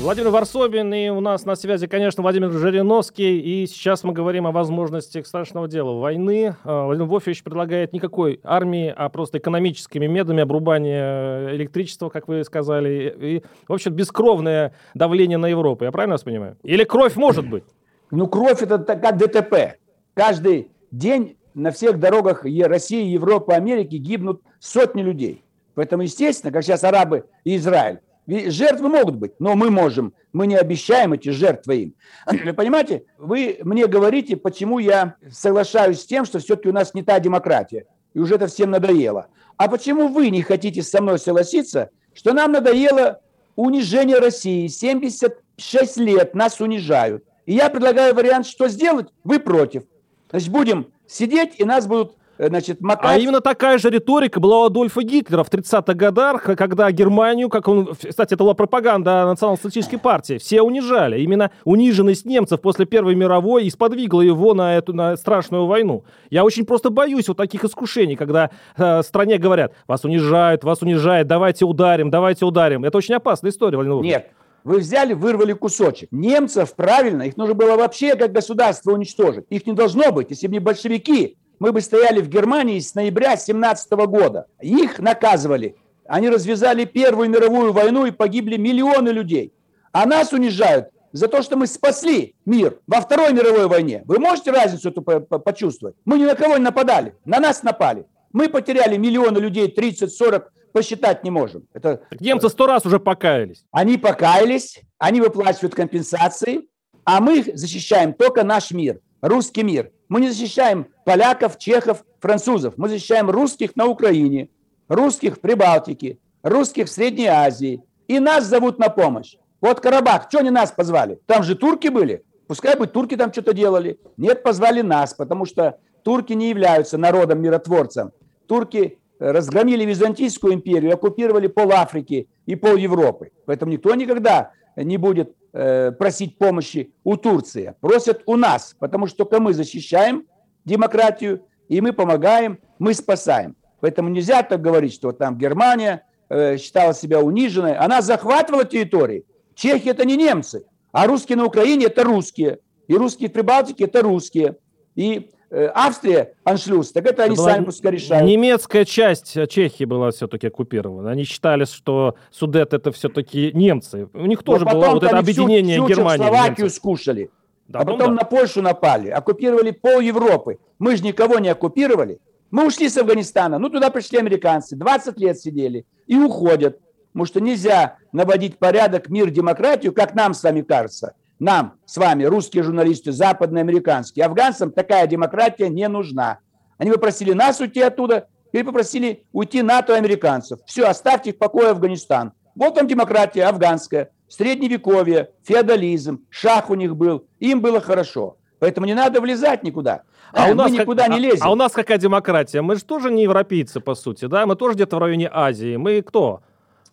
Владимир 0.00 0.28
Варсобин, 0.28 0.92
и 0.92 1.08
у 1.08 1.20
нас 1.20 1.46
на 1.46 1.56
связи, 1.56 1.86
конечно, 1.86 2.22
Владимир 2.22 2.50
Жириновский, 2.50 3.40
и 3.40 3.66
сейчас 3.66 4.04
мы 4.04 4.12
говорим 4.12 4.46
о 4.46 4.52
возможностях 4.52 5.26
страшного 5.26 5.66
дела 5.66 5.98
войны. 5.98 6.54
А, 6.64 6.84
Владимир 6.84 7.08
Вольфович 7.08 7.42
предлагает 7.42 7.92
никакой 7.94 8.40
армии, 8.44 8.92
а 8.94 9.08
просто 9.08 9.38
экономическими 9.38 10.06
методами 10.06 10.42
обрубания 10.42 11.48
электричества, 11.54 12.10
как 12.10 12.28
вы 12.28 12.44
сказали, 12.44 13.16
и, 13.18 13.42
в 13.66 13.72
общем, 13.72 13.94
бескровное 13.94 14.74
давление 14.94 15.38
на 15.38 15.46
Европу. 15.46 15.84
Я 15.84 15.92
правильно 15.92 16.14
вас 16.14 16.24
понимаю? 16.24 16.58
Или 16.62 16.84
кровь 16.84 17.16
может 17.16 17.48
быть? 17.48 17.64
Ну, 18.10 18.26
кровь 18.26 18.62
это 18.62 18.78
как 18.78 19.16
ДТП. 19.16 19.78
Каждый 20.14 20.70
день 20.90 21.36
на 21.54 21.70
всех 21.70 21.98
дорогах 21.98 22.44
России, 22.44 23.06
Европы, 23.06 23.52
Америки 23.52 23.96
гибнут 23.96 24.42
сотни 24.60 25.02
людей. 25.02 25.44
Поэтому, 25.74 26.02
естественно, 26.02 26.52
как 26.52 26.64
сейчас 26.64 26.84
арабы 26.84 27.26
и 27.44 27.56
Израиль, 27.56 28.00
Жертвы 28.26 28.88
могут 28.88 29.16
быть, 29.16 29.32
но 29.38 29.54
мы 29.54 29.70
можем. 29.70 30.12
Мы 30.32 30.48
не 30.48 30.56
обещаем 30.56 31.12
эти 31.12 31.28
жертвы 31.28 31.76
им. 31.76 31.94
Вы 32.44 32.52
понимаете, 32.52 33.04
вы 33.18 33.58
мне 33.62 33.86
говорите, 33.86 34.36
почему 34.36 34.80
я 34.80 35.14
соглашаюсь 35.30 36.00
с 36.00 36.06
тем, 36.06 36.24
что 36.24 36.40
все-таки 36.40 36.68
у 36.68 36.72
нас 36.72 36.92
не 36.92 37.02
та 37.02 37.20
демократия. 37.20 37.86
И 38.14 38.18
уже 38.18 38.34
это 38.34 38.48
всем 38.48 38.72
надоело. 38.72 39.28
А 39.56 39.68
почему 39.68 40.08
вы 40.08 40.30
не 40.30 40.42
хотите 40.42 40.82
со 40.82 41.00
мной 41.00 41.18
согласиться, 41.18 41.90
что 42.14 42.32
нам 42.32 42.52
надоело 42.52 43.20
унижение 43.54 44.18
России? 44.18 44.66
76 44.66 45.96
лет 45.98 46.34
нас 46.34 46.60
унижают. 46.60 47.24
И 47.46 47.54
я 47.54 47.70
предлагаю 47.70 48.14
вариант, 48.14 48.46
что 48.46 48.68
сделать, 48.68 49.08
вы 49.24 49.38
против. 49.38 49.84
Значит, 50.30 50.50
будем 50.50 50.86
сидеть, 51.06 51.54
и 51.58 51.64
нас 51.64 51.86
будут 51.86 52.16
Э, 52.38 52.48
значит, 52.48 52.80
мотать... 52.80 53.04
А 53.04 53.18
именно 53.18 53.40
такая 53.40 53.78
же 53.78 53.90
риторика 53.90 54.40
была 54.40 54.62
у 54.62 54.64
Адольфа 54.66 55.02
Гитлера 55.02 55.42
в 55.42 55.50
30-х 55.50 55.94
годах, 55.94 56.42
когда 56.42 56.90
Германию, 56.90 57.48
как 57.48 57.68
он, 57.68 57.94
кстати, 57.94 58.34
это 58.34 58.44
была 58.44 58.54
пропаганда 58.54 59.24
национал-социалистической 59.26 59.98
партии, 59.98 60.38
все 60.38 60.62
унижали. 60.62 61.20
Именно 61.20 61.50
униженность 61.64 62.26
немцев 62.26 62.60
после 62.60 62.86
Первой 62.86 63.14
мировой 63.14 63.64
и 63.64 63.70
сподвигла 63.70 64.20
его 64.20 64.54
на 64.54 64.76
эту 64.76 64.92
на 64.92 65.16
страшную 65.16 65.66
войну. 65.66 66.04
Я 66.30 66.44
очень 66.44 66.66
просто 66.66 66.90
боюсь 66.90 67.28
вот 67.28 67.36
таких 67.36 67.64
искушений, 67.64 68.16
когда 68.16 68.50
э, 68.76 69.02
стране 69.02 69.38
говорят, 69.38 69.72
вас 69.86 70.04
унижают, 70.04 70.64
вас 70.64 70.82
унижают, 70.82 71.28
давайте 71.28 71.64
ударим, 71.64 72.10
давайте 72.10 72.44
ударим. 72.44 72.84
Это 72.84 72.98
очень 72.98 73.14
опасная 73.14 73.50
история, 73.50 73.76
Владимир 73.76 74.02
Нет, 74.02 74.30
вы 74.66 74.78
взяли, 74.78 75.14
вырвали 75.14 75.52
кусочек. 75.52 76.08
Немцев, 76.10 76.74
правильно, 76.74 77.22
их 77.22 77.36
нужно 77.36 77.54
было 77.54 77.76
вообще 77.76 78.16
как 78.16 78.32
государство 78.32 78.90
уничтожить. 78.90 79.44
Их 79.48 79.64
не 79.64 79.72
должно 79.72 80.10
быть, 80.10 80.30
если 80.30 80.48
бы 80.48 80.54
не 80.54 80.58
большевики 80.58 81.38
мы 81.58 81.72
бы 81.72 81.80
стояли 81.80 82.20
в 82.20 82.28
Германии 82.28 82.78
с 82.78 82.94
ноября 82.94 83.36
17 83.36 83.92
года. 83.92 84.46
Их 84.60 84.98
наказывали. 84.98 85.76
Они 86.06 86.28
развязали 86.28 86.84
Первую 86.84 87.30
мировую 87.30 87.72
войну 87.72 88.06
и 88.06 88.10
погибли 88.10 88.56
миллионы 88.56 89.10
людей. 89.10 89.52
А 89.92 90.04
нас 90.04 90.32
унижают 90.32 90.88
за 91.12 91.28
то, 91.28 91.42
что 91.42 91.56
мы 91.56 91.66
спасли 91.66 92.34
мир 92.44 92.80
во 92.86 93.00
Второй 93.00 93.32
мировой 93.32 93.68
войне. 93.68 94.02
Вы 94.04 94.18
можете 94.18 94.50
разницу 94.50 94.90
эту 94.90 95.00
почувствовать? 95.02 95.96
Мы 96.04 96.18
ни 96.18 96.24
на 96.24 96.34
кого 96.34 96.56
не 96.58 96.64
нападали, 96.64 97.14
на 97.24 97.40
нас 97.40 97.62
напали. 97.62 98.04
Мы 98.32 98.48
потеряли 98.48 98.96
миллионы 98.98 99.38
людей, 99.38 99.72
30-40, 99.74 100.42
посчитать 100.76 101.24
не 101.24 101.30
можем. 101.30 101.62
Это... 101.72 102.02
Так 102.10 102.20
немцы 102.20 102.50
сто 102.50 102.66
раз 102.66 102.84
уже 102.84 103.00
покаялись. 103.00 103.64
Они 103.70 103.96
покаялись, 103.96 104.82
они 104.98 105.22
выплачивают 105.22 105.74
компенсации, 105.74 106.68
а 107.02 107.22
мы 107.22 107.42
защищаем 107.54 108.12
только 108.12 108.44
наш 108.44 108.72
мир, 108.72 109.00
русский 109.22 109.62
мир. 109.62 109.90
Мы 110.10 110.20
не 110.20 110.28
защищаем 110.28 110.88
поляков, 111.06 111.56
чехов, 111.56 112.04
французов. 112.20 112.74
Мы 112.76 112.90
защищаем 112.90 113.30
русских 113.30 113.74
на 113.74 113.86
Украине, 113.86 114.50
русских 114.88 115.36
в 115.36 115.40
Прибалтике, 115.40 116.18
русских 116.42 116.88
в 116.88 116.90
Средней 116.90 117.28
Азии. 117.28 117.82
И 118.06 118.18
нас 118.18 118.44
зовут 118.44 118.78
на 118.78 118.90
помощь. 118.90 119.36
Вот 119.62 119.80
Карабах, 119.80 120.26
что 120.28 120.40
они 120.40 120.50
нас 120.50 120.72
позвали? 120.72 121.18
Там 121.24 121.42
же 121.42 121.54
турки 121.54 121.88
были. 121.88 122.22
Пускай 122.48 122.76
бы 122.76 122.86
турки 122.86 123.16
там 123.16 123.32
что-то 123.32 123.54
делали. 123.54 123.98
Нет, 124.18 124.42
позвали 124.42 124.82
нас, 124.82 125.14
потому 125.14 125.46
что 125.46 125.78
турки 126.02 126.34
не 126.34 126.50
являются 126.50 126.98
народом-миротворцем. 126.98 128.12
Турки 128.46 128.98
разгромили 129.18 129.84
Византийскую 129.84 130.54
империю, 130.54 130.94
оккупировали 130.94 131.46
пол 131.46 131.72
Африки 131.72 132.28
и 132.46 132.54
пол 132.54 132.76
Европы. 132.76 133.30
Поэтому 133.46 133.72
никто 133.72 133.94
никогда 133.94 134.52
не 134.76 134.96
будет 134.96 135.34
э, 135.52 135.92
просить 135.92 136.38
помощи 136.38 136.92
у 137.04 137.16
Турции. 137.16 137.74
Просят 137.80 138.22
у 138.26 138.36
нас, 138.36 138.76
потому 138.78 139.06
что 139.06 139.24
только 139.24 139.40
мы 139.40 139.54
защищаем 139.54 140.26
демократию, 140.64 141.42
и 141.68 141.80
мы 141.80 141.92
помогаем, 141.92 142.58
мы 142.78 142.94
спасаем. 142.94 143.56
Поэтому 143.80 144.08
нельзя 144.08 144.42
так 144.42 144.60
говорить, 144.60 144.92
что 144.92 145.12
там 145.12 145.38
Германия 145.38 146.04
э, 146.28 146.56
считала 146.58 146.94
себя 146.94 147.20
униженной. 147.20 147.76
Она 147.76 148.02
захватывала 148.02 148.64
территории. 148.64 149.24
Чехия– 149.54 149.90
это 149.92 150.04
не 150.04 150.16
немцы, 150.16 150.64
а 150.92 151.06
русские 151.06 151.36
на 151.38 151.44
Украине– 151.44 151.86
это 151.86 152.04
русские. 152.04 152.58
И 152.88 152.94
русские 152.94 153.30
в 153.30 153.32
Прибалтике– 153.32 153.84
это 153.86 154.02
русские. 154.02 154.56
И 154.94 155.30
Австрия, 155.50 156.34
аншлюз, 156.44 156.90
так 156.90 157.04
это, 157.04 157.22
это 157.22 157.24
они 157.24 157.36
сами 157.36 157.64
пускай 157.64 157.92
решают. 157.92 158.28
Немецкая 158.28 158.84
часть 158.84 159.36
Чехии 159.48 159.84
была 159.84 160.10
все-таки 160.10 160.48
оккупирована. 160.48 161.10
Они 161.10 161.24
считали, 161.24 161.64
что 161.64 162.16
Судет 162.32 162.74
это 162.74 162.90
все-таки 162.90 163.52
немцы. 163.54 164.08
У 164.12 164.26
них 164.26 164.42
тоже 164.42 164.64
было 164.64 164.90
вот 164.90 165.04
это 165.04 165.18
объединение 165.18 165.76
всю, 165.76 165.86
всю 165.86 165.94
Германии. 165.94 166.24
Словакию 166.24 166.70
скушали. 166.70 167.30
Да, 167.68 167.80
а 167.80 167.84
потом 167.84 168.14
да. 168.14 168.22
на 168.22 168.24
Польшу 168.24 168.62
напали, 168.62 169.08
оккупировали 169.08 169.70
пол 169.72 170.00
Европы. 170.00 170.58
Мы 170.78 170.96
же 170.96 171.02
никого 171.02 171.38
не 171.38 171.48
оккупировали. 171.48 172.20
Мы 172.50 172.66
ушли 172.66 172.88
с 172.88 172.96
Афганистана, 172.96 173.58
ну 173.58 173.68
туда 173.68 173.90
пришли 173.90 174.18
американцы, 174.18 174.76
20 174.76 175.18
лет 175.18 175.38
сидели 175.38 175.84
и 176.06 176.16
уходят. 176.16 176.78
Потому 177.12 177.26
что 177.26 177.40
нельзя 177.40 177.96
наводить 178.12 178.58
порядок, 178.58 179.08
мир, 179.08 179.30
демократию, 179.30 179.92
как 179.92 180.14
нам 180.14 180.34
с 180.34 180.42
вами 180.42 180.60
кажется. 180.60 181.14
Нам 181.38 181.74
с 181.84 181.96
вами, 181.96 182.24
русские 182.24 182.62
журналисты, 182.62 183.12
западные, 183.12 183.60
американские. 183.60 184.24
Афганцам 184.24 184.70
такая 184.70 185.06
демократия 185.06 185.68
не 185.68 185.86
нужна. 185.88 186.38
Они 186.78 186.90
попросили 186.90 187.32
нас 187.32 187.60
уйти 187.60 187.80
оттуда, 187.80 188.28
или 188.52 188.62
попросили 188.62 189.24
уйти 189.32 189.62
НАТО 189.62 189.94
и 189.94 189.98
американцев. 189.98 190.60
Все, 190.66 190.86
оставьте 190.86 191.32
в 191.32 191.38
покое 191.38 191.70
Афганистан. 191.70 192.32
Вот 192.54 192.74
там 192.74 192.86
демократия 192.86 193.44
афганская, 193.44 194.10
средневековье, 194.28 195.30
феодализм, 195.42 196.24
шах 196.30 196.70
у 196.70 196.74
них 196.74 196.96
был, 196.96 197.26
им 197.38 197.60
было 197.60 197.80
хорошо. 197.80 198.38
Поэтому 198.58 198.86
не 198.86 198.94
надо 198.94 199.20
влезать 199.20 199.62
никуда. 199.62 200.02
А, 200.32 200.46
а 200.46 200.50
у 200.50 200.54
нас 200.54 200.70
мы 200.70 200.78
никуда 200.78 201.04
как, 201.04 201.12
не 201.12 201.20
лезем. 201.20 201.42
А, 201.42 201.48
а 201.48 201.52
у 201.52 201.54
нас 201.54 201.72
какая 201.72 201.98
демократия? 201.98 202.62
Мы 202.62 202.76
же 202.76 202.84
тоже 202.84 203.10
не 203.10 203.24
европейцы, 203.24 203.80
по 203.80 203.94
сути, 203.94 204.24
да? 204.24 204.46
Мы 204.46 204.56
тоже 204.56 204.74
где-то 204.74 204.96
в 204.96 204.98
районе 205.00 205.28
Азии. 205.30 205.76
Мы 205.76 206.00
кто? 206.00 206.40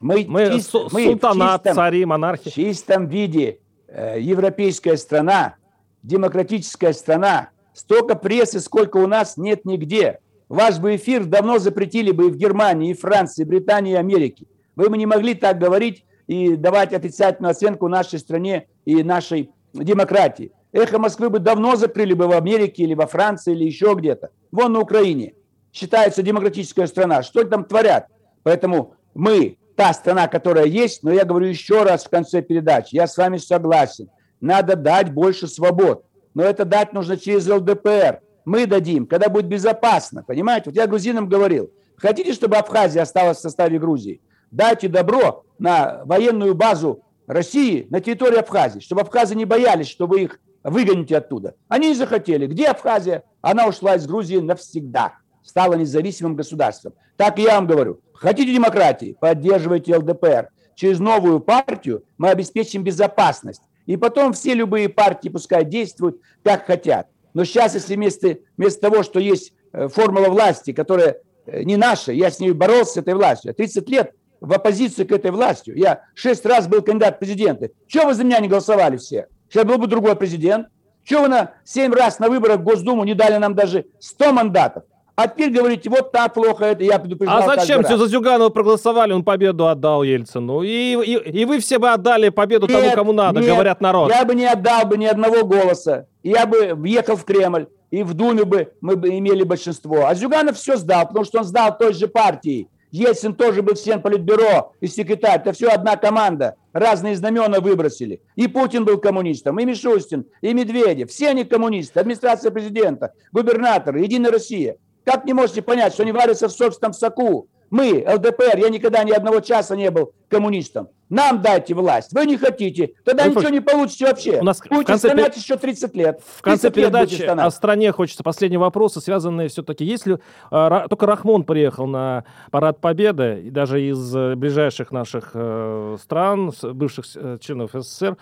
Мы, 0.02 0.26
мы, 0.28 0.52
чист, 0.52 0.72
су- 0.72 0.90
мы 0.92 1.06
султанат, 1.06 1.64
чистом, 1.64 1.76
цари, 1.76 2.04
монархи. 2.04 2.50
В 2.50 2.54
чистом 2.54 3.08
виде 3.08 3.60
европейская 3.96 4.98
страна, 4.98 5.56
демократическая 6.02 6.94
страна. 6.94 7.50
Столько 7.74 8.16
прессы, 8.16 8.60
сколько 8.60 8.98
у 8.98 9.08
нас, 9.08 9.38
нет 9.38 9.66
нигде. 9.66 10.20
Ваш 10.50 10.80
бы 10.80 10.96
эфир 10.96 11.26
давно 11.26 11.58
запретили 11.58 12.12
бы 12.12 12.28
и 12.28 12.32
в 12.32 12.36
Германии, 12.36 12.92
и 12.92 12.94
Франции, 12.94 13.44
и 13.44 13.46
Британии, 13.46 13.94
и 13.94 13.98
Америке. 13.98 14.46
Вы 14.76 14.90
бы 14.90 14.98
не 14.98 15.06
могли 15.06 15.34
так 15.34 15.58
говорить 15.58 16.06
и 16.28 16.56
давать 16.56 16.94
отрицательную 16.94 17.52
оценку 17.52 17.88
нашей 17.88 18.20
стране 18.20 18.68
и 18.86 19.04
нашей 19.04 19.52
демократии. 19.74 20.52
Эхо 20.72 21.00
Москвы 21.00 21.30
бы 21.30 21.40
давно 21.40 21.76
закрыли 21.76 22.14
бы 22.14 22.28
в 22.28 22.32
Америке 22.32 22.84
или 22.84 22.94
во 22.94 23.08
Франции 23.08 23.54
или 23.54 23.66
еще 23.66 23.94
где-то. 23.96 24.32
Вон 24.52 24.74
на 24.74 24.80
Украине. 24.80 25.34
Считается 25.72 26.22
демократическая 26.22 26.88
страна. 26.88 27.24
Что 27.24 27.44
там 27.44 27.66
творят? 27.66 28.08
Поэтому 28.44 28.96
мы 29.14 29.58
та 29.76 29.94
страна, 29.94 30.28
которая 30.28 30.66
есть, 30.66 31.04
но 31.04 31.12
я 31.12 31.26
говорю 31.26 31.48
еще 31.48 31.84
раз 31.84 32.06
в 32.06 32.10
конце 32.10 32.42
передачи, 32.42 32.96
я 32.96 33.08
с 33.08 33.18
вами 33.18 33.38
согласен. 33.38 34.10
Надо 34.42 34.76
дать 34.76 35.12
больше 35.14 35.48
свобод. 35.48 36.06
Но 36.34 36.44
это 36.44 36.66
дать 36.66 36.94
нужно 36.94 37.18
через 37.18 37.48
ЛДПР. 37.48 38.22
Мы 38.46 38.66
дадим, 38.66 39.06
когда 39.06 39.30
будет 39.30 39.48
безопасно. 39.48 40.24
Понимаете? 40.24 40.70
Вот 40.70 40.76
я 40.76 40.88
грузинам 40.88 41.30
говорил. 41.30 41.72
Хотите, 41.96 42.34
чтобы 42.34 42.58
Абхазия 42.58 43.04
осталась 43.04 43.38
в 43.38 43.42
составе 43.42 43.80
Грузии? 43.80 44.22
Дайте 44.52 44.88
добро 44.88 45.46
на 45.60 46.02
военную 46.06 46.54
базу 46.56 47.04
России 47.26 47.88
на 47.90 48.02
территории 48.02 48.38
Абхазии, 48.38 48.80
чтобы 48.80 49.02
абхазы 49.02 49.36
не 49.36 49.46
боялись, 49.46 49.88
что 49.88 50.08
вы 50.08 50.24
их 50.24 50.40
выгоните 50.64 51.18
оттуда. 51.18 51.56
Они 51.68 51.90
не 51.90 51.96
захотели. 51.96 52.48
Где 52.48 52.68
Абхазия? 52.68 53.24
Она 53.42 53.68
ушла 53.68 53.96
из 53.96 54.06
Грузии 54.06 54.38
навсегда. 54.38 55.14
Стала 55.44 55.74
независимым 55.74 56.36
государством. 56.36 56.94
Так 57.18 57.40
я 57.40 57.56
вам 57.56 57.68
говорю. 57.68 58.00
Хотите 58.24 58.54
демократии? 58.54 59.18
Поддерживайте 59.20 59.98
ЛДПР. 59.98 60.48
Через 60.76 61.00
новую 61.00 61.42
партию 61.42 62.06
мы 62.18 62.30
обеспечим 62.30 62.82
безопасность. 62.82 63.62
И 63.86 63.98
потом 63.98 64.32
все 64.32 64.54
любые 64.54 64.88
партии 64.88 65.28
пускай 65.28 65.66
действуют, 65.66 66.22
как 66.42 66.66
хотят. 66.66 67.08
Но 67.34 67.44
сейчас, 67.44 67.74
если 67.74 67.96
вместо, 67.96 68.38
вместо 68.56 68.80
того, 68.80 69.04
что 69.04 69.20
есть 69.20 69.52
э, 69.74 69.90
формула 69.90 70.30
власти, 70.30 70.72
которая 70.72 71.18
э, 71.46 71.64
не 71.64 71.76
наша, 71.76 72.14
я 72.14 72.32
с 72.32 72.40
ней 72.40 72.54
боролся, 72.54 72.94
с 72.94 72.98
этой 72.98 73.14
властью, 73.14 73.54
30 73.54 73.90
лет 73.90 74.14
в 74.40 74.54
оппозиции 74.54 75.04
к 75.04 75.12
этой 75.12 75.32
власти. 75.32 75.74
Я 75.76 76.04
шесть 76.14 76.46
раз 76.46 76.70
был 76.70 76.82
кандидат 76.82 77.18
в 77.18 77.20
президенты. 77.20 77.74
Чего 77.88 78.06
вы 78.06 78.14
за 78.14 78.24
меня 78.24 78.40
не 78.40 78.48
голосовали 78.48 78.96
все? 78.96 79.28
Сейчас 79.50 79.66
был 79.66 79.78
бы 79.78 79.88
другой 79.88 80.16
президент. 80.16 80.68
Чего 81.04 81.24
вы 81.24 81.28
на 81.28 81.56
семь 81.66 81.92
раз 81.92 82.20
на 82.20 82.30
выборах 82.30 82.62
в 82.62 82.64
Госдуму 82.64 83.04
не 83.04 83.16
дали 83.16 83.36
нам 83.36 83.54
даже 83.54 83.88
100 84.00 84.32
мандатов? 84.32 84.84
А 85.16 85.28
теперь 85.28 85.52
говорите, 85.52 85.90
вот 85.90 86.12
так 86.12 86.34
плохо 86.34 86.66
это, 86.66 86.84
я 86.84 86.98
предупреждал. 86.98 87.44
А 87.44 87.56
зачем 87.56 87.84
все 87.84 87.98
за 87.98 88.08
Зюганова 88.08 88.50
проголосовали, 88.50 89.14
он 89.14 89.24
победу 89.24 89.68
отдал 89.68 90.02
Ельцину. 90.02 90.64
И, 90.64 90.68
и, 90.68 91.42
и 91.42 91.46
вы 91.46 91.60
все 91.60 91.78
бы 91.78 91.90
отдали 91.92 92.30
победу 92.30 92.68
нет, 92.68 92.82
тому, 92.82 92.92
кому 92.96 93.14
надо, 93.14 93.40
нет, 93.40 93.50
говорят 93.50 93.80
народ. 93.80 94.12
Я 94.12 94.26
бы 94.26 94.34
не 94.34 94.46
отдал 94.46 94.88
бы 94.88 94.98
ни 94.98 95.06
одного 95.06 95.46
голоса. 95.46 96.08
Я 96.24 96.48
бы 96.48 96.74
въехал 96.74 97.16
в 97.16 97.26
Кремль, 97.26 97.68
и 97.92 98.02
в 98.02 98.16
Думе 98.16 98.44
бы 98.44 98.74
мы 98.82 98.96
бы 98.96 99.10
имели 99.10 99.44
большинство. 99.44 100.08
А 100.08 100.16
Зюганов 100.16 100.58
все 100.58 100.78
сдал, 100.78 101.08
потому 101.08 101.26
что 101.26 101.40
он 101.40 101.44
сдал 101.44 101.78
той 101.78 101.94
же 101.94 102.08
партии. 102.08 102.68
Ельцин 102.90 103.36
тоже 103.36 103.62
был 103.62 103.76
член 103.76 104.02
политбюро 104.02 104.74
и 104.80 104.88
секретарь. 104.88 105.42
Это 105.42 105.52
все 105.52 105.68
одна 105.68 105.96
команда. 105.96 106.56
Разные 106.74 107.16
знамена 107.16 107.60
выбросили. 107.60 108.22
И 108.36 108.48
Путин 108.48 108.86
был 108.86 109.00
коммунистом, 109.00 109.60
и 109.60 109.66
Мишустин, 109.66 110.26
и 110.42 110.54
Медведев. 110.54 111.10
Все 111.10 111.30
они 111.30 111.44
коммунисты. 111.44 112.00
Администрация 112.00 112.50
президента, 112.52 113.14
губернаторы, 113.32 114.02
Единая 114.02 114.32
Россия. 114.32 114.78
Как 115.06 115.26
не 115.26 115.34
можете 115.34 115.62
понять, 115.62 115.94
что 115.94 116.04
они 116.04 116.12
варятся 116.12 116.48
в 116.48 116.52
собственном 116.52 116.94
соку? 116.94 117.48
Мы, 117.74 118.06
ЛДПР, 118.08 118.60
я 118.60 118.70
никогда 118.70 119.04
ни 119.04 119.12
одного 119.12 119.40
часа 119.40 119.76
не 119.76 119.90
был 119.90 120.14
коммунистом. 120.30 120.90
Нам 121.10 121.42
дайте 121.42 121.74
власть. 121.74 122.14
Вы 122.14 122.28
не 122.28 122.38
хотите. 122.38 122.94
Тогда 123.04 123.24
Вы 123.24 123.32
ничего 123.32 123.50
не 123.50 123.62
получите 123.62 124.06
вообще. 124.06 124.40
У 124.40 124.44
нас 124.44 124.60
Будете 124.60 124.84
в 124.84 124.86
конце 124.86 125.08
стонать 125.08 125.36
еще 125.36 125.58
30 125.58 125.96
лет. 125.96 126.22
В 126.24 126.44
конце 126.44 126.70
передачи 126.70 127.24
о 127.24 127.50
стране 127.50 127.92
хочется 127.92 128.22
последние 128.22 128.60
вопросы, 128.60 129.02
связанные 129.02 129.48
все-таки. 129.48 129.86
Если 129.86 130.20
э, 130.52 130.86
только 130.88 131.08
Рахмон 131.08 131.46
приехал 131.46 131.88
на 131.88 132.26
парад 132.52 132.80
Победы, 132.80 133.42
и 133.46 133.50
даже 133.50 133.82
из 133.82 134.16
э, 134.16 134.36
ближайших 134.36 134.92
наших 134.92 135.32
э, 135.34 135.98
стран, 136.00 136.52
бывших 136.62 137.06
э, 137.16 137.40
членов 137.42 137.72
СССР, 137.74 138.18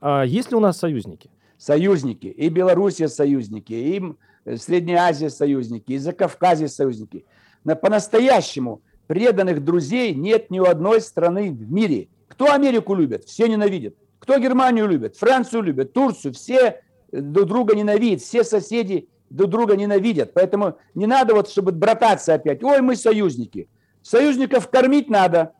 э, 0.00 0.22
есть 0.26 0.50
ли 0.50 0.56
у 0.56 0.60
нас 0.60 0.78
союзники? 0.78 1.30
Союзники. 1.58 2.26
И 2.26 2.48
Белоруссия 2.48 3.08
союзники, 3.08 3.74
и 3.74 4.02
Средняя 4.56 5.02
Азия 5.02 5.30
союзники, 5.30 5.92
и 5.92 5.98
Закавказье 5.98 6.68
союзники. 6.68 7.24
Но 7.64 7.76
по-настоящему 7.76 8.82
преданных 9.06 9.64
друзей 9.64 10.14
нет 10.14 10.50
ни 10.50 10.58
у 10.60 10.64
одной 10.64 11.00
страны 11.00 11.50
в 11.50 11.70
мире. 11.70 12.08
Кто 12.28 12.52
Америку 12.52 12.94
любит? 12.94 13.24
Все 13.24 13.48
ненавидят. 13.48 13.94
Кто 14.18 14.38
Германию 14.38 14.86
любит? 14.86 15.16
Францию 15.16 15.62
любит, 15.62 15.92
Турцию. 15.92 16.34
Все 16.34 16.80
э, 17.10 17.20
друг 17.20 17.46
друга 17.46 17.74
ненавидят, 17.74 18.20
все 18.20 18.44
соседи 18.44 19.08
друг 19.30 19.50
друга 19.50 19.76
ненавидят. 19.76 20.34
Поэтому 20.34 20.78
не 20.94 21.06
надо 21.06 21.34
вот, 21.34 21.48
чтобы 21.48 21.72
брататься 21.72 22.34
опять. 22.34 22.62
Ой, 22.62 22.80
мы 22.80 22.96
союзники. 22.96 23.68
Союзников 24.02 24.68
кормить 24.68 25.10
надо, 25.10 25.52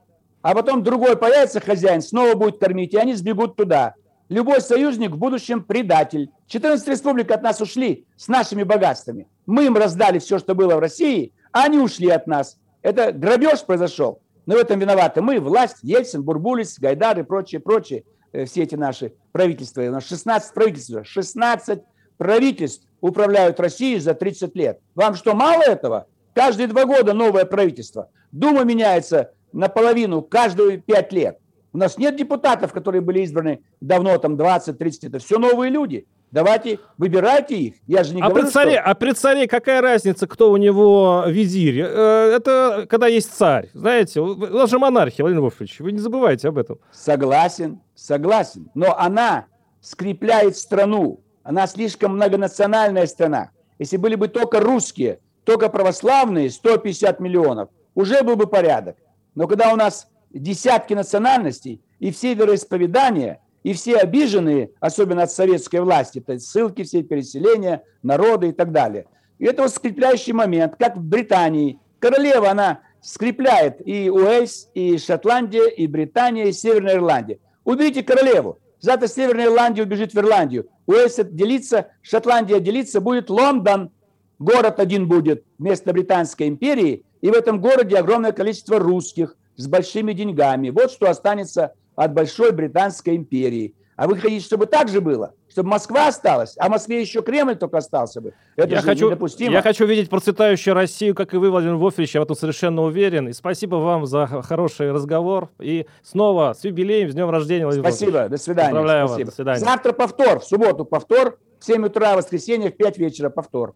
а 0.43 0.55
потом 0.55 0.83
другой 0.83 1.17
появится 1.17 1.61
хозяин, 1.61 2.01
снова 2.01 2.35
будет 2.35 2.59
кормить, 2.59 2.95
и 2.95 2.97
они 2.97 3.15
сбегут 3.15 3.57
туда. 3.57 3.95
Любой 4.29 4.61
союзник 4.61 5.13
в 5.13 5.17
будущем 5.17 5.63
предатель. 5.63 6.31
14 6.49 6.87
республик 6.89 7.31
от 7.31 7.43
нас 7.43 7.61
ушли 7.61 8.07
с 8.17 8.29
нашими 8.29 8.63
богатствами. 8.63 9.27
Мы 9.47 9.67
им 9.67 9.77
раздали 9.77 10.19
все, 10.19 10.39
что 10.39 10.55
было 10.55 10.77
в 10.77 10.81
России, 10.81 11.33
а 11.51 11.65
они 11.65 11.79
ушли 11.79 12.09
от 12.09 12.27
нас. 12.27 12.59
Это 12.83 13.13
грабеж 13.13 13.65
произошел. 13.65 14.21
Но 14.45 14.55
в 14.55 14.59
этом 14.59 14.79
виноваты 14.79 15.23
мы, 15.23 15.41
власть, 15.41 15.79
Ельцин, 15.83 16.23
Бурбулис, 16.23 16.79
Гайдар 16.79 17.19
и 17.19 17.23
прочие, 17.23 17.61
прочие, 17.61 18.05
э, 18.33 18.45
все 18.45 18.63
эти 18.63 18.75
наши 18.75 19.15
правительства. 19.33 19.83
У 19.83 19.91
нас 19.91 20.07
16 20.07 20.53
правительств. 20.53 20.95
16 21.05 21.83
правительств 22.19 22.87
управляют 23.01 23.61
Россией 23.61 23.99
за 23.99 24.13
30 24.13 24.55
лет. 24.57 24.81
Вам 24.95 25.15
что, 25.15 25.35
мало 25.35 25.63
этого? 25.63 26.07
Каждые 26.35 26.67
два 26.67 26.85
года 26.85 27.15
новое 27.15 27.47
правительство. 27.47 28.11
Дума 28.31 28.65
меняется 28.65 29.33
наполовину 29.53 30.21
каждые 30.21 30.79
пять 30.79 31.13
лет. 31.13 31.39
У 31.73 31.79
нас 31.79 31.99
нет 31.99 32.17
депутатов, 32.17 32.73
которые 32.73 33.03
были 33.03 33.21
избраны 33.21 33.61
давно, 33.81 34.17
там 34.19 34.37
20-30, 34.37 35.09
это 35.09 35.19
все 35.19 35.39
новые 35.39 35.71
люди. 35.71 36.07
Давайте, 36.31 36.79
выбирайте 36.99 37.57
их. 37.57 37.75
Я 37.87 38.05
же 38.05 38.15
не 38.15 38.21
а 38.21 38.29
говорю, 38.29 38.45
при 38.45 38.53
царе, 38.53 38.73
что... 38.73 38.83
А 38.83 38.95
при 38.95 39.13
царе 39.13 39.49
какая 39.49 39.81
разница, 39.81 40.27
кто 40.27 40.51
у 40.51 40.57
него 40.57 41.25
визирь? 41.27 41.81
Э, 41.81 42.35
это 42.37 42.87
когда 42.89 43.07
есть 43.07 43.33
царь. 43.33 43.71
Знаете, 43.73 44.21
у 44.21 44.35
нас 44.37 44.69
же 44.69 44.79
монархия, 44.79 45.25
Владимир 45.25 45.43
Вольфович, 45.43 45.81
вы 45.81 45.93
не 45.93 45.99
забывайте 45.99 46.49
об 46.49 46.59
этом. 46.59 46.79
Согласен, 46.93 47.81
согласен. 47.95 48.71
Но 48.75 48.99
она 48.99 49.47
скрепляет 49.81 50.57
страну. 50.57 51.21
Она 51.43 51.67
слишком 51.67 52.17
многонациональная 52.17 53.07
страна. 53.07 53.51
Если 53.79 53.97
были 53.97 54.15
бы 54.15 54.29
только 54.29 54.61
русские, 54.61 55.21
только 55.45 55.71
православные, 55.71 56.51
150 56.51 57.21
миллионов, 57.21 57.71
уже 57.95 58.23
был 58.23 58.37
бы 58.37 58.47
порядок. 58.47 58.97
Но 59.35 59.47
когда 59.47 59.73
у 59.73 59.77
нас 59.77 60.09
десятки 60.33 60.95
национальностей, 60.95 61.81
и 61.99 62.11
все 62.11 62.35
вероисповедания, 62.35 63.41
и 63.63 63.73
все 63.73 63.97
обиженные, 63.97 64.71
особенно 64.81 65.25
от 65.25 65.33
советской 65.33 65.81
власти, 65.81 66.21
то 66.21 66.33
есть 66.33 66.47
ссылки, 66.47 66.85
все 66.85 67.03
переселения, 67.03 67.83
народы 68.03 68.49
и 68.49 68.53
так 68.53 68.73
далее. 68.73 69.07
И 69.39 69.47
это 69.47 69.63
вот 69.63 69.73
скрепляющий 69.73 70.33
момент, 70.33 70.77
как 70.79 70.97
в 70.97 71.03
Британии. 71.03 71.79
Королева, 71.99 72.51
она 72.51 72.81
скрепляет 73.01 73.87
и 73.87 74.11
Уэльс, 74.11 74.69
и 74.75 74.99
Шотландия, 74.99 75.69
и 75.69 75.87
Британия, 75.87 76.47
и 76.47 76.53
Северная 76.53 76.95
Ирландия. 76.97 77.39
Уберите 77.65 78.03
королеву. 78.03 78.59
Завтра 78.81 79.09
Северная 79.09 79.47
Ирландия 79.47 79.83
убежит 79.83 80.15
в 80.15 80.19
Ирландию. 80.19 80.69
Уэльс 80.87 81.17
делится, 81.17 81.89
Шотландия 82.03 82.61
делится, 82.61 83.01
будет 83.01 83.31
Лондон. 83.31 83.91
Город 84.39 84.79
один 84.79 85.09
будет 85.09 85.45
вместо 85.59 85.93
Британской 85.93 86.49
империи. 86.49 87.05
И 87.21 87.31
в 87.31 87.35
этом 87.35 87.61
городе 87.61 87.97
огромное 87.97 88.33
количество 88.33 88.79
русских– 88.79 89.37
с 89.59 89.67
большими 89.67 90.15
деньгами. 90.15 90.71
Вот 90.71 90.91
что 90.91 91.11
останется 91.11 91.75
от 91.97 92.15
Большой 92.15 92.53
Британской 92.53 93.17
империи. 93.17 93.75
А 93.97 94.07
вы 94.07 94.17
хотите, 94.17 94.45
чтобы 94.45 94.67
так 94.67 94.89
же 94.89 95.01
было? 95.01 95.35
Чтобы 95.51 95.71
Москва 95.71 96.07
осталась, 96.07 96.55
а 96.57 96.69
в 96.69 96.71
Москве 96.71 97.01
еще 97.01 97.21
Кремль 97.21 97.57
только 97.57 97.79
остался 97.79 98.21
бы? 98.21 98.33
Это 98.55 98.69
я 98.69 98.81
же 98.81 98.87
хочу, 98.87 99.07
недопустимо. 99.07 99.53
Я 99.53 99.61
хочу 99.61 99.87
видеть 99.87 100.09
процветающую 100.09 100.73
Россию, 100.73 101.17
как 101.17 101.35
и 101.35 101.37
вы, 101.37 101.51
Владимир 101.51 101.75
Вольфович, 101.75 102.15
я 102.15 102.21
в 102.21 102.25
этом 102.25 102.37
совершенно 102.37 102.83
уверен. 102.83 103.29
И 103.29 103.33
спасибо 103.33 103.75
вам 103.77 104.07
за 104.07 104.27
хороший 104.27 104.93
разговор. 104.93 105.49
И 105.59 105.87
снова 106.05 106.55
с 106.57 106.65
юбилеем, 106.65 107.11
с 107.11 107.15
днем 107.15 107.29
рождения, 107.29 107.65
Владимир 107.65 107.89
Спасибо, 107.89 108.11
Вольфович. 108.11 108.31
до 108.31 108.37
свидания. 108.39 108.69
Поздравляю 108.69 109.09
Спасибо. 109.09 109.27
вас, 109.27 109.31
до 109.31 109.35
свидания. 109.35 109.61
Завтра 109.61 109.93
повтор, 109.93 110.39
в 110.39 110.45
субботу 110.45 110.85
повтор, 110.85 111.39
в 111.59 111.65
7 111.65 111.87
утра, 111.87 112.15
воскресенье, 112.15 112.71
в 112.71 112.77
5 112.77 112.99
вечера 112.99 113.31
повтор. 113.31 113.75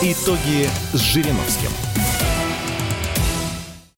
Итоги 0.00 0.68
с 0.92 1.00
Жириновским. 1.00 1.87